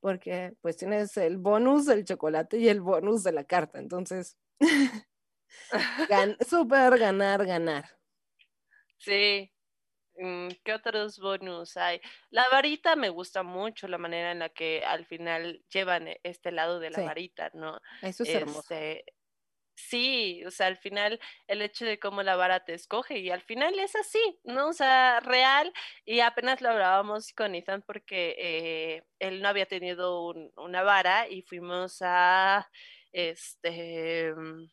porque 0.00 0.54
pues 0.62 0.76
tienes 0.76 1.16
el 1.18 1.38
bonus 1.38 1.86
del 1.86 2.04
chocolate 2.04 2.58
y 2.58 2.68
el 2.68 2.80
bonus 2.82 3.24
de 3.24 3.32
la 3.32 3.44
carta, 3.44 3.78
entonces, 3.80 4.38
gan- 6.10 6.36
súper 6.50 6.98
ganar, 6.98 7.44
ganar. 7.46 7.84
Sí, 8.98 9.52
¿Qué 10.64 10.72
otros 10.74 11.18
bonus 11.18 11.76
hay? 11.76 12.00
La 12.30 12.48
varita 12.50 12.96
me 12.96 13.08
gusta 13.08 13.42
mucho, 13.42 13.88
la 13.88 13.98
manera 13.98 14.32
en 14.32 14.40
la 14.40 14.50
que 14.50 14.84
al 14.84 15.06
final 15.06 15.64
llevan 15.72 16.08
e, 16.08 16.20
este 16.24 16.52
lado 16.52 16.78
de 16.80 16.90
la 16.90 17.00
Sí. 17.00 17.02
varita, 17.02 17.50
¿no? 17.54 17.80
Eso 18.02 18.24
es 18.24 18.34
hermoso. 18.34 18.72
Este, 18.72 19.04
sí, 19.76 20.44
o 20.46 20.50
sea, 20.50 20.66
al 20.68 20.78
final 20.78 21.20
el 21.48 21.62
hecho 21.62 21.84
de 21.86 21.98
cómo 22.00 22.22
la 22.22 22.36
vara 22.36 22.64
te 22.64 22.74
escoge 22.74 23.18
y 23.20 23.30
al 23.30 23.42
final 23.42 23.78
es 23.78 23.96
así, 23.96 24.20
¿no? 24.44 24.68
O 24.68 24.72
sea, 24.74 25.20
real 25.20 25.72
y 26.04 26.20
apenas 26.20 26.60
lo 26.62 26.70
hablábamos 26.70 27.32
con 27.34 27.54
Ethan 27.54 27.82
porque 27.86 28.34
eh, 28.38 29.04
él 29.20 29.42
no 29.42 29.48
había 29.48 29.66
tenido 29.66 30.26
un- 30.28 30.52
una 30.56 30.82
vara 30.82 31.28
y 31.28 31.42
fuimos 31.42 31.98
a, 32.02 32.70
este, 33.12 34.34
mm, 34.34 34.66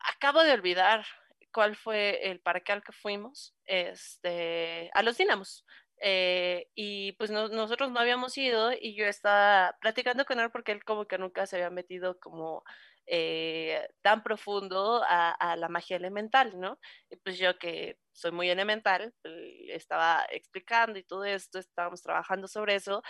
acabo 0.00 0.42
de 0.42 0.52
olvidar 0.52 1.06
cuál 1.52 1.76
fue 1.76 2.30
el 2.30 2.40
parque 2.40 2.72
al 2.72 2.82
que 2.82 2.92
fuimos, 2.92 3.54
este, 3.64 4.90
a 4.94 5.02
los 5.02 5.16
Dínamos. 5.18 5.64
Eh, 6.02 6.68
y 6.74 7.12
pues 7.12 7.30
no- 7.30 7.48
nosotros 7.48 7.90
no 7.90 8.00
habíamos 8.00 8.36
ido 8.38 8.72
y 8.72 8.96
yo 8.96 9.04
estaba 9.06 9.76
platicando 9.82 10.24
con 10.24 10.40
él 10.40 10.50
porque 10.50 10.72
él 10.72 10.82
como 10.84 11.06
que 11.06 11.18
nunca 11.18 11.46
se 11.46 11.56
había 11.56 11.68
metido 11.70 12.18
como 12.18 12.64
eh, 13.06 13.86
tan 14.02 14.22
profundo 14.22 15.02
a, 15.06 15.30
a 15.32 15.56
la 15.56 15.68
magia 15.68 15.96
elemental, 15.96 16.58
¿no? 16.60 16.78
Y 17.10 17.16
pues 17.16 17.38
yo 17.38 17.58
que 17.58 17.98
soy 18.12 18.30
muy 18.32 18.48
elemental, 18.50 19.14
le 19.24 19.74
estaba 19.74 20.24
explicando 20.30 20.98
y 20.98 21.02
todo 21.04 21.24
esto, 21.24 21.58
estábamos 21.58 22.02
trabajando 22.02 22.48
sobre 22.48 22.76
eso 22.76 23.02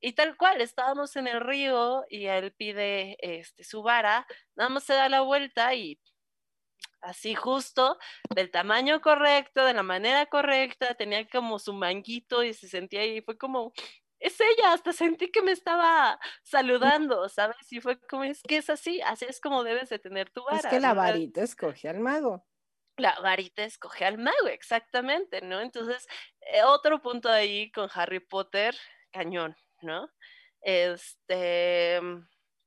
y 0.00 0.12
tal 0.14 0.36
cual, 0.36 0.60
estábamos 0.60 1.16
en 1.16 1.26
el 1.28 1.40
río 1.40 2.04
y 2.08 2.26
él 2.26 2.52
pide 2.56 3.16
este, 3.20 3.64
su 3.64 3.82
vara, 3.82 4.26
nada 4.56 4.70
más 4.70 4.84
se 4.84 4.94
da 4.94 5.08
la 5.08 5.22
vuelta 5.22 5.74
y 5.74 6.00
así 7.00 7.34
justo, 7.34 7.98
del 8.34 8.50
tamaño 8.50 9.00
correcto, 9.00 9.64
de 9.64 9.74
la 9.74 9.82
manera 9.82 10.26
correcta, 10.26 10.94
tenía 10.94 11.28
como 11.28 11.58
su 11.58 11.72
manguito 11.72 12.42
y 12.42 12.54
se 12.54 12.68
sentía 12.68 13.00
ahí, 13.00 13.20
fue 13.20 13.36
como, 13.36 13.72
es 14.18 14.40
ella, 14.40 14.72
hasta 14.72 14.92
sentí 14.92 15.30
que 15.30 15.42
me 15.42 15.52
estaba 15.52 16.18
saludando, 16.42 17.28
¿sabes? 17.28 17.70
Y 17.70 17.80
fue 17.80 18.00
como, 18.00 18.24
es 18.24 18.42
que 18.42 18.56
es 18.56 18.70
así, 18.70 19.00
así 19.02 19.26
es 19.28 19.40
como 19.40 19.64
debes 19.64 19.90
de 19.90 19.98
tener 19.98 20.30
tu 20.30 20.42
vara. 20.44 20.58
Es 20.58 20.66
que 20.66 20.80
la 20.80 20.94
¿no? 20.94 21.00
varita 21.00 21.42
escoge 21.42 21.88
al 21.88 22.00
mago. 22.00 22.46
la 22.96 23.18
varita 23.20 23.64
escoge 23.64 24.04
al 24.04 24.18
mago, 24.18 24.48
exactamente, 24.48 25.42
¿no? 25.42 25.60
Entonces, 25.60 26.06
eh, 26.40 26.62
otro 26.64 27.02
punto 27.02 27.28
ahí 27.28 27.70
con 27.70 27.90
Harry 27.92 28.20
Potter, 28.20 28.74
cañón, 29.12 29.56
¿no? 29.82 30.08
Este, 30.62 32.00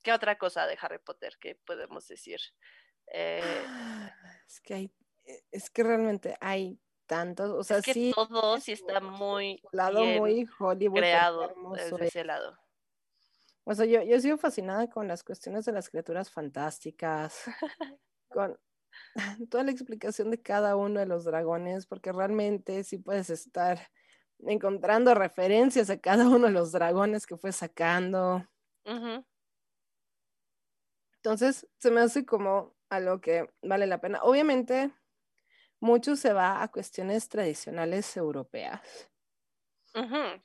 ¿qué 0.04 0.14
otra 0.14 0.38
cosa 0.38 0.68
de 0.68 0.78
Harry 0.80 1.00
Potter 1.00 1.38
que 1.40 1.56
podemos 1.56 2.08
decir? 2.08 2.40
Eh, 3.14 3.42
Es 4.48 4.62
que 4.62 4.74
hay, 4.74 4.92
eh, 5.26 5.44
es 5.52 5.70
que 5.70 5.84
realmente 5.84 6.36
hay 6.40 6.80
tantos, 7.06 7.52
o 7.52 7.64
sea, 7.64 7.78
es 7.78 7.86
que 7.86 7.94
sí, 7.94 8.12
todo 8.14 8.60
sí 8.60 8.74
está 8.74 9.00
muy 9.00 9.62
lado 9.72 10.02
bien 10.02 10.20
muy 10.20 10.48
Hollywood, 10.60 10.98
creado 10.98 11.54
desde 11.74 12.08
ese 12.08 12.24
lado. 12.24 12.58
O 13.64 13.74
sea, 13.74 13.86
yo, 13.86 14.02
yo 14.04 14.20
sigo 14.20 14.38
fascinada 14.38 14.90
con 14.90 15.08
las 15.08 15.24
cuestiones 15.24 15.66
de 15.66 15.74
las 15.74 15.90
criaturas 15.90 16.32
fantásticas, 16.32 17.44
con 18.30 18.58
toda 19.50 19.64
la 19.64 19.72
explicación 19.72 20.32
de 20.32 20.42
cada 20.42 20.76
uno 20.76 21.00
de 21.00 21.06
los 21.06 21.26
dragones, 21.26 21.86
porque 21.86 22.12
realmente 22.12 22.84
sí 22.84 22.98
puedes 22.98 23.30
estar 23.30 23.90
encontrando 24.40 25.14
referencias 25.16 25.90
a 25.90 26.00
cada 26.00 26.28
uno 26.30 26.48
de 26.48 26.54
los 26.54 26.72
dragones 26.72 27.26
que 27.26 27.38
fue 27.38 27.52
sacando. 27.52 28.48
Entonces, 31.18 31.68
se 31.78 31.92
me 31.92 32.00
hace 32.02 32.26
como 32.26 32.77
algo 32.90 33.22
que 33.22 33.50
vale 33.62 33.88
la 33.88 34.02
pena. 34.02 34.22
Obviamente, 34.24 34.94
mucho 35.82 36.16
se 36.18 36.34
va 36.34 36.64
a 36.64 36.70
cuestiones 36.72 37.30
tradicionales 37.30 38.18
europeas. 38.18 39.10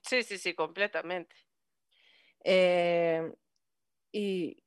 Sí, 0.03 0.23
sí, 0.23 0.39
sí, 0.39 0.55
completamente. 0.55 1.37
Eh, 2.45 3.33
y, 4.13 4.65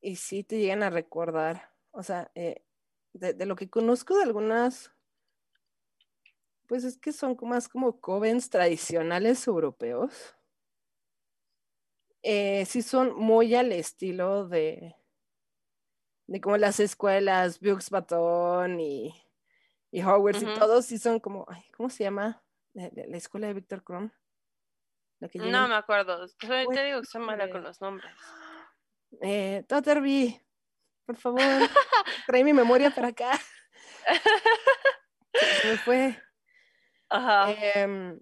y 0.00 0.16
sí 0.16 0.44
te 0.44 0.58
llegan 0.60 0.82
a 0.82 0.90
recordar, 0.90 1.74
o 1.92 2.02
sea, 2.02 2.30
eh, 2.34 2.64
de, 3.14 3.34
de 3.34 3.46
lo 3.46 3.56
que 3.56 3.70
conozco 3.70 4.16
de 4.16 4.24
algunas, 4.24 4.92
pues 6.66 6.84
es 6.84 6.96
que 6.98 7.12
son 7.12 7.34
como- 7.34 7.50
más 7.54 7.68
como 7.68 8.00
covens 8.00 8.48
tradicionales 8.50 9.46
europeos. 9.48 10.36
Eh, 12.22 12.64
sí 12.66 12.82
son 12.82 13.14
muy 13.16 13.54
al 13.54 13.72
estilo 13.72 14.48
de, 14.48 14.96
de 16.28 16.40
como 16.40 16.56
las 16.56 16.78
escuelas, 16.78 17.58
Bugs 17.60 17.90
Baton 17.90 18.78
y, 18.78 19.12
y 19.90 20.02
Hogwarts 20.02 20.42
y 20.42 20.46
todos 20.58 20.86
sí 20.86 20.98
son 20.98 21.18
como, 21.18 21.44
ay, 21.48 21.64
¿cómo 21.76 21.90
se 21.90 22.04
llama? 22.04 22.42
La, 22.74 22.84
la- 22.94 23.06
la 23.08 23.16
escuela 23.16 23.48
de 23.48 23.54
Víctor 23.54 23.82
Krum. 23.82 24.10
No 25.50 25.68
me 25.68 25.74
acuerdo. 25.74 26.28
Soy- 26.28 26.64
Pues, 26.66 26.78
te 26.78 26.84
digo 26.84 27.00
que 27.00 27.06
soy 27.06 27.22
mala 27.22 27.50
con 27.50 27.62
los 27.64 27.80
nombres. 27.80 28.12
Eh, 29.22 29.64
Totterby, 29.66 30.40
por 31.06 31.16
favor, 31.16 31.40
trae 32.26 32.44
mi 32.44 32.52
memoria 32.52 32.90
para 32.90 33.08
acá. 33.08 33.32
Se, 35.62 35.68
me 35.68 35.76
fue. 35.78 36.22
Ajá. 37.08 37.50
Em, 37.74 38.20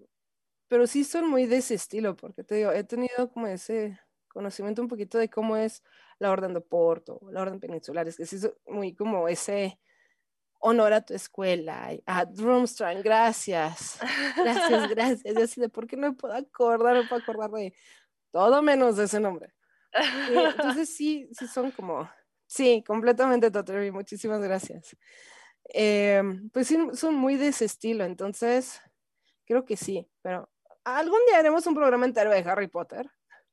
pero 0.69 0.87
sí 0.87 1.03
son 1.03 1.29
muy 1.29 1.45
de 1.45 1.57
ese 1.57 1.75
estilo, 1.75 2.15
porque 2.15 2.43
te 2.43 2.55
digo, 2.55 2.71
he 2.71 2.83
tenido 2.83 3.29
como 3.31 3.47
ese 3.47 3.99
conocimiento 4.29 4.81
un 4.81 4.87
poquito 4.87 5.17
de 5.17 5.29
cómo 5.29 5.57
es 5.57 5.83
la 6.19 6.31
Orden 6.31 6.53
de 6.53 6.61
Porto, 6.61 7.19
la 7.31 7.41
Orden 7.41 7.59
Peninsular, 7.59 8.07
es 8.07 8.17
que 8.17 8.25
sí 8.25 8.37
es 8.37 8.51
muy 8.65 8.95
como 8.95 9.27
ese 9.27 9.79
honor 10.59 10.93
a 10.93 11.01
tu 11.01 11.13
escuela, 11.13 11.91
a 12.05 12.25
Drumstrang, 12.25 13.01
gracias, 13.01 13.99
gracias, 14.35 14.89
gracias, 14.89 15.35
y 15.35 15.41
así 15.41 15.61
de, 15.61 15.69
¿por 15.69 15.87
qué 15.87 15.95
no 15.97 16.09
me 16.09 16.15
puedo 16.15 16.33
acordar, 16.33 16.95
no 16.95 17.07
puedo 17.07 17.21
acordar 17.21 17.51
de 17.51 17.73
todo 18.31 18.61
menos 18.61 18.97
de 18.97 19.05
ese 19.05 19.19
nombre? 19.19 19.53
Sí, 19.93 20.33
entonces 20.35 20.95
sí, 20.95 21.29
sí 21.31 21.47
son 21.47 21.71
como, 21.71 22.09
sí, 22.47 22.83
completamente 22.85 23.51
Tottery, 23.51 23.91
muchísimas 23.91 24.41
gracias. 24.41 24.95
Em, 25.65 26.49
pues 26.49 26.67
sí, 26.67 26.77
son 26.93 27.15
muy 27.15 27.35
de 27.35 27.49
ese 27.49 27.65
estilo, 27.65 28.05
entonces 28.05 28.81
creo 29.45 29.65
que 29.65 29.77
sí, 29.77 30.09
pero 30.21 30.49
algún 30.83 31.19
día 31.27 31.39
haremos 31.39 31.67
un 31.67 31.75
programa 31.75 32.05
entero 32.05 32.31
de 32.31 32.39
Harry 32.39 32.67
Potter. 32.67 33.09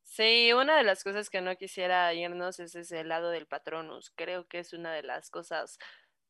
Sí, 0.06 0.52
una 0.52 0.76
de 0.76 0.84
las 0.84 1.02
cosas 1.02 1.30
que 1.30 1.40
no 1.40 1.56
quisiera 1.56 2.12
irnos 2.14 2.60
es 2.60 2.74
ese 2.74 3.04
lado 3.04 3.30
del 3.30 3.46
Patronus. 3.46 4.10
Creo 4.14 4.46
que 4.46 4.58
es 4.60 4.72
una 4.72 4.92
de 4.92 5.02
las 5.02 5.30
cosas 5.30 5.78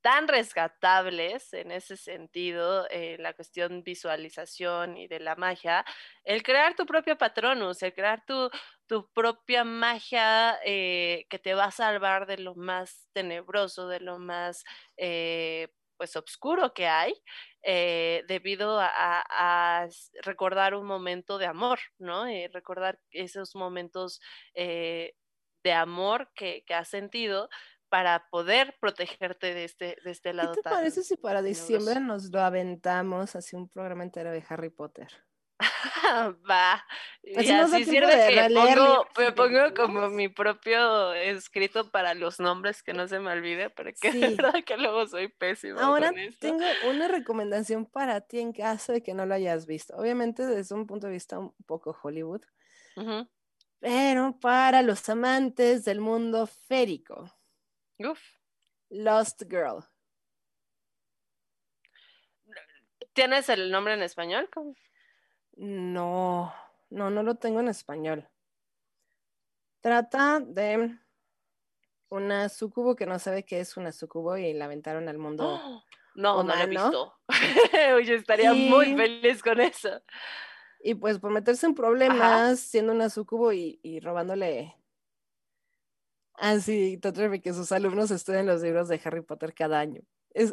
tan 0.01 0.29
rescatables 0.29 1.53
en 1.55 1.73
ese 1.73 1.97
sentido, 1.97 2.87
eh, 2.91 3.17
la 3.19 3.33
cuestión 3.35 3.83
visualización 3.83 4.97
y 4.99 5.09
de 5.09 5.19
la 5.21 5.35
magia, 5.37 5.85
el 6.25 6.43
crear 6.43 6.77
tu 6.77 6.87
propio 6.87 7.17
Patronus, 7.19 7.83
el 7.83 7.95
crear 7.95 8.25
tu, 8.27 8.51
tu 8.87 9.11
propia 9.13 9.65
magia 9.65 10.59
eh, 10.65 11.27
que 11.31 11.39
te 11.39 11.55
va 11.55 11.65
a 11.67 11.71
salvar 11.73 12.27
de 12.27 12.39
lo 12.39 12.55
más 12.55 13.09
tenebroso, 13.15 13.89
de 13.89 14.01
lo 14.01 14.19
más 14.19 14.65
eh, 14.99 15.69
pues 15.97 16.17
oscuro 16.17 16.75
que 16.75 16.87
hay, 16.87 17.15
eh, 17.65 18.23
debido 18.29 18.79
a, 18.81 18.89
a- 18.89 19.83
a 19.83 19.87
s- 19.87 20.11
recordar 20.23 20.75
un 20.75 20.87
momento 20.87 21.39
de 21.39 21.47
amor, 21.47 21.79
¿no? 21.99 22.27
Eh, 22.27 22.49
recordar 22.53 23.01
esos 23.11 23.55
momentos 23.57 24.21
eh, 24.55 25.15
de 25.65 25.73
amor 25.73 26.31
que, 26.35 26.65
que 26.67 26.75
has 26.75 26.89
sentido 26.89 27.49
para 27.89 28.27
poder 28.31 28.77
protegerte 28.81 29.55
de 29.55 29.65
este, 29.65 29.97
de 30.05 30.11
este 30.11 30.33
¿Qué 30.39 30.47
lado 30.47 30.57
te 30.57 30.63
tan... 30.63 30.63
parece 30.63 31.03
si 31.03 31.17
para 31.17 31.43
diciembre 31.43 31.99
nos 31.99 32.31
lo 32.33 32.41
aventamos 32.41 33.35
así 33.35 33.57
un 33.57 33.69
programa 33.69 34.05
entero 34.05 34.31
de 34.31 34.45
Harry 34.49 34.71
Potter? 34.71 35.09
Va. 36.51 36.85
Y 37.23 37.37
Así 37.39 37.85
sirve 37.85 38.15
de 38.17 38.29
que 38.35 38.43
releer 38.43 38.77
pongo, 38.79 39.09
me 39.19 39.33
pongo 39.33 39.75
como 39.75 40.09
mi 40.11 40.29
propio 40.29 41.15
escrito 41.15 41.91
para 41.91 42.15
los 42.15 42.39
nombres 42.41 42.83
que 42.83 42.93
no 42.93 43.09
se 43.09 43.19
me 43.19 43.31
olvide, 43.33 43.71
porque 43.71 43.95
Sí. 44.13 44.21
verdad 44.21 44.65
que 44.65 44.77
luego 44.77 45.07
soy 45.07 45.29
pésima 45.29 45.81
Ahora 45.83 46.11
con 46.11 46.19
esto. 46.19 46.39
tengo 46.41 46.65
una 46.91 47.09
recomendación 47.09 47.87
para 47.87 48.21
ti 48.21 48.41
en 48.41 48.53
caso 48.53 48.93
de 48.93 49.03
que 49.03 49.15
no 49.15 49.27
lo 49.27 49.35
hayas 49.35 49.67
visto. 49.67 49.95
Obviamente 49.97 50.47
desde 50.47 50.75
un 50.75 50.87
punto 50.87 51.07
de 51.07 51.13
vista 51.15 51.39
un 51.39 51.55
poco 51.67 51.97
Hollywood, 52.03 52.43
pero 53.81 54.39
para 54.41 54.83
los 54.83 55.09
amantes 55.09 55.85
del 55.85 56.01
mundo 56.01 56.47
férico, 56.47 57.31
Uf. 57.99 58.21
Lost 58.91 59.43
Girl. 59.49 59.85
¿Tienes 63.13 63.49
el 63.49 63.71
nombre 63.71 63.95
en 63.95 64.03
español? 64.03 64.49
¿Cómo? 64.53 64.75
No, 65.57 66.53
no, 66.91 67.11
no 67.11 67.23
lo 67.23 67.37
tengo 67.37 67.61
en 67.61 67.69
español. 67.69 68.29
Trata 69.81 70.41
de 70.41 70.99
una 72.09 72.49
sucubo 72.49 72.97
que 72.97 73.07
no 73.07 73.19
sabe 73.19 73.45
qué 73.45 73.61
es 73.61 73.77
una 73.77 73.93
sucubo 73.93 74.37
y 74.37 74.53
la 74.53 74.65
aventaron 74.67 75.09
al 75.09 75.19
mundo. 75.19 75.61
¡Oh! 75.63 75.83
No, 76.17 76.45
no 76.45 76.55
lo 76.55 76.63
he 76.63 76.67
visto. 76.69 77.13
Oye, 77.97 78.15
estaría 78.15 78.55
muy 78.55 78.95
feliz 78.95 79.43
con 79.43 79.61
eso. 79.61 80.01
Y 80.81 80.95
pues 80.95 81.19
por 81.19 81.33
meterse 81.33 81.67
en 81.67 81.75
problemas, 81.75 82.61
siendo 82.61 82.93
una 82.93 83.11
sucubo 83.11 83.53
y, 83.53 83.81
y 83.83 83.99
robándole. 83.99 84.77
Ah, 86.35 86.61
sí, 86.61 86.99
Totterby, 86.99 87.41
que 87.41 87.53
sus 87.53 87.73
alumnos 87.73 88.13
estudian 88.13 88.47
los 88.47 88.63
libros 88.63 88.87
de 88.87 89.01
Harry 89.05 89.23
Potter 89.23 89.55
cada 89.55 89.81
año. 89.81 90.03
Es. 90.31 90.53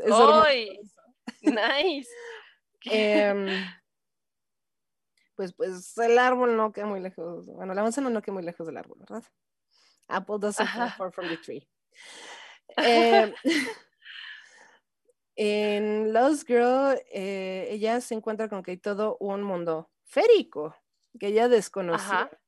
Nice. 1.41 2.09
Em, 2.85 3.47
pues, 5.41 5.53
pues 5.53 5.97
el 5.97 6.19
árbol 6.19 6.55
no 6.55 6.71
queda 6.71 6.85
muy 6.85 6.99
lejos. 6.99 7.47
Bueno, 7.47 7.73
la 7.73 7.81
manzana 7.81 8.09
no 8.09 8.21
queda 8.21 8.33
muy 8.33 8.43
lejos 8.43 8.67
del 8.67 8.77
árbol, 8.77 8.99
¿verdad? 8.99 9.23
Apple 10.07 10.35
doesn't 10.39 10.67
fall 10.67 10.89
far 10.91 11.11
from 11.11 11.27
the 11.27 11.37
tree. 11.37 11.67
Em, 12.77 13.33
en 15.35 16.13
Lost 16.13 16.47
Girl, 16.47 16.97
eh, 17.11 17.67
ella 17.69 17.99
se 17.99 18.13
encuentra 18.13 18.47
con 18.47 18.63
que 18.63 18.71
hay 18.71 18.77
todo 18.77 19.17
un 19.19 19.43
mundo 19.43 19.91
férico 20.05 20.75
que 21.19 21.27
ella 21.27 21.49
desconocía. 21.49 22.21
Ajá. 22.21 22.41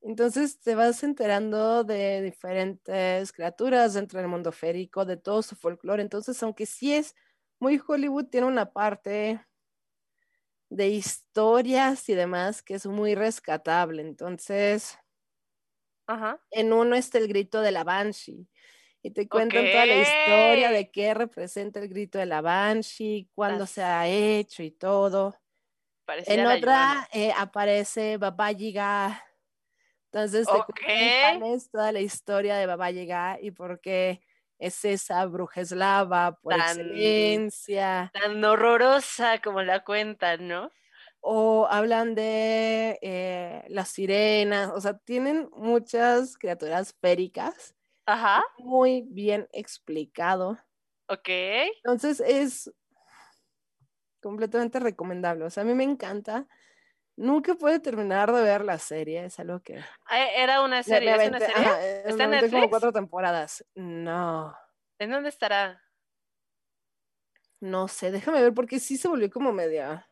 Entonces 0.00 0.60
te 0.60 0.74
vas 0.74 1.02
enterando 1.02 1.84
de 1.84 2.22
diferentes 2.22 3.32
criaturas 3.32 3.94
dentro 3.94 4.18
del 4.18 4.28
mundo 4.28 4.50
férico, 4.50 5.04
de 5.04 5.16
todo 5.16 5.42
su 5.42 5.56
folclore. 5.56 6.02
Entonces, 6.02 6.42
aunque 6.42 6.64
sí 6.64 6.94
es 6.94 7.14
muy 7.60 7.80
Hollywood, 7.86 8.28
tiene 8.28 8.46
una 8.46 8.72
parte 8.72 9.44
de 10.76 10.88
historias 10.88 12.08
y 12.08 12.14
demás 12.14 12.62
que 12.62 12.74
es 12.74 12.86
muy 12.86 13.14
rescatable. 13.14 14.02
Entonces, 14.02 14.98
Ajá. 16.06 16.40
en 16.50 16.72
uno 16.72 16.96
está 16.96 17.18
el 17.18 17.28
grito 17.28 17.60
de 17.60 17.72
la 17.72 17.84
Banshee. 17.84 18.48
Y 19.04 19.10
te 19.10 19.28
cuentan 19.28 19.64
toda 19.70 19.84
la 19.84 19.96
historia 19.96 20.70
de 20.70 20.90
qué 20.92 21.12
representa 21.12 21.80
el 21.80 21.88
grito 21.88 22.18
de 22.18 22.26
la 22.26 22.40
Banshee, 22.40 23.28
cuándo 23.34 23.66
se 23.66 23.82
ha 23.82 24.06
hecho 24.06 24.62
y 24.62 24.70
todo. 24.70 25.36
Parecía 26.04 26.34
En 26.34 26.46
otra 26.46 27.08
eh, 27.12 27.32
aparece 27.36 28.16
Baba 28.16 28.52
Yaga. 28.52 29.24
Entonces 30.12 30.46
te 30.46 30.52
cuentan 30.52 31.60
toda 31.70 31.90
la 31.92 32.00
historia 32.00 32.56
de 32.56 32.66
Baba 32.66 32.90
Yaga 32.90 33.38
y 33.40 33.50
por 33.50 33.80
qué 33.80 34.22
es 34.62 34.84
esa 34.84 35.24
bruja 35.26 35.60
eslava 35.62 36.36
por 36.40 36.54
Tan- 36.54 36.78
excelencia. 36.80 38.10
Tan 38.14 38.44
horrorosa 38.44 39.40
como 39.40 39.62
la 39.62 39.84
cuentan, 39.84 40.48
¿no? 40.48 40.70
O 41.20 41.66
hablan 41.70 42.14
de 42.14 42.98
eh, 43.02 43.64
las 43.68 43.88
sirenas. 43.88 44.70
O 44.74 44.80
sea, 44.80 44.98
tienen 44.98 45.48
muchas 45.52 46.36
criaturas 46.36 46.94
féricas 47.00 47.74
Ajá. 48.06 48.42
muy 48.58 49.02
bien 49.08 49.48
explicado. 49.52 50.58
Ok. 51.08 51.28
Entonces 51.84 52.20
es 52.20 52.72
completamente 54.20 54.78
recomendable. 54.78 55.44
O 55.44 55.50
sea, 55.50 55.62
a 55.62 55.66
mí 55.66 55.74
me 55.74 55.84
encanta. 55.84 56.46
Nunca 57.16 57.54
pude 57.54 57.78
terminar 57.78 58.32
de 58.32 58.42
ver 58.42 58.64
la 58.64 58.78
serie, 58.78 59.24
es 59.26 59.38
algo 59.38 59.60
que... 59.60 59.78
Ah, 60.06 60.24
Era 60.36 60.62
una 60.62 60.82
serie, 60.82 61.14
¿es 61.14 61.26
una 61.26 61.40
serie? 61.40 61.54
ajá, 61.56 61.86
eh, 61.86 62.02
¿Está 62.06 62.24
en 62.24 62.30
aventé 62.30 62.50
como 62.50 62.62
Netflix? 62.62 62.70
cuatro 62.70 62.92
temporadas. 62.92 63.64
No, 63.74 64.54
¿En 64.98 65.10
dónde 65.10 65.28
estará? 65.28 65.82
no 67.60 67.86
sé, 67.88 68.10
déjame 68.10 68.42
ver 68.42 68.54
porque 68.54 68.80
sí 68.80 68.96
se 68.96 69.08
volvió 69.08 69.30
como 69.30 69.52
media... 69.52 70.06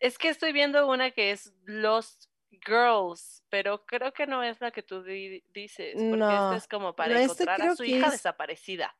Es 0.00 0.18
que 0.18 0.28
estoy 0.30 0.52
viendo 0.52 0.88
una 0.88 1.12
que 1.12 1.30
es 1.30 1.52
Lost 1.64 2.24
Girls, 2.50 3.44
pero 3.50 3.86
creo 3.86 4.12
que 4.12 4.26
no 4.26 4.42
es 4.42 4.60
la 4.60 4.72
que 4.72 4.82
tú 4.82 5.02
di- 5.04 5.44
dices, 5.54 5.94
porque 5.94 6.18
No, 6.18 6.36
esta 6.38 6.56
es 6.56 6.66
como 6.66 6.96
para 6.96 7.14
no, 7.14 7.18
esta 7.20 7.44
encontrar 7.44 7.62
a 7.62 7.62
creo 7.62 7.76
su 7.76 7.84
hija 7.84 8.06
es- 8.08 8.12
desaparecida. 8.12 8.96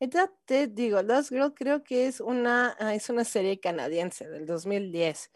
Esta 0.00 0.32
te 0.46 0.68
digo, 0.68 1.02
Lost 1.02 1.30
Girl 1.30 1.52
creo 1.54 1.82
que 1.84 2.06
es 2.06 2.20
una, 2.20 2.76
ah, 2.78 2.94
es 2.94 3.10
una 3.10 3.24
serie 3.24 3.58
canadiense 3.60 4.28
del 4.28 4.46
2010. 4.46 5.30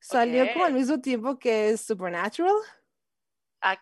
Salió 0.00 0.48
como 0.52 0.64
al 0.64 0.74
mismo 0.74 1.00
tiempo 1.00 1.38
que 1.38 1.76
Supernatural. 1.76 2.54
Ok, 3.62 3.80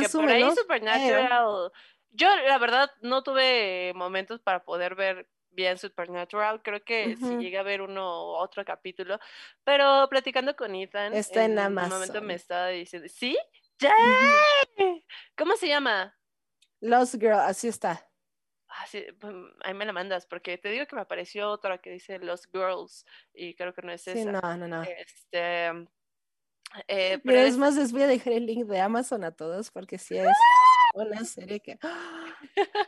que 0.00 0.08
por 0.08 0.30
ahí 0.30 0.50
Supernatural. 0.50 1.70
Yo, 2.12 2.26
la 2.46 2.58
verdad, 2.58 2.90
no 3.02 3.22
tuve 3.22 3.92
momentos 3.94 4.40
para 4.40 4.64
poder 4.64 4.94
ver 4.94 5.28
bien 5.50 5.78
Supernatural. 5.78 6.62
Creo 6.62 6.82
que 6.82 7.14
Ujú. 7.14 7.38
llegué 7.38 7.58
a 7.58 7.62
ver 7.62 7.82
uno 7.82 8.02
u 8.02 8.36
otro 8.36 8.64
capítulo. 8.64 9.18
Pero 9.64 10.08
platicando 10.08 10.56
con 10.56 10.74
Ethan, 10.74 11.12
Está 11.14 11.44
en 11.44 11.58
un 11.58 11.88
momento 11.88 12.22
me 12.22 12.34
estaba 12.34 12.68
diciendo, 12.68 13.08
¿sí? 13.08 13.36
¡Ya! 13.78 13.92
¿Cómo 15.36 15.56
se 15.56 15.68
llama? 15.68 16.16
Lost 16.82 17.14
Girl, 17.20 17.38
así 17.40 17.68
está. 17.68 18.09
Ah, 18.72 18.86
sí, 18.86 19.04
pues, 19.20 19.34
ahí 19.64 19.74
me 19.74 19.84
la 19.84 19.92
mandas, 19.92 20.26
porque 20.26 20.56
te 20.56 20.70
digo 20.70 20.86
que 20.86 20.94
me 20.94 21.02
apareció 21.02 21.48
otra 21.50 21.78
que 21.78 21.90
dice 21.90 22.18
Los 22.20 22.46
Girls, 22.52 23.04
y 23.34 23.54
creo 23.54 23.74
que 23.74 23.82
no 23.82 23.90
es 23.92 24.02
Sí, 24.02 24.10
esa. 24.10 24.32
no, 24.32 24.56
no, 24.56 24.68
no. 24.68 24.82
Este, 24.84 25.88
eh, 26.86 27.18
pero 27.24 27.40
es 27.40 27.48
es- 27.48 27.58
más, 27.58 27.74
les 27.76 27.92
voy 27.92 28.02
a 28.02 28.06
dejar 28.06 28.32
el 28.34 28.46
link 28.46 28.66
de 28.66 28.80
Amazon 28.80 29.24
a 29.24 29.32
todos 29.32 29.70
porque 29.70 29.98
sí 29.98 30.16
es 30.16 30.24
una 30.94 31.24
serie 31.24 31.60
que... 31.60 31.78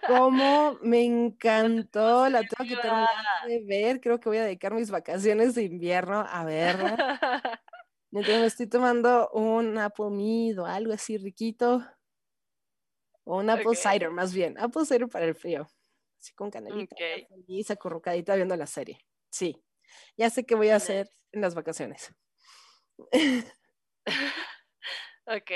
¡Cómo 0.07 0.79
me 0.83 1.05
encantó! 1.05 2.29
La 2.29 2.43
tengo 2.43 2.69
que 2.69 2.77
terminar 2.77 3.09
de 3.47 3.65
ver. 3.65 4.01
Creo 4.01 4.19
que 4.21 4.29
voy 4.29 4.39
a 4.39 4.45
dedicar 4.45 4.75
mis 4.75 4.91
vacaciones 4.91 5.55
de 5.55 5.65
invierno 5.65 6.25
a 6.29 6.45
verla. 6.45 6.97
Mientras 8.11 8.41
me 8.41 8.47
estoy 8.47 8.67
tomando 8.69 9.31
un 9.33 9.75
Mead 9.75 10.59
o 10.61 10.67
algo 10.67 10.93
así 10.93 11.17
riquito. 11.19 11.83
O 13.25 13.39
un 13.39 13.51
Apple 13.51 13.69
Ok. 13.69 13.77
Cider, 13.77 14.11
más 14.11 14.35
bien. 14.35 14.59
Apple 14.59 14.85
Cider 14.85 15.09
para 15.09 15.25
el 15.25 15.35
frío. 15.35 15.67
Así 16.19 16.33
con 16.35 16.51
canelita. 16.51 16.95
Ok. 16.95 17.29
Feliz, 17.29 17.71
acurrucadita 17.71 18.35
viendo 18.37 18.57
la 18.57 18.67
serie. 18.67 18.99
Sí. 19.31 19.65
Ya 20.17 20.31
sé 20.31 20.45
qué 20.45 20.55
voy 20.55 20.71
a 20.71 20.77
hacer 20.77 21.09
en 21.33 21.41
las 21.41 21.55
vacaciones. 21.55 22.15
Ok. 25.25 25.51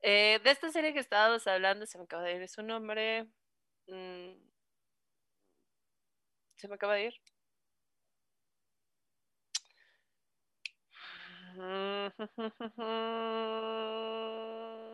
Eh, 0.00 0.40
de 0.42 0.50
esta 0.50 0.70
serie 0.70 0.94
que 0.94 1.00
estábamos 1.00 1.46
hablando, 1.46 1.84
se 1.84 1.98
me 1.98 2.04
acaba 2.04 2.22
de 2.22 2.36
ir 2.36 2.48
su 2.48 2.62
nombre. 2.62 3.24
Mm, 3.86 4.32
Se 6.56 6.68
me 6.68 6.74
acaba 6.74 6.94
de 6.94 7.04
ir. 7.06 7.14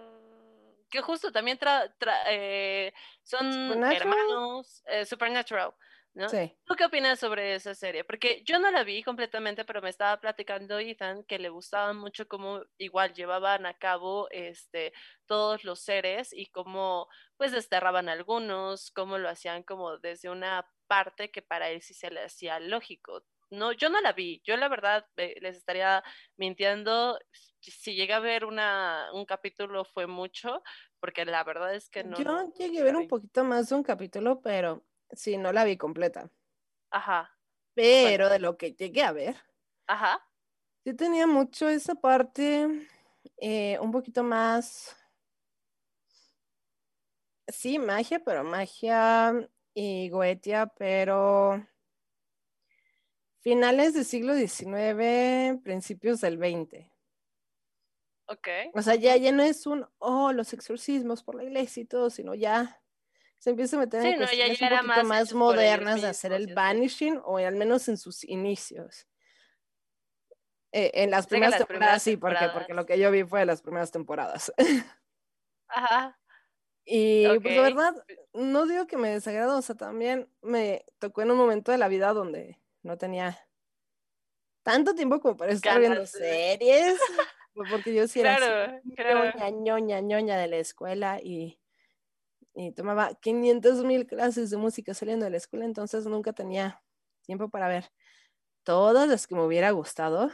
Que 0.94 1.02
justo 1.02 1.32
también 1.32 1.58
tra- 1.58 1.92
tra- 1.98 2.22
eh, 2.28 2.94
son 3.24 3.52
Supernatural. 3.52 3.96
hermanos. 4.00 4.80
eh, 4.86 5.04
Supernatural, 5.04 5.74
¿no? 6.14 6.28
Sí. 6.28 6.56
¿Tú 6.64 6.76
qué 6.76 6.84
opinas 6.84 7.18
sobre 7.18 7.56
esa 7.56 7.74
serie? 7.74 8.04
Porque 8.04 8.44
yo 8.44 8.60
no 8.60 8.70
la 8.70 8.84
vi 8.84 9.02
completamente, 9.02 9.64
pero 9.64 9.82
me 9.82 9.90
estaba 9.90 10.20
platicando 10.20 10.78
Ethan 10.78 11.24
que 11.24 11.40
le 11.40 11.48
gustaba 11.48 11.92
mucho 11.94 12.28
cómo 12.28 12.62
igual 12.78 13.12
llevaban 13.12 13.66
a 13.66 13.76
cabo 13.76 14.28
este 14.30 14.92
todos 15.26 15.64
los 15.64 15.80
seres 15.80 16.32
y 16.32 16.46
cómo 16.52 17.08
pues 17.36 17.50
desterraban 17.50 18.08
algunos, 18.08 18.92
cómo 18.92 19.18
lo 19.18 19.28
hacían 19.28 19.64
como 19.64 19.98
desde 19.98 20.30
una 20.30 20.70
parte 20.86 21.32
que 21.32 21.42
para 21.42 21.70
él 21.70 21.82
sí 21.82 21.92
se 21.94 22.08
le 22.12 22.22
hacía 22.22 22.60
lógico. 22.60 23.24
No, 23.54 23.72
yo 23.72 23.88
no 23.90 24.00
la 24.00 24.12
vi. 24.12 24.40
Yo 24.44 24.56
la 24.56 24.68
verdad 24.68 25.06
eh, 25.16 25.34
les 25.40 25.56
estaría 25.56 26.02
mintiendo. 26.36 27.18
Si- 27.60 27.94
llegué 27.94 28.12
a 28.14 28.20
ver 28.20 28.44
una, 28.44 29.10
un 29.12 29.24
capítulo 29.26 29.84
fue 29.84 30.06
mucho, 30.06 30.62
porque 31.00 31.24
la 31.24 31.44
verdad 31.44 31.74
es 31.74 31.88
que 31.90 32.04
no. 32.04 32.22
Yo 32.22 32.52
llegué 32.52 32.80
a 32.80 32.84
ver 32.84 32.96
un 32.96 33.08
poquito 33.08 33.42
más 33.44 33.68
de 33.68 33.74
un 33.74 33.82
capítulo, 33.82 34.40
pero 34.40 34.84
sí, 35.10 35.36
no 35.38 35.52
la 35.52 35.64
vi 35.64 35.76
completa. 35.76 36.30
Ajá, 36.90 37.36
Pero 37.74 38.28
de 38.28 38.38
lo 38.40 38.56
que 38.58 38.72
llegué 38.74 39.02
a 39.04 39.12
ver, 39.12 39.36
ajá. 39.86 40.20
sí 40.84 40.94
tenía 40.94 41.26
mucho 41.26 41.68
esa 41.68 41.94
parte 41.94 42.88
eh, 43.38 43.78
un 43.80 43.90
poquito 43.90 44.22
más. 44.22 44.96
Sí, 47.48 47.78
magia, 47.78 48.20
pero 48.24 48.42
magia 48.44 49.48
y 49.74 50.08
goetia, 50.08 50.66
pero 50.66 51.66
finales 53.44 53.92
del 53.92 54.06
siglo 54.06 54.34
XIX, 54.34 55.60
principios 55.62 56.22
del 56.22 56.38
XX. 56.38 56.90
Ok. 58.26 58.48
O 58.72 58.80
sea, 58.80 58.94
ya, 58.94 59.16
ya 59.18 59.32
no 59.32 59.42
es 59.42 59.66
un, 59.66 59.86
oh, 59.98 60.32
los 60.32 60.54
exorcismos 60.54 61.22
por 61.22 61.34
la 61.34 61.44
iglesia 61.44 61.82
y 61.82 61.84
todo, 61.84 62.08
sino 62.08 62.34
ya 62.34 62.80
se 63.38 63.50
empieza 63.50 63.76
a 63.76 63.80
meter 63.80 64.00
Sí, 64.00 64.08
en 64.08 64.12
no, 64.14 64.18
cuestiones 64.20 64.58
ya 64.58 64.80
un 64.80 64.86
poquito 64.86 65.04
más 65.04 65.34
modernas 65.34 66.00
de 66.00 66.08
hacer 66.08 66.32
el 66.32 66.54
vanishing, 66.54 67.20
o 67.22 67.36
al 67.36 67.54
menos 67.54 67.86
en 67.88 67.98
sus 67.98 68.24
inicios. 68.24 69.06
Eh, 70.72 70.90
en 70.94 71.10
las 71.10 71.26
primeras 71.26 71.52
las 71.52 71.58
temporadas 71.68 72.02
primeras 72.02 72.02
sí, 72.02 72.16
porque, 72.16 72.48
porque 72.54 72.72
lo 72.72 72.86
que 72.86 72.98
yo 72.98 73.10
vi 73.10 73.24
fue 73.24 73.40
de 73.40 73.46
las 73.46 73.60
primeras 73.60 73.90
temporadas. 73.90 74.52
Ajá. 75.68 76.18
y 76.86 77.26
pues 77.40 77.56
la 77.56 77.62
verdad, 77.62 78.06
no 78.32 78.64
digo 78.64 78.86
que 78.86 78.96
me 78.96 79.10
desagradó, 79.10 79.58
o 79.58 79.62
sea, 79.62 79.74
también 79.74 80.30
me 80.40 80.86
tocó 80.98 81.20
en 81.20 81.30
un 81.30 81.36
momento 81.36 81.72
de 81.72 81.78
la 81.78 81.88
vida 81.88 82.14
donde 82.14 82.58
no 82.84 82.96
tenía 82.98 83.38
tanto 84.62 84.94
tiempo 84.94 85.20
como 85.20 85.36
para 85.36 85.52
estar 85.52 85.78
viendo 85.78 86.00
Ganas 86.00 86.10
series, 86.10 86.98
porque 87.68 87.94
yo 87.94 88.08
sí 88.08 88.20
era 88.20 88.32
así 88.32 88.50
Claro, 88.96 89.30
ñoña, 89.50 90.00
ñoña 90.00 90.36
de 90.38 90.48
la 90.48 90.56
escuela 90.56 91.20
y, 91.22 91.60
y 92.54 92.72
tomaba 92.72 93.14
500 93.14 93.84
mil 93.84 94.06
clases 94.06 94.50
de 94.50 94.56
música 94.56 94.94
saliendo 94.94 95.24
de 95.26 95.30
la 95.32 95.36
escuela, 95.38 95.64
entonces 95.64 96.06
nunca 96.06 96.32
tenía 96.32 96.82
tiempo 97.22 97.50
para 97.50 97.68
ver 97.68 97.90
todas 98.64 99.08
las 99.08 99.26
que 99.26 99.34
me 99.36 99.44
hubiera 99.44 99.72
gustado, 99.72 100.30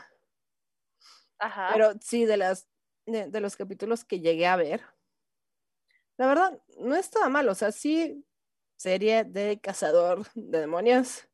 Ajá. 1.39 1.73
pero 1.73 1.93
sí, 2.01 2.25
de, 2.27 2.37
las, 2.37 2.69
de, 3.07 3.29
de 3.31 3.41
los 3.41 3.57
capítulos 3.57 4.05
que 4.05 4.21
llegué 4.21 4.47
a 4.47 4.57
ver, 4.57 4.83
la 6.17 6.27
verdad, 6.27 6.63
no 6.79 6.97
estaba 6.97 7.29
mal, 7.29 7.49
o 7.49 7.55
sea, 7.55 7.73
sí, 7.73 8.27
serie 8.77 9.25
de 9.25 9.61
cazador 9.61 10.27
de 10.35 10.61
demonios, 10.61 11.30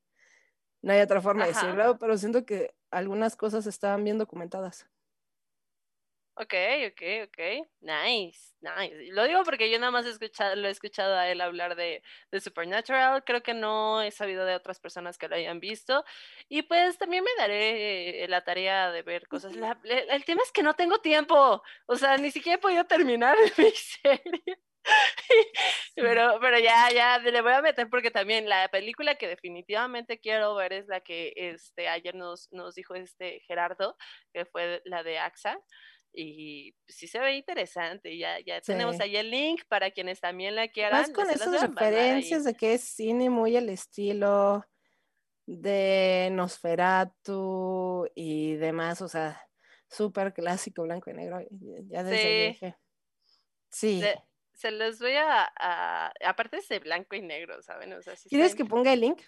No 0.83 0.93
hay 0.93 1.01
otra 1.01 1.21
forma 1.21 1.47
de 1.47 1.53
decirlo, 1.53 1.99
pero 1.99 2.17
siento 2.17 2.45
que 2.45 2.75
algunas 2.91 3.37
cosas 3.37 3.67
estaban 3.67 4.05
bien 4.05 4.19
documentadas. 4.19 4.87
Ok, 6.39 6.53
ok, 6.89 7.03
ok. 7.29 7.39
Nice, 7.81 8.55
nice. 8.61 8.95
Lo 9.13 9.25
digo 9.25 9.43
porque 9.45 9.71
yo 9.71 9.79
nada 9.79 9.91
más 9.91 10.05
he 10.05 10.11
escuchado, 10.11 10.55
lo 10.55 10.69
he 10.69 10.71
escuchado 10.71 11.15
a 11.17 11.31
él 11.31 11.41
hablar 11.41 11.77
de, 11.77 12.03
de 12.31 12.41
Supernatural. 12.41 13.25
Creo 13.25 13.43
que 13.43 13.55
no 13.55 14.03
he 14.03 14.11
sabido 14.11 14.45
de 14.45 14.55
otras 14.55 14.79
personas 14.79 15.17
que 15.17 15.29
lo 15.29 15.37
hayan 15.37 15.61
visto. 15.61 16.05
Y 16.51 16.63
pues 16.63 16.99
también 16.99 17.25
me 17.25 17.31
daré 17.39 18.25
eh, 18.25 18.29
la 18.29 18.45
tarea 18.45 18.91
de 18.93 19.01
ver 19.03 19.27
cosas. 19.29 19.57
La- 19.57 19.81
le- 19.83 20.13
el 20.15 20.25
tema 20.27 20.43
es 20.45 20.53
que 20.53 20.63
no 20.63 20.75
tengo 20.75 20.99
tiempo. 21.01 21.63
O 21.87 21.97
sea, 21.97 22.19
ni 22.19 22.31
siquiera 22.31 22.57
he 22.57 22.61
podido 22.61 22.85
terminar 22.85 23.37
mi 23.57 23.71
serie. 23.71 24.43
Pero, 25.95 26.39
pero 26.41 26.59
ya, 26.59 26.91
ya 26.93 27.19
le 27.19 27.41
voy 27.41 27.53
a 27.53 27.63
meter 27.63 27.89
porque 27.89 28.11
también 28.11 28.49
la 28.49 28.69
película 28.69 29.15
que 29.17 29.29
definitivamente 29.29 30.21
quiero 30.21 30.55
ver 30.55 30.73
es 30.73 30.87
la 30.89 31.01
que 31.01 31.33
este 31.37 31.89
ayer 31.89 32.15
nos, 32.15 32.49
nos 32.53 32.75
dijo 32.75 32.95
este 32.95 33.41
Gerardo, 33.47 33.97
que 34.33 34.45
fue 34.45 34.83
la 34.85 35.03
de 35.03 35.19
AXA. 35.19 35.59
Y 36.19 36.75
sí 36.89 37.07
se 37.09 37.19
ve 37.19 37.37
interesante. 37.37 38.17
Ya, 38.17 38.41
ya 38.41 38.63
tenemos 38.63 38.97
Sí. 38.97 39.03
ahí 39.03 39.17
el 39.17 39.31
link 39.31 39.65
para 39.69 39.91
quienes 39.91 40.19
también 40.19 40.55
la 40.57 40.69
quieran. 40.69 41.03
Más 41.03 41.11
con 41.11 41.29
esas 41.31 41.61
referencias 41.61 42.45
de 42.45 42.55
que 42.55 42.73
es 42.73 42.81
cine 42.85 43.29
muy 43.29 43.55
al 43.57 43.69
estilo 43.69 44.65
de 45.45 46.31
Nosferatu 46.33 48.09
y 48.15 48.55
demás, 48.55 49.01
o 49.03 49.09
sea, 49.09 49.41
súper 49.89 50.33
clásico, 50.33 50.83
blanco 50.83 51.11
y 51.11 51.15
negro, 51.15 51.39
ya 51.85 52.03
desde 52.03 52.19
Sí. 52.19 52.47
dije, 52.49 52.77
sí. 53.71 54.01
Se, 54.01 54.17
se 54.53 54.71
los 54.71 54.99
voy 54.99 55.13
a, 55.17 55.53
a- 55.59 56.13
Aparte 56.25 56.57
es 56.57 56.69
de 56.69 56.79
blanco 56.81 57.15
y 57.15 57.23
negro, 57.23 57.63
¿saben? 57.63 57.93
O 57.93 58.03
sea, 58.03 58.15
está 58.15 58.29
¿Quieres 58.29 58.55
que 58.55 58.63
in- 58.63 58.69
ponga 58.69 58.93
el 58.93 59.01
link? 59.01 59.21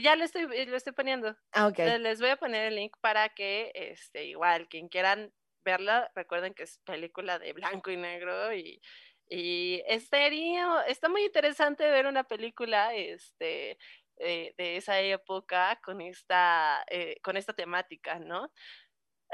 Ya 0.00 0.14
lo 0.16 0.24
estoy, 0.24 0.46
lo 0.66 0.76
estoy 0.76 0.92
poniendo. 0.92 1.36
Ah, 1.52 1.66
ok. 1.66 1.78
Eh, 1.80 1.98
Les 1.98 2.20
voy 2.20 2.30
a 2.30 2.36
poner 2.36 2.66
el 2.66 2.76
link 2.76 2.96
para 3.00 3.28
que, 3.30 3.72
este, 3.74 4.24
igual, 4.26 4.68
quien 4.68 4.88
quieran 4.88 5.32
verla, 5.64 6.10
recuerden 6.14 6.54
que 6.54 6.64
es 6.64 6.78
película 6.84 7.38
de 7.38 7.52
blanco 7.52 7.90
y 7.90 7.96
negro 7.96 8.54
y, 8.54 8.80
y 9.28 9.82
estaría- 9.86 10.82
está 10.88 11.08
muy 11.08 11.24
interesante 11.24 11.88
ver 11.90 12.06
una 12.06 12.24
película, 12.24 12.94
este, 12.94 13.78
eh, 14.18 14.54
de 14.56 14.76
esa 14.76 15.00
época 15.00 15.80
con 15.82 16.00
esta, 16.00 16.84
eh, 16.90 17.16
con 17.22 17.36
esta 17.36 17.52
temática, 17.54 18.18
¿no? 18.18 18.52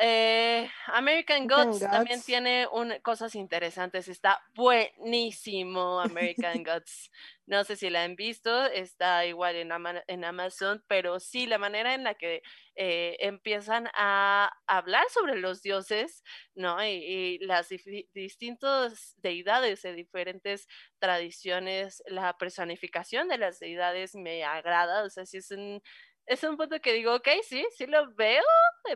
Eh, 0.00 0.70
American 0.86 1.46
Gods 1.48 1.88
también 1.90 2.22
tiene 2.22 2.68
un- 2.68 2.98
cosas 3.02 3.34
interesantes. 3.34 4.06
Está 4.08 4.40
buenísimo 4.54 6.00
American 6.00 6.62
Gods. 6.64 7.10
No 7.48 7.64
sé 7.64 7.76
si 7.76 7.88
la 7.90 8.04
han 8.04 8.14
visto, 8.14 8.66
está 8.66 9.24
igual 9.26 9.56
en, 9.56 9.72
Ama- 9.72 10.04
en 10.06 10.24
Amazon, 10.24 10.84
pero 10.86 11.18
sí, 11.20 11.46
la 11.46 11.58
manera 11.58 11.94
en 11.94 12.04
la 12.04 12.14
que 12.14 12.42
eh, 12.76 13.16
empiezan 13.20 13.88
a 13.94 14.52
hablar 14.66 15.04
sobre 15.10 15.36
los 15.36 15.62
dioses, 15.62 16.22
¿no? 16.54 16.84
Y, 16.84 17.38
las 17.40 17.68
distintas 18.14 19.14
deidades 19.16 19.82
de 19.82 19.94
diferentes 19.94 20.66
tradiciones, 20.98 22.02
la 22.06 22.36
personificación 22.36 23.28
de 23.28 23.38
las 23.38 23.58
deidades 23.60 24.14
me 24.14 24.44
agrada, 24.44 25.04
o 25.04 25.10
sea, 25.10 25.26
sí 25.26 25.38
es 25.38 25.50
un... 25.50 25.80
Es 26.26 26.44
un 26.44 26.58
punto 26.58 26.78
que 26.80 26.92
digo, 26.92 27.14
ok, 27.14 27.28
sí, 27.42 27.66
sí 27.74 27.86
lo 27.86 28.12
veo, 28.14 28.42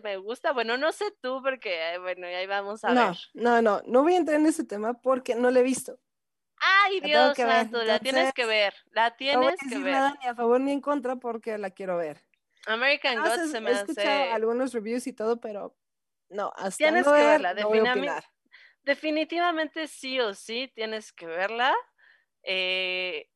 me 0.02 0.18
gusta. 0.18 0.52
Bueno, 0.52 0.76
no 0.76 0.92
sé 0.92 1.06
tú, 1.22 1.40
porque, 1.42 1.96
bueno, 1.98 2.26
ahí 2.26 2.46
vamos 2.46 2.84
a 2.84 2.92
No, 2.96 3.04
ver. 3.08 3.16
no, 3.34 3.60
no, 3.62 3.82
no 3.86 4.02
voy 4.02 4.14
a 4.14 4.18
entrar 4.18 4.38
en 4.40 4.46
ese 4.46 4.64
tema 4.64 5.00
porque 5.00 5.34
no 5.34 5.50
lo 5.50 5.60
he 5.60 5.62
visto. 5.62 5.98
Ay, 6.64 7.00
Dios 7.00 7.34
que 7.34 7.44
ver, 7.44 7.66
santo, 7.66 7.82
la 7.84 7.98
tienes 8.00 8.32
que 8.32 8.46
ver, 8.46 8.74
la 8.92 9.16
No 9.32 9.42
voy 9.42 9.52
tienes 9.52 9.60
a 9.60 9.64
que 9.68 9.74
decir 9.74 9.84
ver. 9.84 9.92
nada 9.92 10.14
ni 10.20 10.26
a 10.28 10.34
favor 10.34 10.60
ni 10.60 10.72
en 10.72 10.80
contra 10.80 11.16
porque 11.16 11.58
la 11.58 11.70
quiero 11.70 11.96
ver. 11.96 12.18
American 12.66 13.22
más 13.22 13.36
Gods 13.36 13.50
he- 13.50 13.50
se 13.50 13.60
he 13.60 13.60
me 13.60 13.70
escuchado 13.72 14.24
hace... 14.24 14.32
algunos 14.32 14.72
reviews 14.72 15.06
y 15.06 15.12
todo, 15.12 15.40
pero 15.40 15.76
no, 16.30 16.52
hasta 16.56 16.78
Tienes 16.78 17.04
no 17.04 17.12
que 17.12 17.24
ver, 17.24 17.26
verla, 17.26 17.54
no 17.54 17.68
opinar. 17.84 18.24
Definitivamente 18.84 19.86
sí 19.88 20.20
o 20.20 20.34
sí 20.34 20.70
tienes 20.74 21.12
que 21.12 21.26
verla. 21.26 21.74
Eh, 22.42 23.28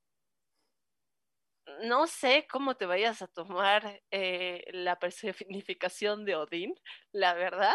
no 1.82 2.06
sé 2.06 2.46
cómo 2.50 2.76
te 2.76 2.86
vayas 2.86 3.22
a 3.22 3.26
tomar 3.28 4.02
eh, 4.10 4.64
la 4.72 4.98
personificación 4.98 6.24
de 6.24 6.36
Odín, 6.36 6.74
la 7.12 7.34
verdad, 7.34 7.74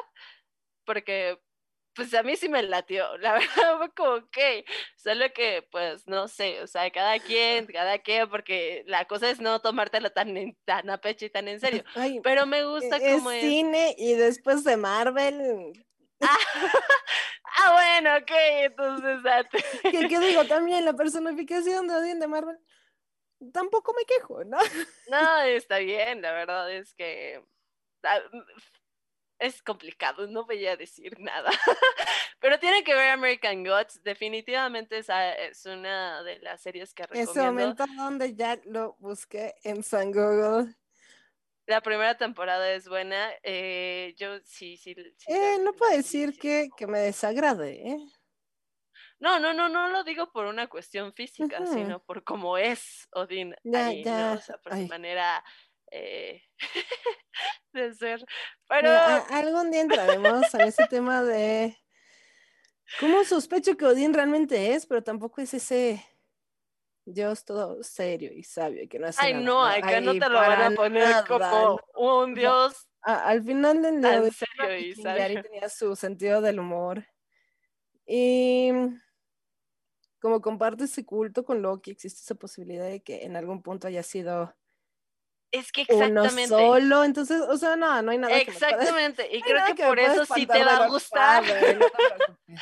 porque 0.85 1.39
pues 1.95 2.13
a 2.13 2.23
mí 2.23 2.35
sí 2.35 2.47
me 2.49 2.63
latió, 2.63 3.17
la 3.17 3.33
verdad 3.65 3.77
fue 3.77 3.91
como, 3.93 4.13
ok, 4.15 4.37
solo 4.95 5.25
que 5.33 5.67
pues 5.71 6.07
no 6.07 6.27
sé, 6.27 6.61
o 6.61 6.67
sea, 6.67 6.89
cada 6.91 7.19
quien, 7.19 7.65
cada 7.67 7.99
quien, 7.99 8.29
porque 8.29 8.83
la 8.87 9.05
cosa 9.05 9.29
es 9.29 9.39
no 9.41 9.59
tomártelo 9.61 10.11
tan, 10.11 10.35
en- 10.37 10.57
tan 10.65 10.89
a 10.89 10.97
pecho 10.99 11.25
y 11.25 11.29
tan 11.29 11.47
en 11.47 11.59
serio, 11.59 11.83
Ay, 11.95 12.19
pero 12.23 12.45
me 12.45 12.59
e- 12.59 12.65
gusta 12.65 12.97
es 12.97 13.13
cómo 13.17 13.31
es. 13.31 13.41
cine 13.41 13.95
y 13.97 14.13
después 14.13 14.63
de 14.63 14.77
Marvel. 14.77 15.73
Ah, 16.21 16.37
ah, 17.57 17.73
bueno, 17.73 18.15
ok, 18.17 18.31
entonces 18.63 19.23
date. 19.23 19.63
¿Qué, 19.89 20.07
qué 20.07 20.19
digo? 20.19 20.45
También 20.45 20.85
la 20.85 20.93
personificación 20.93 21.87
de 21.87 21.95
Odín 21.95 22.19
de 22.19 22.27
Marvel. 22.27 22.57
Tampoco 23.53 23.93
me 23.97 24.05
quejo, 24.05 24.43
¿no? 24.43 24.59
No, 25.09 25.41
está 25.41 25.79
bien, 25.79 26.21
la 26.21 26.31
verdad 26.31 26.71
es 26.71 26.93
que 26.93 27.43
ah, 28.03 28.19
es 29.41 29.61
complicado, 29.63 30.27
no 30.27 30.45
voy 30.45 30.65
a 30.67 30.77
decir 30.77 31.19
nada. 31.19 31.49
Pero 32.39 32.59
tienen 32.59 32.83
que 32.83 32.93
ver 32.93 33.09
American 33.09 33.63
Gods, 33.63 34.01
definitivamente 34.03 34.99
esa 34.99 35.33
es 35.33 35.65
una 35.65 36.23
de 36.23 36.39
las 36.39 36.61
series 36.61 36.93
que 36.93 37.03
Ese 37.03 37.17
recomiendo. 37.17 37.51
momento 37.51 37.85
donde 37.97 38.35
ya 38.35 38.59
lo 38.65 38.95
busqué 38.99 39.55
en 39.63 39.83
San 39.83 40.11
Google. 40.11 40.75
La 41.67 41.81
primera 41.81 42.17
temporada 42.17 42.71
es 42.73 42.87
buena, 42.87 43.31
eh, 43.43 44.13
yo 44.17 44.39
sí, 44.43 44.77
sí. 44.77 44.93
sí 45.17 45.31
la- 45.31 45.55
Eh, 45.55 45.59
no 45.63 45.73
puedo 45.73 45.95
decir 45.95 46.33
sí. 46.33 46.39
que, 46.39 46.69
que 46.77 46.87
me 46.87 46.99
desagrade, 46.99 47.87
¿eh? 47.89 47.97
No, 49.19 49.39
no, 49.39 49.53
no, 49.53 49.69
no 49.69 49.87
lo 49.89 50.03
digo 50.03 50.31
por 50.31 50.45
una 50.47 50.67
cuestión 50.67 51.13
física, 51.13 51.65
sino 51.65 52.03
por 52.03 52.23
cómo 52.23 52.57
es 52.57 53.07
Odín 53.13 53.55
Ya, 53.63 53.87
ahí, 53.87 54.03
ya, 54.03 54.31
¿no? 54.31 54.33
O 54.33 54.41
sea, 54.41 54.57
por 54.57 54.73
su 54.75 54.87
manera 54.87 55.43
eh, 55.91 56.41
de 57.73 57.93
ser. 57.93 58.25
Pero 58.67 58.89
Mira, 58.89 59.17
a- 59.17 59.39
algún 59.39 59.71
día 59.71 59.81
entraremos 59.81 60.53
en 60.53 60.61
ese 60.61 60.87
tema 60.87 61.23
de 61.23 61.77
cómo 62.99 63.23
sospecho 63.23 63.77
que 63.77 63.85
Odín 63.85 64.13
realmente 64.13 64.73
es, 64.73 64.85
pero 64.85 65.03
tampoco 65.03 65.41
es 65.41 65.53
ese 65.53 66.03
Dios 67.05 67.45
todo 67.45 67.83
serio 67.83 68.31
y 68.33 68.43
sabio 68.43 68.87
que 68.87 68.99
no 68.99 69.07
hace 69.07 69.21
Ay, 69.25 69.33
nada, 69.33 69.45
no, 69.45 69.65
acá 69.65 70.01
no 70.01 70.13
te 70.13 70.29
lo 70.29 70.35
van 70.35 70.61
a 70.61 70.75
poner 70.75 71.07
nada, 71.07 71.27
como 71.27 71.79
un 71.95 72.35
dios 72.35 72.87
a- 73.01 73.27
al 73.29 73.43
final 73.43 73.81
del 73.81 74.01
día, 74.01 74.21
serio 74.31 74.77
y 74.77 74.87
vikingo 74.89 75.09
y 75.09 75.13
sabio. 75.13 75.41
tenía 75.41 75.69
su 75.69 75.95
sentido 75.95 76.41
del 76.41 76.59
humor. 76.59 77.05
Y 78.05 78.71
como 80.19 80.41
comparte 80.41 80.83
ese 80.83 81.03
culto 81.05 81.43
con 81.43 81.61
Loki, 81.63 81.91
existe 81.91 82.21
esa 82.21 82.35
posibilidad 82.35 82.85
de 82.85 83.01
que 83.01 83.23
en 83.23 83.35
algún 83.35 83.63
punto 83.63 83.87
haya 83.87 84.03
sido 84.03 84.55
Es 85.51 85.71
que 85.71 85.85
uno 85.89 86.05
exactamente. 86.23 86.47
solo. 86.47 87.03
Entonces, 87.03 87.41
o 87.41 87.57
sea, 87.57 87.75
no, 87.75 88.01
no 88.01 88.11
hay 88.11 88.17
nada 88.17 88.39
que 88.39 88.51
me 88.51 88.57
pueda- 88.57 88.67
Exactamente. 88.71 89.27
Y 89.31 89.39
no 89.39 89.45
hay 89.45 89.51
creo 89.51 89.75
que 89.75 89.83
por 89.83 89.99
eso 89.99 90.25
sí 90.25 90.45
te 90.45 90.63
va 90.63 90.77
a 90.85 90.87
gustar. 90.87 91.43
Padre, 91.47 91.75
no. 91.75 91.87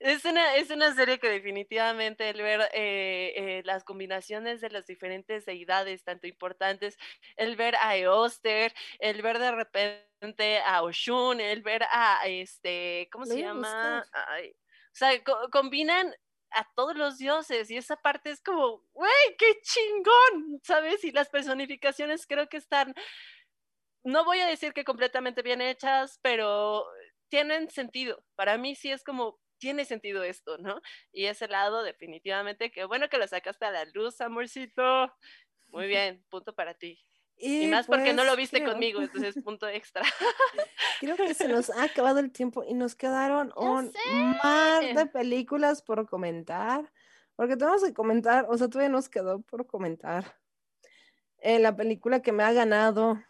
Es 0.00 0.24
una, 0.26 0.56
es 0.56 0.68
una 0.70 0.94
serie 0.94 1.18
que 1.18 1.30
definitivamente 1.30 2.28
el 2.28 2.42
ver 2.42 2.60
eh, 2.74 3.32
eh, 3.36 3.62
las 3.64 3.84
combinaciones 3.84 4.60
de 4.60 4.68
las 4.68 4.84
diferentes 4.86 5.46
deidades, 5.46 6.04
tanto 6.04 6.26
importantes, 6.26 6.98
el 7.36 7.56
ver 7.56 7.74
a 7.80 7.96
Eoster, 7.96 8.74
el 8.98 9.22
ver 9.22 9.38
de 9.38 9.52
repente 9.52 10.58
a 10.66 10.82
Oshun, 10.82 11.40
el 11.40 11.62
ver 11.62 11.84
a 11.90 12.20
este, 12.26 13.08
¿cómo 13.12 13.24
se 13.24 13.40
llama? 13.40 14.04
Ay, 14.28 14.50
o 14.50 14.96
sea, 14.96 15.24
co- 15.24 15.48
combinan 15.50 16.14
a 16.54 16.68
todos 16.74 16.96
los 16.96 17.18
dioses 17.18 17.70
y 17.70 17.76
esa 17.76 17.96
parte 17.96 18.30
es 18.30 18.40
como, 18.42 18.82
güey, 18.92 19.36
qué 19.38 19.60
chingón, 19.62 20.60
¿sabes? 20.62 21.04
Y 21.04 21.12
las 21.12 21.28
personificaciones 21.28 22.26
creo 22.26 22.48
que 22.48 22.56
están, 22.56 22.94
no 24.04 24.24
voy 24.24 24.40
a 24.40 24.46
decir 24.46 24.72
que 24.72 24.84
completamente 24.84 25.42
bien 25.42 25.60
hechas, 25.60 26.18
pero 26.22 26.86
tienen 27.28 27.70
sentido. 27.70 28.24
Para 28.36 28.58
mí 28.58 28.74
sí 28.74 28.90
es 28.90 29.02
como, 29.02 29.40
tiene 29.58 29.84
sentido 29.84 30.22
esto, 30.24 30.58
¿no? 30.58 30.80
Y 31.12 31.26
ese 31.26 31.48
lado 31.48 31.82
definitivamente, 31.82 32.70
que 32.70 32.84
bueno 32.84 33.08
que 33.08 33.18
lo 33.18 33.26
sacaste 33.26 33.64
a 33.66 33.70
la 33.70 33.84
luz, 33.86 34.20
amorcito. 34.20 35.12
Muy 35.68 35.86
bien, 35.88 36.24
punto 36.30 36.54
para 36.54 36.74
ti. 36.74 37.04
Y, 37.36 37.66
más 37.66 37.86
porque 37.86 38.12
no 38.12 38.22
lo 38.24 38.30
pues, 38.30 38.38
viste 38.38 38.58
creo- 38.60 38.72
conmigo, 38.72 39.02
entonces 39.02 39.34
punto 39.42 39.68
extra. 39.68 40.02
Creo 41.00 41.16
que 41.16 41.34
se 41.34 41.48
nos 41.48 41.68
ha 41.70 41.82
acabado 41.82 42.20
el 42.20 42.30
tiempo 42.30 42.64
y 42.64 42.72
nos 42.74 42.94
quedaron 42.94 43.52
un 43.56 43.92
mar 44.42 44.94
de 44.94 45.06
películas 45.06 45.82
por 45.82 46.08
comentar. 46.08 46.90
Porque 47.36 47.56
tenemos 47.56 47.82
que 47.82 47.92
comentar, 47.92 48.46
o 48.48 48.56
sea, 48.56 48.68
todavía 48.68 48.88
nos 48.90 49.08
quedó 49.08 49.40
por 49.42 49.66
comentar. 49.66 50.36
Eh, 51.38 51.58
la 51.58 51.76
película 51.76 52.22
que 52.22 52.32
me 52.32 52.44
ha 52.44 52.52
ganado 52.52 53.20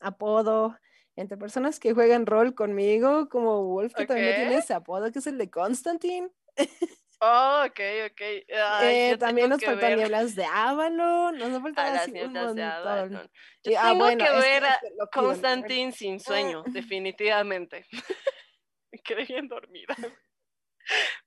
apodo 0.00 0.76
entre 1.14 1.38
personas 1.38 1.78
que 1.80 1.94
juegan 1.94 2.26
rol 2.26 2.54
conmigo, 2.54 3.28
como 3.30 3.64
Wolf, 3.64 3.94
que 3.94 4.04
también 4.04 4.30
Ok. 4.30 4.36
tiene 4.36 4.56
ese 4.58 4.74
apodo, 4.74 5.10
que 5.10 5.20
es 5.20 5.26
el 5.26 5.38
de 5.38 5.48
Constantine. 5.48 6.28
Oh, 7.18 7.62
ok, 7.66 7.80
ok. 8.10 8.20
Ay, 8.54 8.96
Eh, 9.12 9.16
también 9.18 9.48
nos 9.48 9.64
faltan 9.64 9.80
ver 9.90 9.96
nieblas 9.98 10.34
de 10.34 10.44
Avalon, 10.44 11.38
nos 11.38 11.62
faltan 11.62 11.94
las 11.94 12.02
así 12.02 12.10
un 12.10 12.14
nieblas 12.16 12.54
de 12.54 12.62
montón. 12.64 12.86
Avalon. 12.88 13.30
Yo 13.64 13.72
Y, 13.72 13.74
ah, 13.74 13.82
tengo 13.88 14.04
bueno, 14.04 14.24
que 14.24 14.30
ver 14.32 14.64
a. 14.66 14.80
Constantine 15.12 15.92
sin 15.92 16.20
sueño, 16.20 16.62
definitivamente. 16.66 17.86
Bien 19.28 19.48
dormida. 19.48 19.94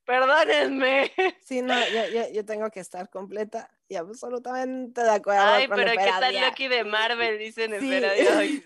Perdónenme. 0.06 1.12
Sí, 1.42 1.62
no, 1.62 1.76
yo, 1.90 2.08
yo, 2.08 2.32
yo 2.34 2.46
tengo 2.46 2.70
que 2.72 2.80
estar 2.80 3.10
completa 3.10 3.70
y 3.88 3.96
absolutamente 3.96 5.02
de 5.04 5.10
acuerdo. 5.12 5.44
Ay, 5.44 5.68
pero 5.68 5.92
¿qué 5.92 6.12
tal. 6.20 6.40
Loki 6.42 6.68
de 6.68 6.84
Marvel? 6.84 7.38
Dicen 7.40 7.72
Sí. 7.80 7.94
Esperadia. 7.94 8.38
Ay, 8.38 8.64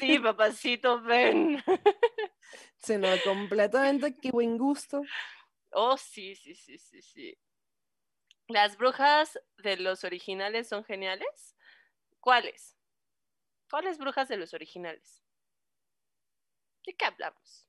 sí, 0.00 0.18
papacito, 0.18 1.00
ven. 1.02 1.62
Sí, 2.78 2.96
no, 2.98 3.08
completamente, 3.24 4.16
qué 4.20 4.30
buen 4.32 4.58
gusto. 4.58 5.02
Oh, 5.72 5.96
sí, 5.96 6.34
sí, 6.36 6.54
sí, 6.54 6.78
sí, 6.78 7.02
sí. 7.02 7.38
¿Las 8.46 8.76
brujas 8.76 9.40
de 9.56 9.76
los 9.78 10.04
originales 10.04 10.68
son 10.68 10.84
geniales? 10.84 11.56
¿Cuáles? 12.20 12.78
¿Cuáles 13.70 13.98
brujas 13.98 14.28
de 14.28 14.36
los 14.36 14.54
originales? 14.54 15.24
¿De 16.86 16.94
qué 16.96 17.04
hablamos? 17.06 17.66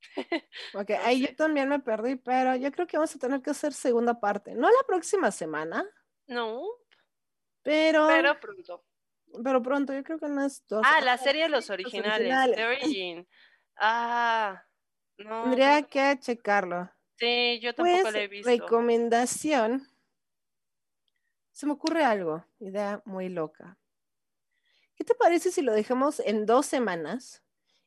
Ok, 0.72 0.90
No 0.96 1.04
ahí 1.04 1.20
sé. 1.20 1.28
yo 1.28 1.34
también 1.36 1.68
me 1.68 1.78
perdí, 1.80 2.16
pero 2.16 2.56
yo 2.56 2.70
creo 2.72 2.86
que 2.86 2.96
vamos 2.96 3.14
a 3.14 3.18
tener 3.18 3.40
que 3.42 3.50
hacer 3.50 3.72
segunda 3.72 4.18
parte. 4.20 4.54
No 4.54 4.68
la 4.68 4.82
próxima 4.86 5.30
semana, 5.30 5.84
No, 6.28 6.68
pero, 7.62 8.04
pero, 8.06 8.34
pero 8.34 8.40
pronto. 8.40 8.84
pronto, 9.62 9.92
yo 9.92 10.02
creo 10.04 10.18
que 10.18 10.26
en 10.26 10.36
las 10.36 10.66
dos. 10.68 10.82
Ah, 10.82 11.00
la 11.00 11.18
serie 11.18 11.44
de 11.44 11.48
los 11.48 11.70
sí, 11.84 12.02
los 12.02 12.14
originales, 12.14 12.44
The 12.54 12.64
Origin. 12.66 13.28
Ah, 13.76 14.64
no. 15.18 15.56
Tendría 15.56 15.82
que 15.84 16.18
checarlo. 16.18 16.90
Sí, 17.24 17.60
yo 17.60 17.74
tampoco 17.74 18.02
Pues, 18.02 18.14
la 18.14 18.20
he 18.20 18.28
visto. 18.28 18.48
recomendación. 18.48 19.88
Se 21.52 21.66
me 21.66 21.72
ocurre 21.72 22.04
algo, 22.04 22.44
idea 22.58 23.00
muy 23.04 23.28
loca. 23.28 23.78
¿Qué 24.96 25.04
te 25.04 25.14
parece 25.14 25.50
si 25.50 25.62
lo 25.62 25.72
dejamos 25.72 26.20
en 26.20 26.46
dos 26.46 26.66
semanas? 26.66 27.42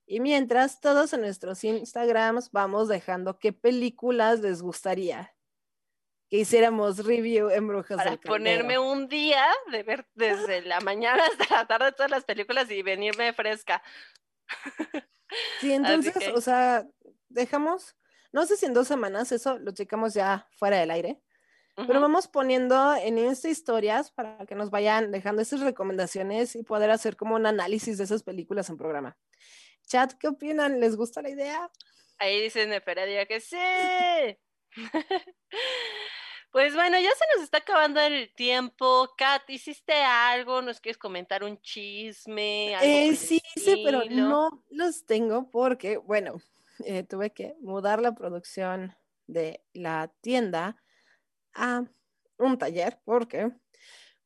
Y 0.05 0.19
mientras 0.21 0.79
todos 0.79 1.11
en 1.13 1.21
nuestros 1.21 1.63
Instagrams 1.63 2.51
vamos 2.51 2.87
dejando 2.87 3.37
qué 3.39 3.51
películas 3.53 4.39
les 4.39 4.61
gustaría 4.61 5.33
que 6.29 6.37
hiciéramos 6.39 7.05
review 7.05 7.49
en 7.49 7.67
Brujas 7.67 7.97
Para 7.97 8.11
del 8.11 8.19
ponerme 8.19 8.77
un 8.79 9.07
día 9.07 9.45
de 9.71 9.83
ver 9.83 10.07
desde 10.13 10.61
la 10.61 10.79
mañana 10.81 11.23
hasta 11.25 11.55
la 11.55 11.67
tarde 11.67 11.91
todas 11.93 12.11
las 12.11 12.25
películas 12.25 12.69
y 12.71 12.81
venirme 12.83 13.31
fresca. 13.33 13.81
Sí, 15.61 15.71
entonces, 15.73 16.17
que- 16.17 16.31
o 16.31 16.41
sea, 16.41 16.85
dejamos, 17.29 17.95
no 18.31 18.45
sé 18.45 18.57
si 18.57 18.65
en 18.65 18.73
dos 18.73 18.87
semanas, 18.87 19.31
eso 19.31 19.57
lo 19.57 19.71
checamos 19.71 20.13
ya 20.13 20.47
fuera 20.51 20.77
del 20.77 20.91
aire, 20.91 21.21
pero 21.75 21.93
Ujú. 21.93 22.01
vamos 22.01 22.27
poniendo 22.27 22.95
en 22.95 23.17
Insta 23.17 23.49
historias 23.49 24.11
para 24.11 24.45
que 24.45 24.55
nos 24.55 24.71
vayan 24.71 25.11
dejando 25.11 25.41
esas 25.41 25.59
recomendaciones 25.59 26.55
y 26.55 26.63
poder 26.63 26.89
hacer 26.89 27.15
como 27.15 27.35
un 27.35 27.45
análisis 27.45 27.97
de 27.97 28.05
esas 28.05 28.23
películas 28.23 28.69
en 28.69 28.77
programa. 28.77 29.17
Chat, 29.85 30.13
¿qué 30.13 30.27
opinan? 30.27 30.79
¿Les 30.79 30.95
gusta 30.95 31.21
la 31.21 31.29
idea? 31.29 31.69
Ahí 32.17 32.41
dicen 32.41 32.73
Esperadia 32.73 33.25
que 33.25 33.39
sí. 33.39 33.57
Pues 36.51 36.73
bueno, 36.73 36.97
ya 36.97 37.11
se 37.11 37.25
nos 37.35 37.43
está 37.43 37.57
acabando 37.59 37.99
el 37.99 38.33
tiempo. 38.33 39.13
Kat, 39.17 39.47
¿hiciste 39.49 39.93
algo? 39.93 40.61
¿Nos 40.61 40.79
quieres 40.79 40.97
comentar 40.97 41.43
un 41.43 41.61
chisme? 41.61 42.73
algo 42.73 42.87
Eh, 42.87 43.15
sí, 43.15 43.41
sí, 43.55 43.81
pero 43.83 44.05
no 44.05 44.63
los 44.69 45.05
tengo 45.05 45.51
porque, 45.51 45.97
bueno, 45.97 46.41
eh, 46.85 47.03
tuve 47.03 47.31
que 47.31 47.55
mudar 47.61 48.01
la 48.01 48.13
producción 48.13 48.95
de 49.27 49.63
la 49.73 50.11
tienda 50.21 50.81
a 51.53 51.83
un 52.37 52.57
taller 52.57 52.99
porque, 53.05 53.51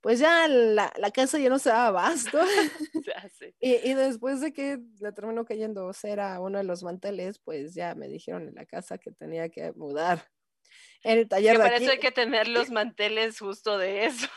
pues 0.01 0.19
ya 0.19 0.47
la, 0.47 0.91
la 0.97 1.11
casa 1.11 1.39
ya 1.39 1.49
no 1.49 1.59
se 1.59 1.69
daba 1.69 1.87
abasto. 1.87 2.39
Y, 3.59 3.75
y 3.89 3.93
después 3.95 4.41
de 4.41 4.53
que 4.53 4.79
le 4.99 5.11
terminó 5.11 5.45
cayendo 5.45 5.91
cera 5.93 6.35
a 6.35 6.39
uno 6.39 6.57
de 6.59 6.63
los 6.63 6.83
manteles, 6.83 7.39
pues 7.39 7.73
ya 7.73 7.95
me 7.95 8.07
dijeron 8.07 8.47
en 8.47 8.55
la 8.55 8.65
casa 8.65 8.97
que 8.97 9.11
tenía 9.11 9.49
que 9.49 9.71
mudar 9.73 10.23
el 11.03 11.27
taller 11.27 11.53
Que 11.53 11.57
de 11.57 11.63
para 11.63 11.75
aquí. 11.77 11.83
eso 11.85 11.93
hay 11.93 11.99
que 11.99 12.11
tener 12.11 12.47
los 12.47 12.69
manteles 12.71 13.39
justo 13.39 13.77
de 13.77 14.05
eso. 14.05 14.27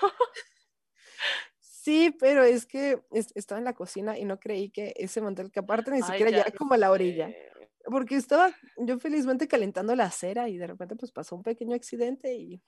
Sí, 1.61 2.15
pero 2.19 2.43
es 2.45 2.65
que 2.67 3.01
es- 3.13 3.33
estaba 3.35 3.59
en 3.59 3.65
la 3.67 3.75
cocina 3.75 4.19
y 4.19 4.25
no 4.25 4.39
creí 4.41 4.71
que 4.71 4.95
ese 4.97 5.21
mantel, 5.21 5.51
que 5.51 5.61
aparte 5.61 5.91
ni 5.91 5.99
Ay, 5.99 6.03
siquiera 6.05 6.31
ya 6.31 6.45
ya 6.47 6.53
como 6.53 6.75
a 6.75 6.79
la 6.79 6.91
orilla. 6.91 7.31
Porque 7.91 8.17
estaba 8.17 8.53
yo 8.77 8.99
felizmente 8.99 9.47
calentando 9.49 9.95
la 9.95 10.11
cera 10.11 10.49
y 10.49 10.57
de 10.59 10.67
repente 10.67 10.97
pues 10.97 11.13
pasó 11.13 11.37
un 11.37 11.43
pequeño 11.43 11.75
accidente 11.75 12.35
y 12.35 12.63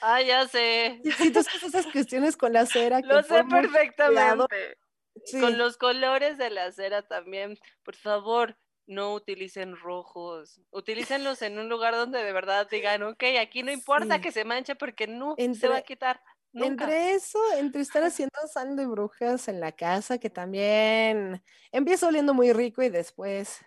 Ay, 0.00 0.26
ya 0.26 0.46
sé. 0.48 1.00
y 1.04 1.10
sabes 1.10 1.62
esas 1.64 1.86
cuestiones 1.86 2.36
con 2.36 2.52
la 2.52 2.66
cera 2.66 3.00
Lo 3.00 3.22
sé 3.22 3.42
perfectamente. 3.44 4.76
sí, 5.24 5.40
Con 5.40 5.58
los 5.58 5.76
colores 5.76 6.38
de 6.38 6.50
la 6.50 6.70
cera 6.72 7.02
también. 7.06 7.58
Por 7.82 7.96
favor, 7.96 8.56
no 8.86 9.14
utilicen 9.14 9.76
rojos. 9.76 10.60
Utilícenlos 10.70 11.42
en 11.42 11.58
un 11.58 11.68
lugar 11.68 11.94
donde 11.94 12.22
de 12.22 12.32
verdad 12.32 12.68
digan, 12.70 13.02
ok, 13.02 13.24
aquí 13.40 13.62
no 13.62 13.72
importa 13.72 14.16
Sí. 14.16 14.20
que 14.20 14.32
se 14.32 14.44
manche 14.44 14.76
porque 14.76 15.06
no 15.06 15.34
se 15.58 15.68
va 15.68 15.78
a 15.78 15.82
quitar. 15.82 16.22
Nunca. 16.52 16.84
Entre 16.84 17.12
eso, 17.14 17.38
entre 17.58 17.82
estar 17.82 18.02
haciendo 18.02 18.38
sal 18.50 18.76
de 18.76 18.86
brujas 18.86 19.48
en 19.48 19.60
la 19.60 19.72
casa, 19.72 20.16
que 20.18 20.30
también 20.30 21.42
empieza 21.72 22.06
oliendo 22.08 22.32
muy 22.32 22.52
rico 22.54 22.82
y 22.82 22.88
después 22.88 23.60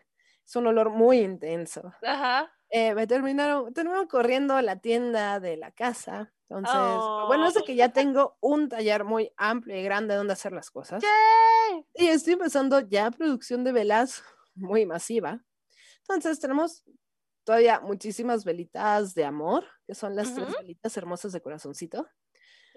es 0.49 0.55
un 0.55 0.65
olor 0.65 0.89
muy 0.89 1.19
intenso. 1.19 1.93
Ajá. 2.01 2.51
Eh, 2.71 2.95
me 2.95 3.05
terminaron, 3.05 3.71
terminaron 3.71 4.07
corriendo 4.07 4.55
a 4.55 4.63
la 4.63 4.77
tienda 4.77 5.39
de 5.39 5.57
la 5.57 5.71
casa. 5.71 6.33
Entonces, 6.49 6.75
bueno 7.27 7.47
es 7.47 7.53
de 7.53 7.61
que 7.63 7.73
Oh. 7.73 7.75
ya 7.75 7.89
tengo 7.93 8.37
un 8.41 8.67
taller 8.69 9.03
muy 9.03 9.31
amplio 9.37 9.77
y 9.77 9.83
grande 9.83 10.15
donde 10.15 10.33
hacer 10.33 10.51
las 10.51 10.71
cosas. 10.71 11.03
¡Yay! 11.03 11.85
Y 11.93 12.07
estoy 12.07 12.33
empezando 12.33 12.79
ya 12.79 13.11
producción 13.11 13.63
de 13.63 13.71
velas 13.71 14.23
muy 14.55 14.87
masiva. 14.87 15.45
Entonces, 16.01 16.39
tenemos 16.39 16.83
todavía 17.43 17.79
muchísimas 17.81 18.43
velitas 18.45 19.13
de 19.13 19.25
amor, 19.25 19.65
que 19.85 19.93
son 19.93 20.15
las 20.15 20.33
tres 20.33 20.47
velitas 20.59 20.97
hermosas 20.97 21.31
de 21.31 21.41
corazoncito. 21.41 22.07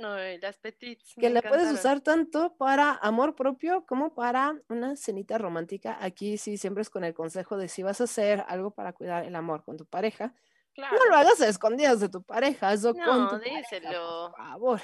Ay, 0.05 0.39
las 0.41 0.59
petites. 0.59 1.15
que 1.19 1.31
la 1.31 1.43
puedes 1.43 1.71
usar 1.73 2.01
tanto 2.01 2.57
para 2.57 2.93
amor 3.03 3.35
propio 3.35 3.85
como 3.87 4.15
para 4.15 4.55
una 4.69 4.97
cenita 4.97 5.39
romántica. 5.39 5.97
Aquí 6.01 6.39
sí, 6.39 6.57
siempre 6.57 6.83
es 6.83 6.91
con 6.91 7.05
el 7.05 7.15
consejo 7.15 7.57
de 7.57 7.69
si 7.69 7.83
vas 7.83 8.01
a 8.01 8.05
hacer 8.05 8.45
algo 8.49 8.71
para 8.73 8.93
cuidar 8.93 9.25
el 9.25 9.35
amor 9.37 9.65
con 9.65 9.77
tu 9.77 9.87
pareja, 9.87 10.35
Claro, 10.75 10.97
no 10.97 11.05
lo 11.11 11.17
hagas 11.17 11.39
a 11.43 11.49
escondidas 11.49 12.01
de 12.01 12.09
tu 12.09 12.23
pareja, 12.23 12.75
con 12.81 12.97
No, 12.97 13.29
pareja, 13.31 13.59
díselo. 13.59 14.33
por 14.35 14.37
favor. 14.47 14.81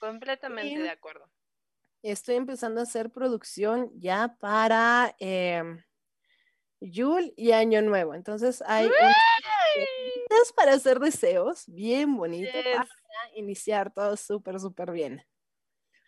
completamente 0.00 0.72
Y- 0.74 0.76
de 0.82 0.90
acuerdo. 0.90 1.30
Estoy 2.02 2.36
empezando 2.36 2.78
a 2.80 2.84
hacer 2.84 3.10
producción 3.10 3.90
ya 3.98 4.36
para 4.38 5.16
Yule 6.80 7.32
y 7.36 7.52
Año 7.52 7.82
Nuevo. 7.82 8.14
Entonces 8.14 8.62
hay 8.66 8.88
cositas 8.88 10.52
para 10.54 10.74
hacer 10.74 11.00
deseos 11.00 11.64
bien 11.66 12.16
bonito 12.16 12.52
Yes. 12.52 12.64
para 12.76 12.88
iniciar 13.34 13.92
todo 13.92 14.16
súper, 14.16 14.58
súper 14.60 14.90
bien. 14.90 15.24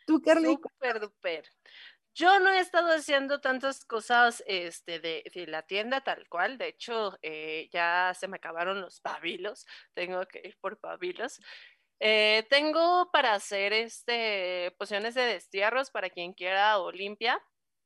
Tú, 0.06 0.20
Carly. 0.20 0.58
Yo 2.14 2.40
no 2.40 2.50
he 2.50 2.58
estado 2.58 2.92
haciendo 2.92 3.40
tantas 3.40 3.84
cosas 3.84 4.42
este, 4.46 4.98
de, 4.98 5.22
de 5.32 5.46
la 5.46 5.62
tienda 5.62 6.00
tal 6.00 6.28
cual. 6.28 6.58
De 6.58 6.68
hecho, 6.68 7.16
eh, 7.22 7.68
ya 7.72 8.12
se 8.18 8.26
me 8.26 8.36
acabaron 8.36 8.80
los 8.80 9.00
pabilos. 9.00 9.64
Tengo 9.94 10.26
que 10.26 10.40
ir 10.44 10.58
por 10.60 10.78
pabilos. 10.78 11.40
Eh, 12.00 12.46
tengo 12.50 13.10
para 13.12 13.34
hacer 13.34 13.72
este, 13.72 14.74
pociones 14.78 15.14
de 15.14 15.22
destierros 15.22 15.90
para 15.90 16.10
quien 16.10 16.32
quiera 16.32 16.78
o 16.78 16.90
limpia. 16.90 17.40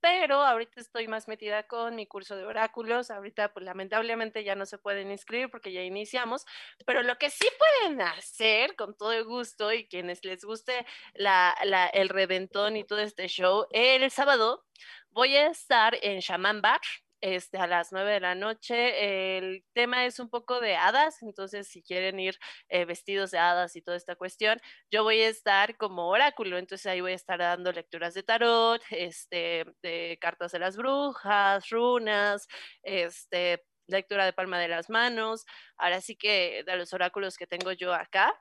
Pero 0.05 0.43
ahorita 0.43 0.83
estoy 0.83 1.09
más 1.09 1.29
metida 1.29 1.63
con 1.63 1.95
mi 1.95 2.07
curso 2.07 2.37
de 2.37 2.45
oráculos. 2.45 3.11
Ahorita, 3.11 3.55
pues 3.55 3.65
lamentablemente 3.65 4.45
ya 4.45 4.55
no 4.55 4.67
se 4.67 4.77
pueden 4.77 5.11
inscribir 5.11 5.49
porque 5.49 5.73
ya 5.73 5.81
iniciamos. 5.81 6.45
Pero 6.85 7.03
lo 7.03 7.17
que 7.17 7.31
sí 7.31 7.47
pueden 7.59 8.03
hacer 8.03 8.77
con 8.77 8.95
todo 8.95 9.25
gusto 9.25 9.73
y 9.73 9.89
quienes 9.89 10.23
les 10.23 10.45
guste 10.45 10.85
el 11.15 12.09
reventón 12.11 12.77
y 12.77 12.85
todo 12.85 12.99
este 12.99 13.29
show, 13.29 13.67
el 13.71 14.11
sábado 14.11 14.67
voy 15.09 15.37
a 15.37 15.47
estar 15.47 15.97
en 16.03 16.21
Shaman 16.21 16.61
Bar. 16.61 16.83
Este, 17.25 17.57
a 17.57 17.67
las 17.67 17.91
9 17.91 18.13
de 18.13 18.21
la 18.21 18.35
noche. 18.35 19.39
El 19.39 19.65
tema 19.73 20.05
es 20.05 20.21
un 20.21 20.29
poco 20.29 20.61
de 20.61 20.77
hadas, 20.77 21.23
entonces 21.23 21.67
si 21.67 21.83
quieren 21.83 22.21
ir 22.21 22.39
eh, 22.69 22.85
vestidos 22.85 23.31
de 23.31 23.39
hadas 23.39 23.77
y 23.77 23.81
toda 23.81 23.97
esta 23.97 24.15
cuestión, 24.15 24.61
yo 24.91 25.05
voy 25.05 25.23
a 25.23 25.29
estar 25.31 25.79
como 25.79 26.09
oráculo, 26.11 26.59
entonces 26.59 26.85
ahí 26.85 27.01
voy 27.01 27.13
a 27.13 27.15
estar 27.15 27.39
dando 27.39 27.73
lecturas 27.73 28.13
de 28.13 28.25
tarot, 28.25 28.83
este, 28.91 29.65
de 29.83 30.19
cartas 30.21 30.53
de 30.53 30.59
las 30.59 30.77
brujas, 30.77 31.71
runas, 31.71 32.47
este, 32.83 33.65
lectura 33.87 34.27
de 34.27 34.35
palma 34.35 34.59
de 34.61 34.69
las 34.69 34.91
manos. 34.91 35.47
Ahora 35.79 36.03
sí 36.03 36.17
que 36.17 36.63
de 36.67 36.77
los 36.77 36.93
oráculos 36.93 37.39
que 37.39 37.47
tengo 37.47 37.73
yo 37.73 37.95
acá, 37.95 38.35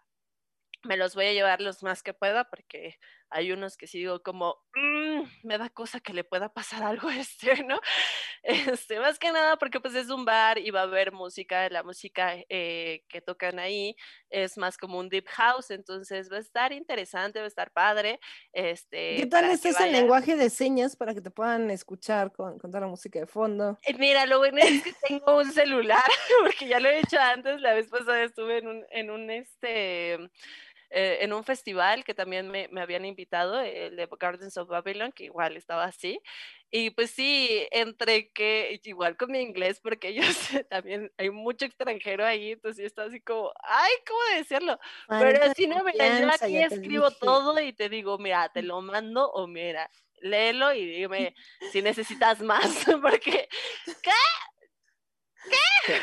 me 0.84 0.98
los 0.98 1.16
voy 1.16 1.28
a 1.28 1.34
llevar 1.34 1.62
los 1.62 1.84
más 1.84 2.04
que 2.04 2.14
pueda 2.14 2.44
porque 2.50 3.00
hay 3.30 3.52
unos 3.52 3.78
que 3.78 3.88
sí 3.88 4.00
digo 4.00 4.22
como, 4.22 4.58
mm, 4.76 5.22
me 5.44 5.58
da 5.58 5.70
cosa 5.70 6.00
que 6.00 6.14
le 6.14 6.24
pueda 6.24 6.54
pasar 6.54 6.84
algo 6.84 7.10
a 7.10 7.18
este, 7.18 7.64
¿no? 7.64 7.80
Este, 8.84 9.00
más 9.00 9.20
que 9.20 9.32
nada 9.32 9.56
porque 9.56 9.80
pues 9.80 9.96
es 9.96 10.10
un 10.10 10.26
bar 10.26 10.58
y 10.58 10.70
va 10.70 10.82
a 10.82 10.84
haber 10.84 11.14
música, 11.14 11.70
la 11.70 11.82
música 11.82 12.36
eh, 12.50 13.06
que 13.08 13.22
tocan 13.22 13.58
ahí 13.58 13.96
es 14.30 14.58
más 14.58 14.78
como 14.78 15.00
un 15.00 15.08
deep 15.08 15.28
house, 15.30 15.72
entonces 15.72 16.30
va 16.30 16.36
a 16.36 16.42
estar 16.42 16.74
interesante, 16.74 17.40
va 17.40 17.46
a 17.46 17.48
estar 17.48 17.72
padre. 17.72 18.20
Este, 18.52 19.16
¿Qué 19.16 19.28
tal 19.28 19.46
es 19.46 19.64
el 19.64 19.94
lenguaje 19.94 20.36
de 20.36 20.50
señas 20.50 20.98
para 20.98 21.14
que 21.14 21.22
te 21.22 21.32
puedan 21.32 21.72
escuchar 21.72 22.34
con, 22.34 22.60
con 22.60 22.70
toda 22.70 22.82
la 22.82 22.88
música 22.88 23.20
de 23.20 23.28
fondo? 23.28 23.80
Eh, 23.84 23.94
mira, 23.98 24.26
lo 24.26 24.40
bueno 24.40 24.58
es 24.58 24.84
que 24.84 24.94
tengo 25.08 25.38
un 25.38 25.50
celular, 25.50 26.04
porque 26.44 26.68
ya 26.68 26.82
lo 26.82 26.90
he 26.90 27.00
hecho 27.00 27.20
antes, 27.20 27.62
la 27.62 27.74
vez 27.74 27.88
pasada 27.88 28.24
estuve 28.24 28.58
en 28.58 28.68
un, 28.68 28.86
en 28.92 29.10
un 29.10 29.30
este 29.30 30.18
eh, 30.96 31.20
en 31.22 31.34
un 31.34 31.44
festival 31.44 32.04
que 32.04 32.14
también 32.14 32.50
me, 32.50 32.68
me, 32.70 32.82
habían 32.82 33.04
invitado, 33.06 33.60
el 33.60 33.96
de 33.96 34.08
Gardens 34.20 34.58
of 34.58 34.70
Babylon, 34.70 35.12
que 35.12 35.26
igual 35.26 35.58
estaba 35.58 35.86
así. 35.86 36.22
Y 36.70 36.90
pues 36.92 37.12
sí, 37.12 37.68
entre 37.72 38.32
que, 38.32 38.80
igual 38.84 39.18
con 39.18 39.32
mi 39.32 39.40
inglés, 39.40 39.80
porque 39.80 40.10
ellos 40.10 40.26
también 40.70 41.12
hay 41.18 41.30
mucho 41.30 41.66
extranjero 41.66 42.26
ahí, 42.26 42.54
entonces 42.54 42.82
yo 42.82 42.88
estaba 42.88 43.08
así 43.08 43.22
como, 43.22 43.52
ay, 43.64 43.92
¿cómo 44.08 44.38
decirlo? 44.38 44.80
Pero 45.08 45.54
si 45.56 45.68
no, 45.68 45.84
mira, 45.84 46.20
yo 46.20 46.28
aquí 46.32 46.58
escribo 46.58 47.12
todo 47.12 47.60
y 47.60 47.74
te 47.74 47.90
digo, 47.90 48.18
mira, 48.18 48.50
te 48.50 48.62
lo 48.62 48.82
mando 48.82 49.32
o 49.32 49.48
mira, 49.48 49.90
léelo 50.22 50.74
y 50.74 50.86
dime 50.86 51.36
si 51.72 51.82
necesitas 51.82 52.42
más, 52.42 52.66
porque, 53.02 53.48
¿qué? 54.02 54.12
¿Qué? 55.86 56.02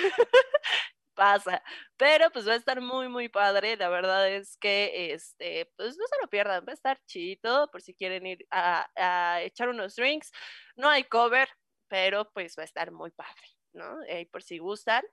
Pasa. 1.21 1.63
Pero 1.99 2.31
pues 2.33 2.49
va 2.49 2.55
a 2.55 2.57
estar 2.57 2.81
muy, 2.81 3.09
muy 3.11 3.29
padre. 3.29 3.77
La 3.77 3.91
verdad 3.91 4.27
es 4.31 4.57
que, 4.57 5.13
este, 5.13 5.71
pues 5.77 5.99
no 5.99 6.07
se 6.07 6.17
lo 6.23 6.29
pierdan, 6.29 6.65
va 6.67 6.73
a 6.73 6.75
estar 6.75 6.99
chido 7.07 7.71
por 7.71 7.83
si 7.83 7.95
quieren 7.95 8.27
ir 8.27 8.47
a, 8.51 9.41
echar 9.43 9.69
unos 9.69 9.97
drinks. 9.97 10.33
No 10.77 10.89
hay 10.89 11.05
cover, 11.05 11.49
pero 11.89 12.31
pues 12.33 12.57
va 12.59 12.63
a 12.63 12.65
estar 12.65 12.91
muy 12.93 13.11
padre. 13.11 13.47
¿no? 13.73 13.99
por 14.33 14.43
si 14.43 14.59
gustan. 14.59 15.05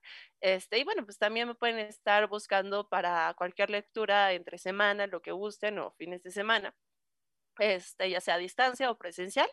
Este, 0.41 0.79
y 0.79 0.83
bueno, 0.83 1.05
pues 1.05 1.19
también 1.19 1.47
me 1.47 1.55
pueden 1.55 1.77
estar 1.79 2.27
buscando 2.27 2.89
para 2.89 3.35
cualquier 3.37 3.69
lectura 3.69 4.33
entre 4.33 4.57
semana, 4.57 5.05
lo 5.07 5.21
que 5.21 5.31
gusten, 5.31 5.77
o 5.77 5.91
fines 5.91 6.23
de 6.23 6.31
semana, 6.31 6.73
este, 7.59 8.09
ya 8.09 8.19
sea 8.21 8.35
a 8.35 8.39
distancia 8.39 8.89
o 8.89 8.97
presencial. 8.97 9.49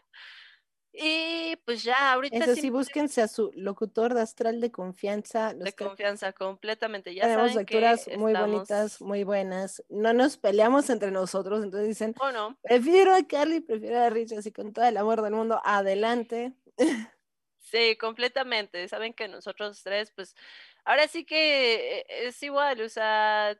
Y 0.96 1.56
pues 1.64 1.82
ya, 1.82 2.12
ahorita. 2.12 2.36
Eso 2.36 2.54
sí, 2.54 2.70
búsquense 2.70 3.20
a 3.20 3.26
su 3.26 3.50
locutor 3.56 4.14
de 4.14 4.20
astral 4.20 4.60
de 4.60 4.70
confianza. 4.70 5.52
de 5.52 5.72
confianza, 5.72 6.32
completamente. 6.32 7.12
Ya 7.12 7.22
tenemos 7.22 7.54
lecturas 7.56 8.08
muy 8.16 8.32
bonitas, 8.32 9.00
muy 9.00 9.24
buenas. 9.24 9.82
No 9.88 10.12
nos 10.12 10.36
peleamos 10.36 10.88
entre 10.90 11.10
nosotros, 11.10 11.64
entonces 11.64 11.88
dicen, 11.88 12.14
oh, 12.20 12.30
no. 12.30 12.56
prefiero 12.62 13.12
a 13.12 13.26
Carly, 13.26 13.60
prefiero 13.60 14.00
a 14.00 14.10
Rich, 14.10 14.34
así 14.34 14.52
con 14.52 14.72
todo 14.72 14.84
el 14.84 14.96
amor 14.96 15.20
del 15.22 15.34
mundo, 15.34 15.60
adelante. 15.64 16.52
Sí, 17.58 17.96
completamente. 17.96 18.86
Saben 18.86 19.14
que 19.14 19.26
nosotros 19.26 19.82
tres, 19.82 20.12
pues, 20.14 20.36
ahora 20.84 21.08
sí 21.08 21.24
que 21.24 21.98
eh, 21.98 22.06
es 22.08 22.40
igual, 22.42 22.80
o 22.82 22.88
sea, 22.88 23.58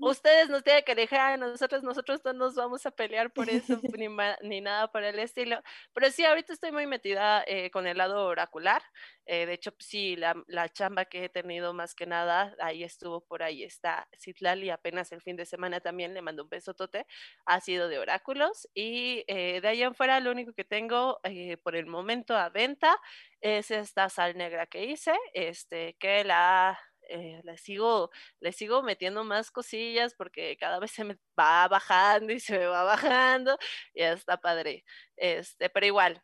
Ustedes 0.00 0.48
nos 0.48 0.62
tienen 0.62 0.84
que 0.84 0.94
dejar 0.94 1.32
a 1.32 1.36
nosotros, 1.36 1.82
nosotros 1.82 2.20
no 2.24 2.32
nos 2.32 2.54
vamos 2.54 2.86
a 2.86 2.90
pelear 2.90 3.32
por 3.32 3.48
eso 3.48 3.80
ni, 3.98 4.06
ni, 4.42 4.60
nada 4.60 4.88
por 4.88 5.02
el 5.02 5.18
estilo. 5.18 5.60
Pero 5.92 6.10
sí, 6.10 6.24
ahorita 6.24 6.52
estoy 6.52 6.72
muy 6.72 6.86
metida 6.86 7.42
eh, 7.46 7.70
con 7.70 7.86
el 7.86 7.98
lado 7.98 8.26
oracular. 8.26 8.82
Eh, 9.26 9.46
de 9.46 9.54
hecho, 9.54 9.72
sí, 9.78 10.16
la, 10.16 10.34
la, 10.46 10.68
chamba 10.68 11.06
que 11.06 11.24
he 11.24 11.28
tenido 11.28 11.74
más 11.74 11.94
que 11.94 12.06
nada, 12.06 12.54
ahí 12.60 12.84
estuvo 12.84 13.22
por 13.22 13.42
ahí 13.42 13.64
está 13.64 14.08
Citlali, 14.18 14.70
apenas 14.70 15.10
el 15.12 15.22
fin 15.22 15.36
de 15.36 15.46
semana 15.46 15.80
también 15.80 16.14
le 16.14 16.22
mando 16.22 16.44
un 16.44 16.48
besotote, 16.48 17.06
ha 17.44 17.60
sido 17.60 17.88
de 17.88 17.98
oráculos. 17.98 18.68
Y 18.74 19.24
eh, 19.26 19.60
de 19.60 19.68
ahí 19.68 19.82
en 19.82 19.94
fuera, 19.94 20.20
lo 20.20 20.30
único 20.30 20.52
que 20.52 20.64
tengo 20.64 21.20
por 21.62 21.76
el 21.76 21.86
momento 21.86 22.36
a 22.36 22.50
venta 22.50 22.96
es 23.40 23.70
esta 23.70 24.08
sal 24.08 24.36
negra 24.36 24.66
que 24.66 24.84
hice, 24.84 25.14
este, 25.32 25.96
que 25.98 26.24
la 26.24 26.78
eh, 27.08 27.40
le, 27.44 27.58
sigo, 27.58 28.10
le 28.40 28.52
sigo 28.52 28.82
metiendo 28.82 29.24
más 29.24 29.50
cosillas 29.50 30.14
porque 30.14 30.56
cada 30.58 30.78
vez 30.78 30.90
se 30.92 31.04
me 31.04 31.18
va 31.38 31.68
bajando 31.68 32.32
y 32.32 32.40
se 32.40 32.58
me 32.58 32.66
va 32.66 32.82
bajando, 32.84 33.58
y 33.94 34.00
ya 34.00 34.12
está 34.12 34.36
padre. 34.36 34.84
Este, 35.16 35.70
pero 35.70 35.86
igual, 35.86 36.22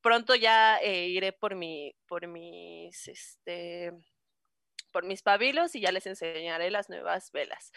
pronto 0.00 0.34
ya 0.34 0.78
eh, 0.78 1.08
iré 1.08 1.32
por 1.32 1.54
mi, 1.54 1.94
por 2.06 2.26
mis, 2.26 3.08
este, 3.08 3.92
por 4.92 5.04
mis 5.04 5.22
pabilos 5.22 5.74
y 5.74 5.80
ya 5.80 5.92
les 5.92 6.06
enseñaré 6.06 6.70
las 6.70 6.88
nuevas 6.88 7.30
velas. 7.32 7.72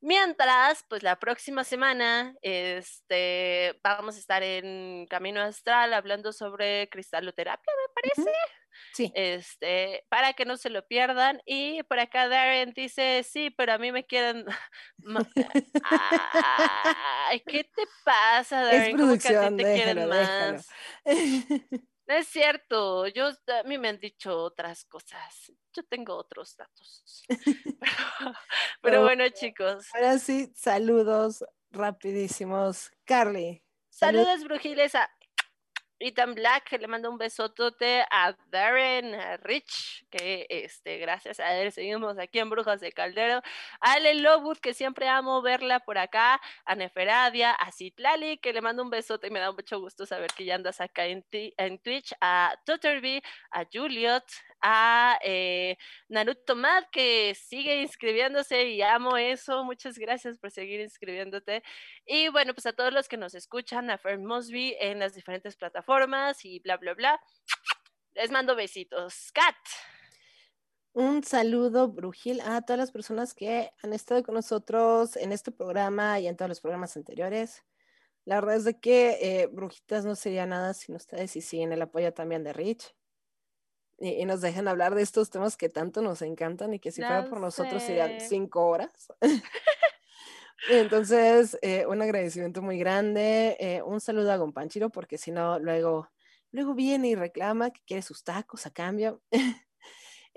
Mientras, 0.00 0.84
pues 0.88 1.02
la 1.02 1.18
próxima 1.18 1.64
semana 1.64 2.34
este, 2.42 3.78
vamos 3.82 4.16
a 4.16 4.18
estar 4.18 4.42
en 4.42 5.06
Camino 5.08 5.40
Astral 5.40 5.94
hablando 5.94 6.32
sobre 6.32 6.88
cristaloterapia, 6.90 7.72
me 7.74 7.94
parece. 7.94 8.38
Sí. 8.92 9.12
Este, 9.14 10.04
para 10.08 10.32
que 10.32 10.44
no 10.44 10.56
se 10.56 10.70
lo 10.70 10.86
pierdan. 10.86 11.40
Y 11.44 11.82
por 11.84 11.98
acá 11.98 12.28
Darren 12.28 12.72
dice, 12.74 13.22
sí, 13.22 13.50
pero 13.50 13.74
a 13.74 13.78
mí 13.78 13.92
me 13.92 14.04
quieren... 14.04 14.44
Ay, 17.28 17.40
¿qué 17.40 17.64
te 17.64 17.82
pasa, 18.04 18.62
Darren? 18.62 18.98
Es 19.10 19.22
que 19.22 19.36
a 19.36 19.48
ti 19.48 19.56
te 19.56 19.74
quieren 19.74 20.08
más? 20.08 20.68
No 22.08 22.14
es 22.14 22.28
cierto, 22.28 23.08
yo 23.08 23.26
a 23.26 23.62
mí 23.64 23.78
me 23.78 23.88
han 23.88 23.98
dicho 23.98 24.38
otras 24.38 24.84
cosas. 24.84 25.52
Yo 25.72 25.82
tengo 25.82 26.14
otros 26.14 26.56
datos. 26.56 27.24
pero, 28.80 29.02
bueno, 29.02 29.28
chicos. 29.30 29.88
Ahora 29.92 30.18
sí, 30.18 30.52
saludos 30.54 31.44
rapidísimos. 31.70 32.92
Carly. 33.04 33.62
Saludos, 33.90 34.44
brujiles, 34.44 34.94
a 34.94 35.10
Ethan 35.98 36.34
Black, 36.34 36.72
le 36.72 36.86
mando 36.88 37.10
un 37.10 37.18
besotote 37.18 38.04
a 38.10 38.36
Darren, 38.50 39.16
Rich, 39.42 40.06
que 40.10 40.46
este, 40.50 40.98
gracias 40.98 41.40
a 41.40 41.54
él 41.56 41.72
seguimos 41.72 42.18
aquí 42.18 42.38
en 42.38 42.50
Brujas 42.50 42.80
de 42.80 42.92
Caldero, 42.92 43.40
a 43.80 43.92
Ale 43.92 44.14
Lowood, 44.14 44.58
que 44.58 44.74
siempre 44.74 45.08
amo 45.08 45.40
verla 45.42 45.80
por 45.80 45.96
acá, 45.98 46.40
a 46.64 46.74
Neferadia, 46.74 47.52
a 47.52 47.72
Citlali, 47.72 48.38
que 48.38 48.52
le 48.52 48.60
mando 48.60 48.82
un 48.82 48.90
besote 48.90 49.28
y 49.28 49.30
me 49.30 49.40
da 49.40 49.52
mucho 49.52 49.80
gusto 49.80 50.04
saber 50.04 50.30
que 50.36 50.44
ya 50.44 50.56
andas 50.56 50.80
acá 50.80 51.06
en, 51.06 51.24
en 51.30 51.78
Twitch, 51.78 52.12
a 52.20 52.54
Tutterby, 52.66 53.22
a 53.50 53.64
Juliet, 53.72 54.24
a 54.68 55.16
eh, 55.22 55.78
Naruto 56.08 56.56
Mad, 56.56 56.84
que 56.90 57.36
sigue 57.36 57.82
inscribiéndose 57.82 58.64
y 58.64 58.82
amo 58.82 59.16
eso. 59.16 59.62
Muchas 59.62 59.96
gracias 59.96 60.38
por 60.38 60.50
seguir 60.50 60.80
inscribiéndote. 60.80 61.62
Y 62.04 62.28
bueno, 62.30 62.52
pues 62.52 62.66
a 62.66 62.72
todos 62.72 62.92
los 62.92 63.06
que 63.06 63.16
nos 63.16 63.34
escuchan, 63.34 63.90
a 63.90 63.98
Fern 63.98 64.24
Mosby 64.24 64.76
en 64.80 64.98
las 64.98 65.14
diferentes 65.14 65.56
plataformas 65.56 66.44
y 66.44 66.58
bla, 66.58 66.78
bla, 66.78 66.94
bla. 66.94 67.20
Les 68.14 68.32
mando 68.32 68.56
besitos. 68.56 69.30
Kat. 69.32 69.54
Un 70.94 71.22
saludo, 71.22 71.86
Brujil, 71.86 72.40
a 72.40 72.60
todas 72.62 72.78
las 72.78 72.90
personas 72.90 73.34
que 73.34 73.70
han 73.84 73.92
estado 73.92 74.24
con 74.24 74.34
nosotros 74.34 75.14
en 75.16 75.30
este 75.30 75.52
programa 75.52 76.18
y 76.18 76.26
en 76.26 76.36
todos 76.36 76.48
los 76.48 76.60
programas 76.60 76.96
anteriores. 76.96 77.62
La 78.24 78.40
verdad 78.40 78.66
es 78.66 78.76
que 78.80 79.18
eh, 79.20 79.46
Brujitas 79.46 80.04
no 80.04 80.16
sería 80.16 80.44
nada 80.44 80.74
sin 80.74 80.96
ustedes 80.96 81.36
y 81.36 81.40
siguen 81.40 81.72
el 81.72 81.82
apoyo 81.82 82.12
también 82.12 82.42
de 82.42 82.52
Rich 82.52 82.96
y, 83.98 84.24
nos 84.24 84.40
dejan 84.40 84.68
hablar 84.68 84.94
de 84.94 85.02
estos 85.02 85.30
temas 85.30 85.56
que 85.56 85.68
tanto 85.68 86.02
nos 86.02 86.22
encantan 86.22 86.74
y 86.74 86.78
que 86.78 86.92
si 86.92 87.00
fuera 87.00 87.28
por 87.28 87.40
nosotros 87.40 87.82
serían 87.82 88.20
cinco 88.20 88.66
horas. 88.66 89.12
Entonces, 90.70 91.58
eh, 91.62 91.86
un 91.86 92.02
agradecimiento 92.02 92.62
muy 92.62 92.78
grande, 92.78 93.56
eh, 93.60 93.82
un 93.82 94.00
saludo 94.00 94.32
a 94.32 94.36
Gompanchiro, 94.36 94.90
porque 94.90 95.18
si 95.18 95.30
no, 95.30 95.58
luego, 95.58 96.10
luego 96.50 96.74
viene 96.74 97.08
y 97.08 97.14
reclama 97.14 97.70
que 97.70 97.82
quiere 97.86 98.02
sus 98.02 98.24
tacos 98.24 98.66
a 98.66 98.70
cambio. 98.70 99.22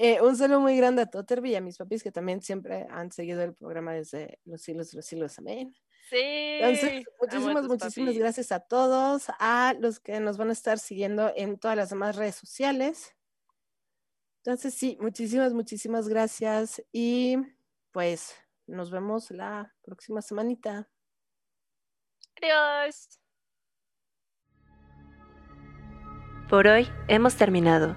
Eh, 0.01 0.21
un 0.21 0.37
saludo 0.37 0.61
muy 0.61 0.77
grande 0.77 1.01
a 1.01 1.07
Totterby 1.07 1.51
y 1.51 1.55
a 1.55 1.59
mis 1.59 1.75
papis 1.75 2.03
que 2.03 2.09
también 2.09 2.41
siempre 2.41 2.87
han 2.89 3.11
seguido 3.11 3.43
el 3.43 3.53
programa 3.53 3.91
desde 3.91 4.39
los 4.45 4.61
siglos 4.61 4.89
de 4.91 4.95
los 4.95 5.05
siglos. 5.05 5.37
Amén. 5.39 5.75
Sí. 6.09 6.15
Entonces, 6.15 7.05
muchísimas, 7.19 7.67
muchísimas 7.67 8.17
gracias 8.17 8.53
a 8.53 8.61
todos, 8.61 9.25
a 9.39 9.75
los 9.77 9.99
que 9.99 10.21
nos 10.21 10.37
van 10.37 10.51
a 10.51 10.53
estar 10.53 10.79
siguiendo 10.79 11.33
en 11.35 11.59
todas 11.59 11.75
las 11.75 11.89
demás 11.89 12.15
redes 12.15 12.35
sociales. 12.35 13.13
Entonces, 14.43 14.73
sí, 14.73 14.97
muchísimas, 15.01 15.53
muchísimas 15.53 16.07
gracias 16.07 16.81
y 16.91 17.37
pues 17.91 18.35
nos 18.67 18.91
vemos 18.91 19.31
la 19.31 19.73
próxima 19.81 20.21
semanita. 20.21 20.87
Adiós. 22.41 23.19
Por 26.49 26.67
hoy 26.67 26.87
hemos 27.07 27.35
terminado, 27.35 27.95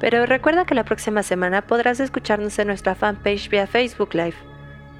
pero 0.00 0.26
recuerda 0.26 0.64
que 0.64 0.74
la 0.74 0.84
próxima 0.84 1.22
semana 1.22 1.66
podrás 1.66 2.00
escucharnos 2.00 2.58
en 2.58 2.68
nuestra 2.68 2.94
fanpage 2.94 3.48
vía 3.48 3.66
Facebook 3.66 4.14
Live, 4.14 4.36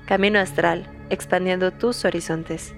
Camino 0.07 0.39
Astral, 0.39 0.87
expandiendo 1.11 1.73
tus 1.73 2.05
horizontes. 2.05 2.75